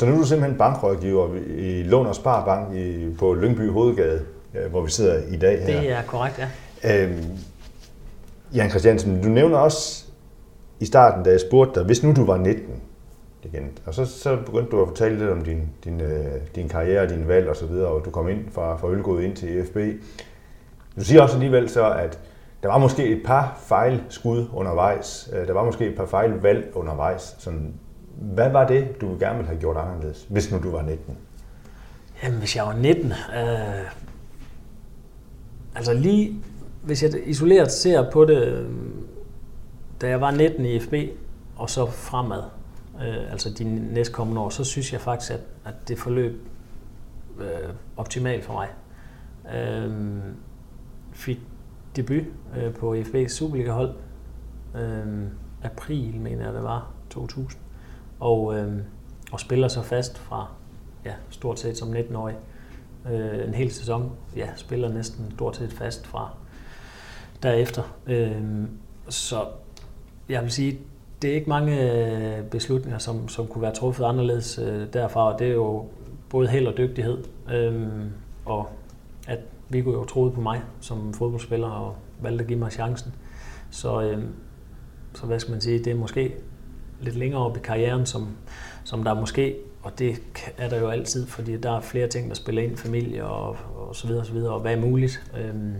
Så 0.00 0.06
nu 0.06 0.12
er 0.12 0.16
du 0.16 0.26
simpelthen 0.26 0.58
bankrådgiver 0.58 1.28
i 1.56 1.82
Lån 1.82 2.06
og 2.06 2.14
Sparbank 2.14 2.74
i, 2.74 3.14
på 3.18 3.34
Lyngby 3.34 3.70
Hovedgade, 3.70 4.22
hvor 4.70 4.82
vi 4.82 4.90
sidder 4.90 5.22
i 5.28 5.36
dag 5.36 5.66
her. 5.66 5.80
Det 5.80 5.90
er 5.90 6.02
korrekt, 6.06 6.42
ja. 6.84 7.04
Øhm, 7.04 7.24
Jan 8.54 8.70
Christiansen, 8.70 9.22
du 9.22 9.28
nævner 9.28 9.58
også 9.58 10.04
i 10.80 10.84
starten, 10.84 11.24
da 11.24 11.30
jeg 11.30 11.40
spurgte 11.40 11.80
dig, 11.80 11.86
hvis 11.86 12.02
nu 12.02 12.12
du 12.12 12.24
var 12.24 12.36
19 12.36 12.64
igen, 13.42 13.70
og 13.86 13.94
så, 13.94 14.04
så 14.04 14.36
begyndte 14.46 14.70
du 14.70 14.82
at 14.82 14.88
fortælle 14.88 15.18
lidt 15.18 15.30
om 15.30 15.44
din, 15.44 15.68
din, 15.84 16.00
øh, 16.00 16.34
din 16.54 16.68
karriere, 16.68 17.08
din 17.08 17.28
valg 17.28 17.48
og 17.48 17.56
så 17.56 17.66
videre, 17.66 17.88
og 17.88 18.04
du 18.04 18.10
kom 18.10 18.28
ind 18.28 18.40
fra, 18.52 18.76
fra 18.76 18.88
Ølgod 18.88 19.20
ind 19.20 19.36
til 19.36 19.58
EFB. 19.58 19.76
Du 20.96 21.04
siger 21.04 21.22
også 21.22 21.34
alligevel 21.34 21.68
så, 21.68 21.90
at 21.90 22.18
der 22.62 22.68
var 22.68 22.78
måske 22.78 23.06
et 23.06 23.22
par 23.24 23.60
fejlskud 23.66 24.46
undervejs, 24.54 25.30
øh, 25.32 25.46
der 25.46 25.52
var 25.52 25.64
måske 25.64 25.86
et 25.86 25.96
par 25.96 26.06
fejlvalg 26.06 26.72
undervejs. 26.74 27.36
Sådan, 27.38 27.74
hvad 28.18 28.50
var 28.50 28.66
det, 28.66 29.00
du 29.00 29.16
gerne 29.18 29.36
ville 29.36 29.48
have 29.48 29.60
gjort 29.60 29.76
anderledes, 29.76 30.26
hvis 30.30 30.52
nu 30.52 30.58
du 30.58 30.70
var 30.70 30.82
19? 30.82 31.16
Jamen, 32.22 32.38
hvis 32.38 32.56
jeg 32.56 32.64
var 32.64 32.74
19, 32.74 33.04
øh, 33.10 33.16
altså 35.74 35.94
lige, 35.94 36.42
hvis 36.82 37.02
jeg 37.02 37.28
isoleret 37.28 37.72
ser 37.72 38.10
på 38.10 38.24
det, 38.24 38.68
da 40.00 40.08
jeg 40.08 40.20
var 40.20 40.30
19 40.30 40.64
i 40.64 40.80
FB, 40.80 40.94
og 41.56 41.70
så 41.70 41.86
fremad, 41.86 42.42
øh, 43.00 43.30
altså 43.30 43.50
de 43.58 43.64
næstkommende 43.64 44.40
år, 44.40 44.48
så 44.48 44.64
synes 44.64 44.92
jeg 44.92 45.00
faktisk, 45.00 45.32
at, 45.32 45.40
at 45.64 45.74
det 45.88 45.98
forløb 45.98 46.48
øh, 47.40 47.74
optimalt 47.96 48.44
for 48.44 48.52
mig. 48.52 48.68
Øh, 49.54 49.92
fik 51.12 51.40
debut 51.96 52.24
øh, 52.56 52.74
på 52.74 52.94
FB's 52.94 53.28
Superliga-hold, 53.28 53.94
øh, 54.76 55.26
april, 55.62 56.20
mener 56.20 56.44
jeg 56.44 56.54
det 56.54 56.62
var, 56.62 56.90
2000, 57.10 57.60
og, 58.20 58.58
øh, 58.58 58.72
og 59.32 59.40
spiller 59.40 59.68
så 59.68 59.82
fast 59.82 60.18
fra 60.18 60.46
ja, 61.04 61.12
stort 61.30 61.60
set 61.60 61.78
som 61.78 61.92
19-årig. 61.92 62.36
Øh, 63.10 63.48
en 63.48 63.54
hel 63.54 63.70
sæson, 63.70 64.12
ja, 64.36 64.48
spiller 64.56 64.88
næsten 64.88 65.32
stort 65.34 65.56
set 65.56 65.72
fast 65.72 66.06
fra 66.06 66.30
derefter. 67.42 67.82
Øh, 68.06 68.42
så 69.08 69.46
jeg 70.28 70.42
vil 70.42 70.50
sige, 70.50 70.78
det 71.22 71.30
er 71.30 71.34
ikke 71.34 71.48
mange 71.48 71.92
øh, 71.92 72.44
beslutninger, 72.44 72.98
som, 72.98 73.28
som 73.28 73.46
kunne 73.46 73.62
være 73.62 73.74
truffet 73.74 74.04
anderledes 74.04 74.58
øh, 74.58 74.92
derfra, 74.92 75.32
og 75.32 75.38
det 75.38 75.46
er 75.48 75.52
jo 75.52 75.86
både 76.28 76.48
held 76.48 76.66
og 76.66 76.76
dygtighed, 76.76 77.24
øh, 77.52 77.88
og 78.44 78.68
at 79.26 79.38
Viggo 79.68 79.90
jo 79.90 80.04
troede 80.04 80.32
på 80.32 80.40
mig 80.40 80.62
som 80.80 81.14
fodboldspiller 81.14 81.68
og 81.68 81.96
valgte 82.22 82.42
at 82.42 82.48
give 82.48 82.58
mig 82.58 82.72
chancen. 82.72 83.14
Så, 83.70 84.02
øh, 84.02 84.24
så 85.14 85.26
hvad 85.26 85.40
skal 85.40 85.52
man 85.52 85.60
sige, 85.60 85.78
det 85.78 85.86
er 85.86 85.94
måske 85.94 86.34
lidt 87.00 87.16
længere 87.16 87.40
op 87.40 87.56
i 87.56 87.60
karrieren, 87.60 88.06
som, 88.06 88.28
som 88.84 89.04
der 89.04 89.14
måske, 89.14 89.56
og 89.82 89.98
det 89.98 90.22
er 90.58 90.68
der 90.68 90.80
jo 90.80 90.88
altid, 90.88 91.26
fordi 91.26 91.56
der 91.56 91.76
er 91.76 91.80
flere 91.80 92.08
ting, 92.08 92.28
der 92.28 92.34
spiller 92.34 92.62
ind, 92.62 92.76
familie 92.76 93.24
og, 93.26 93.56
og 93.76 93.96
så 93.96 94.06
videre 94.06 94.22
og 94.22 94.26
så 94.26 94.32
videre, 94.32 94.54
og 94.54 94.60
hvad 94.60 94.72
er 94.72 94.80
muligt, 94.80 95.32
øhm, 95.38 95.74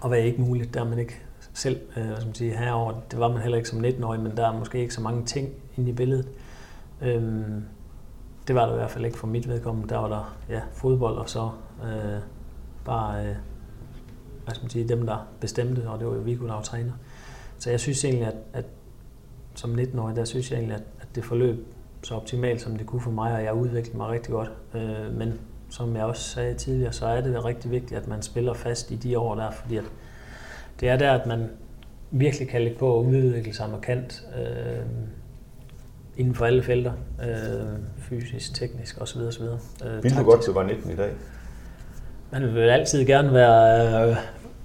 og 0.00 0.08
hvad 0.08 0.18
er 0.18 0.22
ikke 0.22 0.40
muligt, 0.40 0.74
der 0.74 0.80
er 0.80 0.84
man 0.84 0.98
ikke 0.98 1.22
selv 1.54 1.80
øh, 1.96 2.20
som 2.20 2.34
siger, 2.34 2.52
sige, 2.52 2.64
herover. 2.64 2.94
Det 3.10 3.18
var 3.18 3.28
man 3.28 3.42
heller 3.42 3.56
ikke 3.56 3.68
som 3.68 3.84
19-årig, 3.84 4.20
men 4.20 4.36
der 4.36 4.48
er 4.48 4.58
måske 4.58 4.78
ikke 4.78 4.94
så 4.94 5.00
mange 5.00 5.24
ting 5.24 5.48
inde 5.76 5.90
i 5.90 5.92
billedet. 5.92 6.28
Øhm, 7.02 7.64
det 8.48 8.54
var 8.54 8.66
der 8.66 8.72
i 8.72 8.76
hvert 8.76 8.90
fald 8.90 9.04
ikke 9.04 9.18
for 9.18 9.26
mit 9.26 9.48
vedkommende. 9.48 9.88
Der 9.88 9.98
var 9.98 10.08
der 10.08 10.36
ja, 10.48 10.60
fodbold, 10.72 11.16
og 11.16 11.30
så 11.30 11.50
øh, 11.84 12.20
bare 12.84 13.26
øh, 13.26 13.36
hvad 14.44 14.54
skal 14.54 14.64
man 14.64 14.70
sige, 14.70 14.88
dem, 14.88 15.06
der 15.06 15.26
bestemte, 15.40 15.88
og 15.88 15.98
det 15.98 16.06
var 16.06 16.14
jo 16.14 16.20
Viggo, 16.20 16.46
der 16.46 16.54
var 16.54 16.62
træner. 16.62 16.92
Så 17.58 17.70
jeg 17.70 17.80
synes 17.80 18.04
egentlig, 18.04 18.26
at, 18.26 18.34
at 18.52 18.64
som 19.58 19.74
19-årig, 19.74 20.16
der 20.16 20.24
synes 20.24 20.50
jeg 20.50 20.56
egentlig, 20.56 20.76
at, 20.76 20.82
at 21.00 21.08
det 21.14 21.24
forløb 21.24 21.66
så 22.02 22.14
optimalt, 22.14 22.60
som 22.60 22.76
det 22.76 22.86
kunne 22.86 23.00
for 23.00 23.10
mig, 23.10 23.32
og 23.32 23.44
jeg 23.44 23.54
udviklede 23.54 23.96
mig 23.96 24.08
rigtig 24.08 24.32
godt. 24.32 24.50
Øh, 24.74 25.14
men 25.18 25.40
som 25.70 25.96
jeg 25.96 26.04
også 26.04 26.22
sagde 26.22 26.54
tidligere, 26.54 26.92
så 26.92 27.06
er 27.06 27.20
det 27.20 27.44
rigtig 27.44 27.70
vigtigt, 27.70 28.00
at 28.00 28.08
man 28.08 28.22
spiller 28.22 28.54
fast 28.54 28.90
i 28.90 28.96
de 28.96 29.18
år 29.18 29.34
der, 29.34 29.50
fordi 29.50 29.76
at 29.76 29.84
det 30.80 30.88
er 30.88 30.96
der, 30.96 31.12
at 31.12 31.26
man 31.26 31.50
virkelig 32.10 32.48
kan 32.48 32.62
lægge 32.62 32.78
på 32.78 32.86
og 32.86 33.04
udvikle 33.04 33.54
sig 33.54 33.70
markant 33.70 34.22
øh, 34.38 34.86
inden 36.16 36.34
for 36.34 36.46
alle 36.46 36.62
felter. 36.62 36.92
Øh, 37.22 37.78
fysisk, 37.98 38.54
teknisk 38.54 39.00
osv. 39.00 39.18
osv. 39.18 39.42
Øh, 39.42 40.04
Vil 40.04 40.16
du 40.16 40.22
godt, 40.22 40.46
du 40.46 40.52
var 40.52 40.62
19 40.62 40.92
i 40.92 40.96
dag? 40.96 41.10
Man 42.32 42.54
vil 42.54 42.60
altid 42.60 43.06
gerne 43.06 43.34
være, 43.34 44.08
øh, 44.10 44.16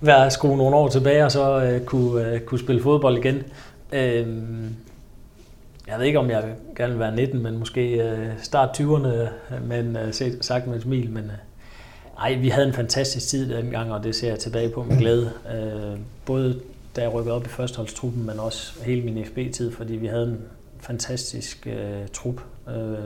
være 0.01 0.31
skrue 0.31 0.57
nogle 0.57 0.75
år 0.75 0.87
tilbage 0.87 1.25
og 1.25 1.31
så 1.31 1.63
øh, 1.63 1.85
kunne, 1.85 2.27
øh, 2.27 2.39
kunne 2.39 2.59
spille 2.59 2.81
fodbold 2.81 3.17
igen. 3.17 3.43
Øhm, 3.93 4.75
Jeg 5.87 5.99
ved 5.99 6.05
ikke, 6.05 6.19
om 6.19 6.29
jeg 6.29 6.55
gerne 6.75 6.91
vil 6.93 6.99
være 6.99 7.15
19, 7.15 7.43
men 7.43 7.57
måske 7.57 8.09
øh, 8.09 8.29
start 8.41 8.79
20'erne, 8.79 9.07
øh, 9.07 9.67
men 9.67 9.95
øh, 9.97 10.13
sagt 10.41 10.67
med 10.67 10.75
et 10.75 10.81
smil. 10.81 11.09
Men 11.09 11.23
øh, 11.23 11.31
ej, 12.19 12.33
vi 12.35 12.49
havde 12.49 12.67
en 12.67 12.73
fantastisk 12.73 13.27
tid 13.27 13.53
dengang, 13.53 13.93
og 13.93 14.03
det 14.03 14.15
ser 14.15 14.27
jeg 14.29 14.39
tilbage 14.39 14.69
på 14.69 14.83
med 14.83 14.97
glæde. 14.97 15.31
Øh, 15.55 15.99
både 16.25 16.59
da 16.95 17.01
jeg 17.01 17.13
rykkede 17.13 17.35
op 17.35 17.45
i 17.45 17.49
førsteholdstruppen, 17.49 18.25
men 18.25 18.39
også 18.39 18.83
hele 18.83 19.01
min 19.01 19.25
FB-tid, 19.25 19.71
fordi 19.71 19.93
vi 19.95 20.07
havde 20.07 20.27
en 20.27 20.41
fantastisk 20.79 21.67
øh, 21.67 22.07
trup 22.13 22.41
øh, 22.67 22.97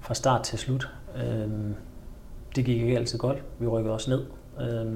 fra 0.00 0.14
start 0.14 0.42
til 0.42 0.58
slut. 0.58 0.88
Øh, 1.16 1.48
det 2.56 2.64
gik 2.64 2.68
ikke 2.82 2.98
altid 2.98 3.18
godt. 3.18 3.38
Vi 3.58 3.66
rykkede 3.66 3.94
også 3.94 4.10
ned. 4.10 4.22
Øh, 4.60 4.86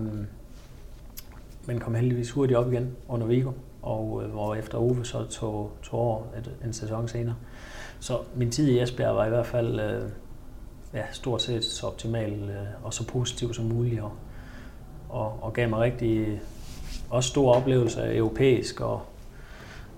men 1.66 1.78
kom 1.78 1.94
heldigvis 1.94 2.30
hurtigt 2.30 2.58
op 2.58 2.72
igen 2.72 2.90
under 3.08 3.26
Vigo, 3.26 3.50
og 3.86 4.22
øh, 4.24 4.30
hvor 4.30 4.54
efter 4.54 4.78
Ove 4.78 5.04
så 5.04 5.24
tog, 5.24 5.72
tog 5.82 6.00
over 6.00 6.22
et, 6.38 6.50
en 6.64 6.72
sæson 6.72 7.08
senere. 7.08 7.36
Så 8.00 8.18
min 8.34 8.50
tid 8.50 8.68
i 8.68 8.80
Esbjerg 8.80 9.16
var 9.16 9.26
i 9.26 9.28
hvert 9.28 9.46
fald 9.46 9.80
øh, 9.80 10.02
ja, 10.94 11.02
stort 11.12 11.42
set 11.42 11.64
så 11.64 11.86
optimal 11.86 12.32
øh, 12.32 12.84
og 12.84 12.94
så 12.94 13.06
positiv 13.06 13.54
som 13.54 13.64
muligt, 13.64 14.00
og, 14.02 14.12
og, 15.08 15.38
og 15.42 15.52
gav 15.52 15.68
mig 15.68 15.80
rigtig 15.80 16.40
også 17.10 17.28
store 17.28 17.54
oplevelser 17.54 18.16
europæisk, 18.16 18.80
og, 18.80 19.02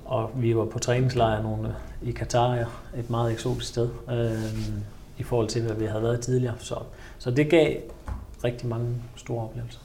og 0.04 0.30
vi 0.34 0.56
var 0.56 0.64
på 0.64 0.78
træningslejr 0.78 1.42
nogle, 1.42 1.74
i 2.02 2.10
Katar, 2.10 2.54
et 2.96 3.10
meget 3.10 3.32
eksotisk 3.32 3.68
sted, 3.68 3.88
øh, 4.10 4.78
i 5.18 5.22
forhold 5.22 5.48
til, 5.48 5.62
hvad 5.62 5.76
vi 5.76 5.86
havde 5.86 6.02
været 6.02 6.20
tidligere. 6.20 6.54
Så, 6.58 6.78
så 7.18 7.30
det 7.30 7.50
gav 7.50 7.76
rigtig 8.44 8.68
mange 8.68 8.86
store 9.16 9.44
oplevelser. 9.44 9.80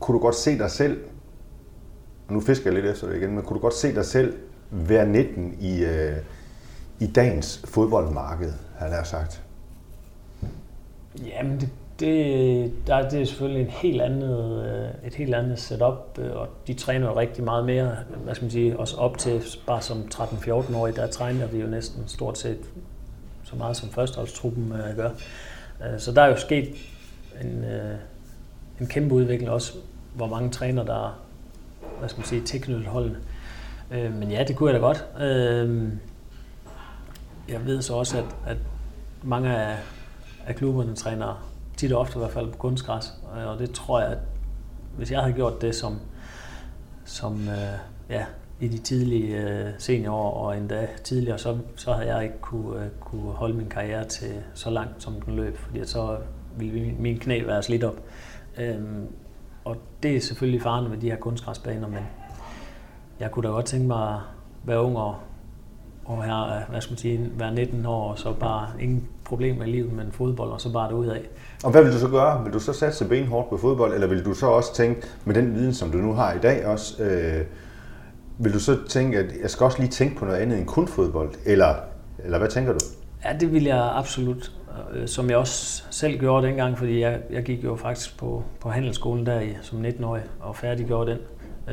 Kunne 0.00 0.14
du 0.14 0.22
godt 0.22 0.34
se 0.34 0.58
dig 0.58 0.70
selv, 0.70 0.98
nu 2.28 2.40
fisker 2.40 2.70
jeg 2.70 2.82
lidt 2.82 2.92
efter 2.92 3.08
det 3.08 3.16
igen, 3.16 3.34
men 3.34 3.42
kunne 3.42 3.54
du 3.54 3.60
godt 3.60 3.74
se 3.74 3.94
dig 3.94 4.04
selv 4.04 4.36
være 4.70 5.06
19 5.06 5.56
i, 5.60 5.84
øh, 5.84 6.16
i 7.00 7.06
dagens 7.06 7.62
fodboldmarked, 7.64 8.52
har 8.78 8.86
jeg 8.86 9.06
sagt? 9.06 9.42
Jamen, 11.26 11.60
det, 11.60 11.68
det, 12.00 12.72
der, 12.86 13.08
det 13.08 13.20
er 13.20 13.24
selvfølgelig 13.24 13.62
en 13.62 13.70
helt 13.70 14.02
andet, 14.02 14.64
øh, 14.66 15.06
et 15.06 15.14
helt 15.14 15.34
andet 15.34 15.58
setup, 15.58 16.18
øh, 16.18 16.36
og 16.36 16.48
de 16.66 16.74
træner 16.74 17.06
jo 17.06 17.18
rigtig 17.18 17.44
meget 17.44 17.64
mere, 17.64 17.96
hvad 18.24 18.34
skal 18.34 18.44
man 18.44 18.50
sige, 18.50 18.78
også 18.78 18.96
op 18.96 19.18
til 19.18 19.42
bare 19.66 19.82
som 19.82 20.02
13-14-årig, 20.14 20.96
der 20.96 21.06
træner 21.06 21.46
de 21.46 21.58
jo 21.58 21.66
næsten 21.66 22.02
stort 22.06 22.38
set 22.38 22.58
så 23.44 23.56
meget 23.56 23.76
som 23.76 23.88
førsteholdstruppen 23.88 24.72
øh, 24.72 24.96
gør. 24.96 25.10
Så 25.98 26.12
der 26.12 26.22
er 26.22 26.28
jo 26.28 26.36
sket 26.36 26.68
en, 27.42 27.64
en 28.80 28.86
kæmpe 28.86 29.14
udvikling 29.14 29.50
også, 29.50 29.72
hvor 30.14 30.26
mange 30.26 30.50
træner, 30.50 30.84
der 30.84 31.27
hvad 31.98 32.08
skal 32.08 32.20
man 32.20 32.26
sige, 32.26 32.40
tilknyttet 32.40 32.86
holdene. 32.86 33.18
Øh, 33.90 34.14
men 34.14 34.30
ja, 34.30 34.44
det 34.44 34.56
kunne 34.56 34.72
jeg 34.72 34.80
da 34.80 34.86
godt. 34.86 35.04
Øh, 35.20 35.92
jeg 37.48 37.66
ved 37.66 37.82
så 37.82 37.94
også, 37.94 38.18
at, 38.18 38.24
at 38.46 38.56
mange 39.22 39.56
af, 39.56 39.76
af 40.46 40.56
klubberne 40.56 40.94
træner 40.94 41.48
tit 41.76 41.92
og 41.92 42.00
ofte 42.00 42.16
i 42.16 42.18
hvert 42.18 42.30
fald 42.30 42.50
på 42.52 42.58
kunstgræs. 42.58 43.12
Øh, 43.36 43.46
og 43.46 43.58
det 43.58 43.70
tror 43.70 44.00
jeg, 44.00 44.10
at 44.10 44.18
hvis 44.96 45.10
jeg 45.10 45.20
havde 45.20 45.34
gjort 45.34 45.62
det 45.62 45.74
som, 45.74 45.98
som 47.04 47.48
øh, 47.48 47.78
ja, 48.10 48.24
i 48.60 48.68
de 48.68 48.78
tidlige 48.78 49.36
øh, 49.36 49.70
seniorår 49.78 50.46
og 50.46 50.56
endda 50.56 50.88
tidligere, 51.04 51.38
så, 51.38 51.58
så 51.76 51.92
havde 51.92 52.14
jeg 52.14 52.24
ikke 52.24 52.38
kunne, 52.40 52.84
øh, 52.84 52.90
kunne 53.00 53.32
holde 53.32 53.54
min 53.54 53.68
karriere 53.68 54.04
til 54.04 54.32
så 54.54 54.70
langt, 54.70 55.02
som 55.02 55.20
den 55.20 55.36
løb, 55.36 55.56
fordi 55.56 55.86
så 55.86 56.18
ville 56.56 56.80
min, 56.80 57.02
min 57.02 57.18
knæ 57.18 57.42
være 57.46 57.62
slidt 57.62 57.84
op. 57.84 57.96
Øhm, 58.58 59.06
og 59.68 59.76
det 60.02 60.16
er 60.16 60.20
selvfølgelig 60.20 60.62
faren 60.62 60.90
ved 60.90 60.98
de 60.98 61.10
her 61.10 61.16
kunstgræsbaner, 61.16 61.88
men 61.88 62.00
jeg 63.20 63.30
kunne 63.30 63.48
da 63.48 63.52
godt 63.52 63.66
tænke 63.66 63.86
mig 63.86 64.14
at 64.14 64.20
være 64.64 64.82
ung 64.82 64.96
og, 64.96 65.16
og 66.04 66.24
her, 66.24 66.70
hvad 66.70 66.80
skal 66.80 66.92
man 66.92 66.98
sige, 66.98 67.30
være 67.36 67.54
19 67.54 67.86
år, 67.86 68.10
og 68.10 68.18
så 68.18 68.32
bare 68.32 68.68
ingen 68.80 69.08
problemer 69.24 69.64
i 69.64 69.70
livet 69.70 69.92
med 69.92 70.04
fodbold, 70.12 70.50
og 70.50 70.60
så 70.60 70.72
bare 70.72 70.94
ud 70.94 71.06
af. 71.06 71.20
Og 71.64 71.70
hvad 71.70 71.82
vil 71.82 71.92
du 71.92 71.98
så 71.98 72.08
gøre? 72.08 72.44
Vil 72.44 72.52
du 72.52 72.60
så 72.60 72.72
satse 72.72 73.08
benhårdt 73.08 73.50
på 73.50 73.56
fodbold, 73.56 73.94
eller 73.94 74.06
vil 74.06 74.24
du 74.24 74.34
så 74.34 74.46
også 74.46 74.74
tænke, 74.74 75.06
med 75.24 75.34
den 75.34 75.54
viden, 75.54 75.74
som 75.74 75.90
du 75.90 75.98
nu 75.98 76.12
har 76.12 76.32
i 76.32 76.38
dag 76.38 76.66
også, 76.66 77.02
øh, 77.02 77.44
vil 78.38 78.54
du 78.54 78.58
så 78.58 78.78
tænke, 78.88 79.18
at 79.18 79.34
jeg 79.42 79.50
skal 79.50 79.64
også 79.64 79.78
lige 79.78 79.90
tænke 79.90 80.16
på 80.16 80.24
noget 80.24 80.38
andet 80.38 80.58
end 80.58 80.66
kun 80.66 80.88
fodbold, 80.88 81.30
eller, 81.44 81.74
eller 82.24 82.38
hvad 82.38 82.48
tænker 82.48 82.72
du? 82.72 82.78
Ja, 83.24 83.36
det 83.40 83.52
vil 83.52 83.64
jeg 83.64 83.92
absolut, 83.94 84.52
Øh, 84.92 85.08
som 85.08 85.30
jeg 85.30 85.36
også 85.36 85.84
selv 85.90 86.18
gjorde 86.18 86.46
dengang, 86.46 86.78
fordi 86.78 87.00
jeg, 87.00 87.20
jeg 87.30 87.42
gik 87.42 87.64
jo 87.64 87.76
faktisk 87.76 88.18
på, 88.18 88.44
på 88.60 88.70
handelsskolen 88.70 89.26
der 89.26 89.40
i, 89.40 89.56
som 89.62 89.84
19-årig 89.84 90.22
og 90.40 90.56
færdiggjorde 90.56 91.10
den. 91.10 91.18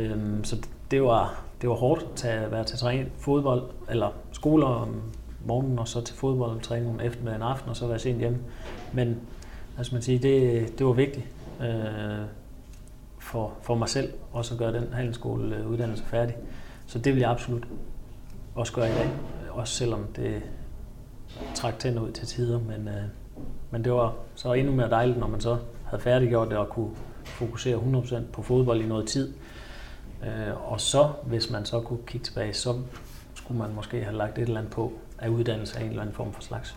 Øhm, 0.01 0.43
så 0.43 0.57
det 0.91 1.03
var, 1.03 1.43
det 1.61 1.69
var 1.69 1.75
hårdt 1.75 2.25
at 2.25 2.51
være 2.51 2.63
til 2.63 2.77
træning, 2.77 3.11
fodbold 3.17 3.63
eller 3.89 4.09
skoler 4.31 4.67
om 4.67 5.01
morgenen 5.45 5.79
og 5.79 5.87
så 5.87 6.01
til 6.01 6.15
fodboldtræning 6.15 6.89
om 6.89 6.99
eftermiddagen 6.99 7.41
og 7.41 7.51
aften 7.51 7.69
og 7.69 7.75
så 7.75 7.87
være 7.87 7.99
sent 7.99 8.19
hjemme. 8.19 8.39
Men 8.93 9.19
altså 9.77 9.95
man 9.95 10.01
siger, 10.01 10.19
det, 10.19 10.79
det 10.79 10.85
var 10.85 10.93
vigtigt 10.93 11.25
øh, 11.61 12.25
for, 13.19 13.53
for 13.61 13.75
mig 13.75 13.89
selv 13.89 14.13
også 14.31 14.53
at 14.53 14.59
gøre 14.59 14.73
den 14.73 14.93
handelsskoleuddannelse 14.93 16.03
færdig. 16.03 16.35
Så 16.87 16.99
det 16.99 17.13
vil 17.13 17.19
jeg 17.19 17.31
absolut 17.31 17.63
også 18.55 18.73
gøre 18.73 18.89
i 18.89 18.93
dag, 18.93 19.09
også 19.51 19.73
selvom 19.73 20.05
det 20.15 20.41
trak 21.55 21.79
tænder 21.79 22.01
ud 22.01 22.11
til 22.11 22.27
tider. 22.27 22.59
Men, 22.59 22.87
øh, 22.87 23.03
men 23.71 23.83
det 23.83 23.91
var 23.91 24.15
så 24.35 24.53
endnu 24.53 24.73
mere 24.73 24.89
dejligt, 24.89 25.19
når 25.19 25.27
man 25.27 25.41
så 25.41 25.57
havde 25.85 26.03
færdiggjort 26.03 26.49
det 26.49 26.57
og 26.57 26.69
kunne 26.69 26.89
fokusere 27.25 27.77
100% 27.77 28.15
på 28.33 28.41
fodbold 28.41 28.81
i 28.81 28.87
noget 28.87 29.07
tid. 29.07 29.33
Øh, 30.23 30.71
og 30.71 30.81
så, 30.81 31.09
hvis 31.23 31.49
man 31.49 31.65
så 31.65 31.79
kunne 31.79 31.99
kigge 32.07 32.25
tilbage, 32.25 32.53
så 32.53 32.73
skulle 33.35 33.57
man 33.57 33.73
måske 33.75 34.03
have 34.03 34.17
lagt 34.17 34.37
et 34.37 34.41
eller 34.41 34.57
andet 34.57 34.73
på 34.73 34.93
af 35.19 35.29
uddannelse 35.29 35.77
af 35.77 35.81
en 35.83 35.89
eller 35.89 36.01
anden 36.01 36.15
form 36.15 36.33
for 36.33 36.41
slags. 36.41 36.75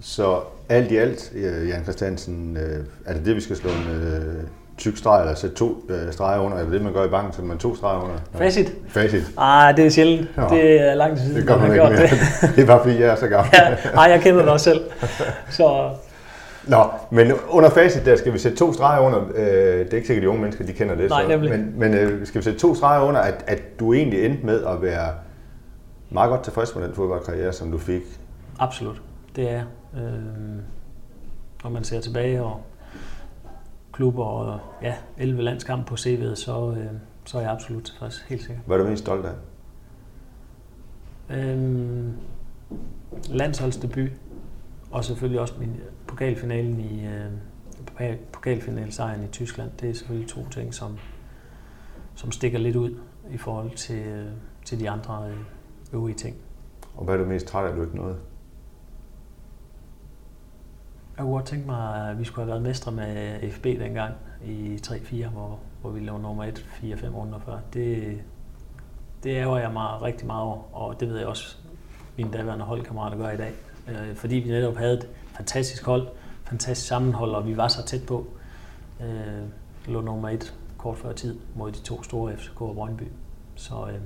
Så 0.00 0.42
alt 0.68 0.90
i 0.92 0.96
alt, 0.96 1.32
øh, 1.34 1.68
Jan 1.68 1.82
Christiansen, 1.82 2.56
øh, 2.56 2.86
er 3.04 3.14
det 3.14 3.24
det, 3.26 3.36
vi 3.36 3.40
skal 3.40 3.56
slå 3.56 3.70
en 3.70 3.88
øh, 3.88 4.44
tyk 4.78 4.96
streg, 4.96 5.20
eller 5.20 5.34
sætte 5.34 5.56
to 5.56 5.84
øh, 5.88 6.12
streger 6.12 6.40
under? 6.40 6.58
Er 6.58 6.62
det 6.62 6.72
det, 6.72 6.82
man 6.82 6.92
gør 6.92 7.04
i 7.04 7.08
banken, 7.08 7.32
så 7.32 7.42
man 7.42 7.58
to 7.58 7.76
streger 7.76 8.02
under? 8.02 8.16
Facit? 8.34 8.72
Facit. 8.88 9.24
Ah, 9.36 9.76
det 9.76 9.86
er 9.86 9.90
sjældent. 9.90 10.28
Ja. 10.36 10.42
Det 10.42 10.80
er 10.80 10.94
lang 10.94 11.16
tid 11.16 11.24
siden, 11.26 11.48
det 11.48 11.60
man 11.60 11.60
har 11.60 11.74
gjort 11.74 11.90
det. 11.90 12.10
det 12.56 12.62
er 12.62 12.66
bare 12.66 12.82
fordi, 12.82 13.00
jeg 13.00 13.08
er 13.08 13.16
så 13.16 13.28
gammel. 13.28 13.50
ja, 13.54 13.90
ej, 14.00 14.10
jeg 14.10 14.20
kender 14.20 14.42
det 14.42 14.50
også 14.50 14.64
selv. 14.64 14.80
Så... 15.50 15.90
Nå, 16.66 16.84
men 17.10 17.32
under 17.48 17.70
facit 17.70 18.04
der 18.04 18.16
skal 18.16 18.32
vi 18.32 18.38
sætte 18.38 18.58
to 18.58 18.72
streger 18.72 19.00
under. 19.00 19.20
Øh, 19.34 19.44
det 19.44 19.92
er 19.92 19.96
ikke 19.96 20.06
sikkert, 20.06 20.16
at 20.16 20.22
de 20.22 20.28
unge 20.28 20.40
mennesker 20.40 20.66
de 20.66 20.72
kender 20.72 20.94
det. 20.94 21.10
Nej, 21.10 21.22
så, 21.22 21.28
nemlig. 21.28 21.50
Men, 21.50 21.72
men 21.76 21.94
øh, 21.94 22.26
skal 22.26 22.38
vi 22.38 22.44
sætte 22.44 22.58
to 22.58 22.74
streger 22.74 23.00
under, 23.00 23.20
at, 23.20 23.44
at 23.46 23.80
du 23.80 23.92
egentlig 23.92 24.24
endte 24.24 24.46
med 24.46 24.64
at 24.64 24.82
være 24.82 25.08
meget 26.10 26.30
godt 26.30 26.42
tilfreds 26.42 26.74
med 26.74 26.84
den 26.84 26.94
fodboldkarriere, 26.94 27.52
som 27.52 27.70
du 27.70 27.78
fik? 27.78 28.02
Absolut, 28.58 29.02
det 29.36 29.50
er 29.50 29.52
jeg. 29.52 29.64
Øh, 29.96 30.02
når 31.64 31.70
man 31.70 31.84
ser 31.84 32.00
tilbage 32.00 32.42
og 32.42 32.60
klubber 33.96 34.24
og 34.24 34.60
ja, 34.82 34.94
11 35.18 35.42
landskampe 35.42 35.84
på 35.84 35.94
CV'et, 35.94 36.34
så, 36.34 36.74
øh, 36.78 36.86
så 37.24 37.38
er 37.38 37.42
jeg 37.42 37.50
absolut 37.50 37.84
tilfreds, 37.84 38.20
helt 38.28 38.42
sikkert. 38.42 38.64
Hvad 38.66 38.78
er 38.78 38.82
du 38.82 38.88
mest 38.88 39.02
stolt 39.02 39.26
af? 39.26 39.34
Øh, 41.30 42.10
landsholdsdebut, 43.28 44.10
og 44.90 45.04
selvfølgelig 45.04 45.40
også 45.40 45.54
min 45.58 45.76
pokalfinalen 46.06 46.80
i 46.80 47.06
øh, 47.06 48.16
pokalfinalsejren 48.32 49.24
i 49.24 49.28
Tyskland. 49.28 49.70
Det 49.80 49.90
er 49.90 49.94
selvfølgelig 49.94 50.28
to 50.28 50.48
ting, 50.48 50.74
som, 50.74 50.98
som 52.14 52.32
stikker 52.32 52.58
lidt 52.58 52.76
ud 52.76 52.94
i 53.30 53.36
forhold 53.36 53.70
til, 53.70 53.98
øh, 54.06 54.26
til 54.64 54.80
de 54.80 54.90
andre 54.90 55.28
øh, 55.28 55.36
øvrige 55.92 56.16
ting. 56.16 56.36
Og 56.96 57.04
hvad 57.04 57.14
er 57.14 57.18
du 57.18 57.24
mest 57.24 57.46
træt 57.46 57.64
af, 57.64 57.70
at 57.70 57.76
du 57.76 57.82
ikke 57.82 57.96
nåede? 57.96 58.16
Jeg 61.16 61.22
kunne 61.24 61.34
godt 61.34 61.46
tænke 61.46 61.66
mig, 61.66 62.10
at 62.10 62.18
vi 62.18 62.24
skulle 62.24 62.44
have 62.44 62.50
været 62.50 62.62
mestre 62.62 62.92
med 62.92 63.50
FB 63.50 63.64
dengang 63.64 64.14
i 64.44 64.78
3-4, 64.86 65.28
hvor, 65.28 65.58
hvor 65.80 65.90
vi 65.90 66.00
lå 66.00 66.18
nummer 66.18 66.44
1, 66.44 66.66
4-5 66.82 67.08
runder 67.08 67.38
før. 67.38 67.58
Det, 67.72 68.18
det 69.22 69.30
ærger 69.30 69.58
jeg 69.58 69.72
mig 69.72 70.02
rigtig 70.02 70.26
meget 70.26 70.42
over, 70.42 70.74
og 70.76 71.00
det 71.00 71.08
ved 71.08 71.18
jeg 71.18 71.26
også, 71.26 71.56
mine 72.16 72.30
daværende 72.32 72.64
holdkammerater 72.64 73.16
gør 73.16 73.30
i 73.30 73.36
dag. 73.36 73.52
Øh, 73.88 74.14
fordi 74.14 74.34
vi 74.34 74.48
netop 74.48 74.76
havde 74.76 74.94
et 74.94 75.08
fantastisk 75.36 75.84
hold, 75.86 76.08
fantastisk 76.44 76.88
sammenhold, 76.88 77.30
og 77.30 77.46
vi 77.46 77.56
var 77.56 77.68
så 77.68 77.84
tæt 77.84 78.06
på. 78.06 78.26
Øh, 79.00 79.44
lå 79.86 80.00
nummer 80.00 80.28
1 80.28 80.54
kort 80.78 80.98
før 80.98 81.12
tid 81.12 81.38
mod 81.54 81.72
de 81.72 81.80
to 81.80 82.02
store 82.02 82.36
FCK 82.36 82.62
og 82.62 82.74
Brøndby. 82.74 83.08
Så 83.54 83.74
øh, 83.88 84.00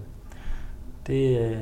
det, 1.07 1.41
øh, 1.41 1.59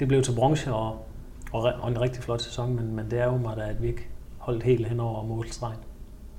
det 0.00 0.08
blev 0.08 0.22
til 0.22 0.34
bronze 0.34 0.74
og, 0.74 1.06
og, 1.52 1.62
og 1.62 1.90
en 1.90 2.00
rigtig 2.00 2.22
flot 2.22 2.42
sæson, 2.42 2.74
men, 2.76 2.96
men 2.96 3.10
det 3.10 3.18
er 3.20 3.24
jo 3.24 3.36
mig, 3.36 3.58
at 3.58 3.82
vi 3.82 3.88
ikke 3.88 4.08
holdt 4.44 4.62
helt 4.62 4.88
hen 4.88 5.00
over 5.00 5.22
målstregen. 5.22 5.78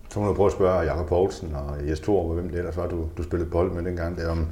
Så 0.09 0.19
må 0.19 0.27
du 0.27 0.33
prøve 0.33 0.47
at 0.47 0.53
spørge 0.53 0.79
Jakob 0.79 1.07
Poulsen 1.07 1.55
og 1.55 1.89
Jes 1.89 1.99
Thor, 1.99 2.33
hvem 2.33 2.49
det 2.49 2.57
ellers 2.57 2.77
var, 2.77 2.87
du, 2.87 3.05
du 3.17 3.23
spillede 3.23 3.49
bold 3.49 3.71
med 3.71 3.83
dengang, 3.83 4.17
det 4.17 4.27
om, 4.27 4.47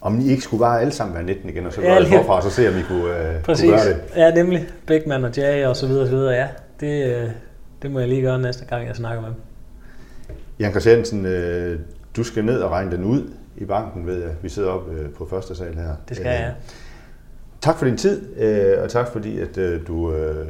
om 0.00 0.20
I 0.20 0.28
ikke 0.28 0.42
skulle 0.42 0.60
bare 0.60 0.80
alle 0.80 0.92
sammen 0.92 1.14
være 1.14 1.24
19 1.24 1.48
igen, 1.48 1.66
og 1.66 1.72
så 1.72 1.80
gøre 1.80 2.00
det 2.00 2.08
forfra, 2.08 2.36
og 2.36 2.42
så 2.42 2.50
se, 2.50 2.68
om 2.68 2.74
I 2.78 2.82
kunne, 2.82 3.04
uh, 3.04 3.42
Præcis. 3.42 3.64
kunne 3.64 3.76
gøre 3.76 3.88
det. 3.88 4.02
Ja, 4.16 4.34
nemlig. 4.34 4.68
Beckmann 4.86 5.24
og 5.24 5.36
Jay 5.36 5.66
og 5.66 5.76
så 5.76 5.86
videre, 5.86 6.02
og 6.02 6.08
så 6.08 6.16
videre. 6.16 6.34
Ja, 6.34 6.48
det, 6.80 7.16
øh, 7.16 7.30
det 7.82 7.90
må 7.90 7.98
jeg 7.98 8.08
lige 8.08 8.22
gøre 8.22 8.38
næste 8.38 8.64
gang, 8.64 8.86
jeg 8.86 8.96
snakker 8.96 9.20
med 9.20 9.28
dem. 9.28 9.38
Jan 10.58 10.70
Christiansen, 10.70 11.26
øh, 11.26 11.80
du 12.16 12.24
skal 12.24 12.44
ned 12.44 12.60
og 12.60 12.70
regne 12.70 12.90
den 12.90 13.04
ud 13.04 13.30
i 13.56 13.64
banken, 13.64 14.06
ved 14.06 14.22
jeg. 14.22 14.30
Vi 14.42 14.48
sidder 14.48 14.68
oppe 14.68 15.08
på 15.18 15.26
første 15.30 15.56
sal 15.56 15.74
her. 15.74 15.94
Det 16.08 16.16
skal 16.16 16.26
jeg, 16.26 16.40
ja 16.40 16.50
tak 17.66 17.78
for 17.78 17.84
din 17.84 17.96
tid, 17.96 18.38
øh, 18.38 18.82
og 18.82 18.90
tak 18.90 19.08
fordi, 19.12 19.40
at 19.40 19.58
øh, 19.58 19.86
du 19.86 20.12
øh, 20.12 20.46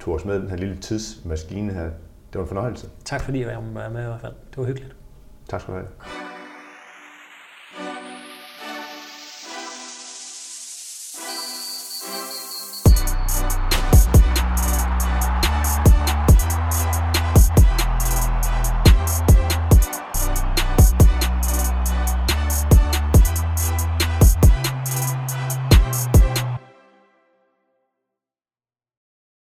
tog 0.00 0.14
os 0.14 0.24
med 0.24 0.40
den 0.40 0.50
her 0.50 0.56
lille 0.56 0.76
tidsmaskine 0.76 1.72
her. 1.72 1.84
Det 1.84 2.34
var 2.34 2.40
en 2.40 2.48
fornøjelse. 2.48 2.88
Tak 3.04 3.20
fordi 3.20 3.40
jeg 3.40 3.56
var 3.56 3.88
med 3.88 4.02
i 4.02 4.06
hvert 4.06 4.20
fald. 4.20 4.32
Det 4.50 4.58
var 4.58 4.64
hyggeligt. 4.64 4.96
Tak 5.48 5.60
skal 5.60 5.74
du 5.74 5.78
have. 5.78 5.88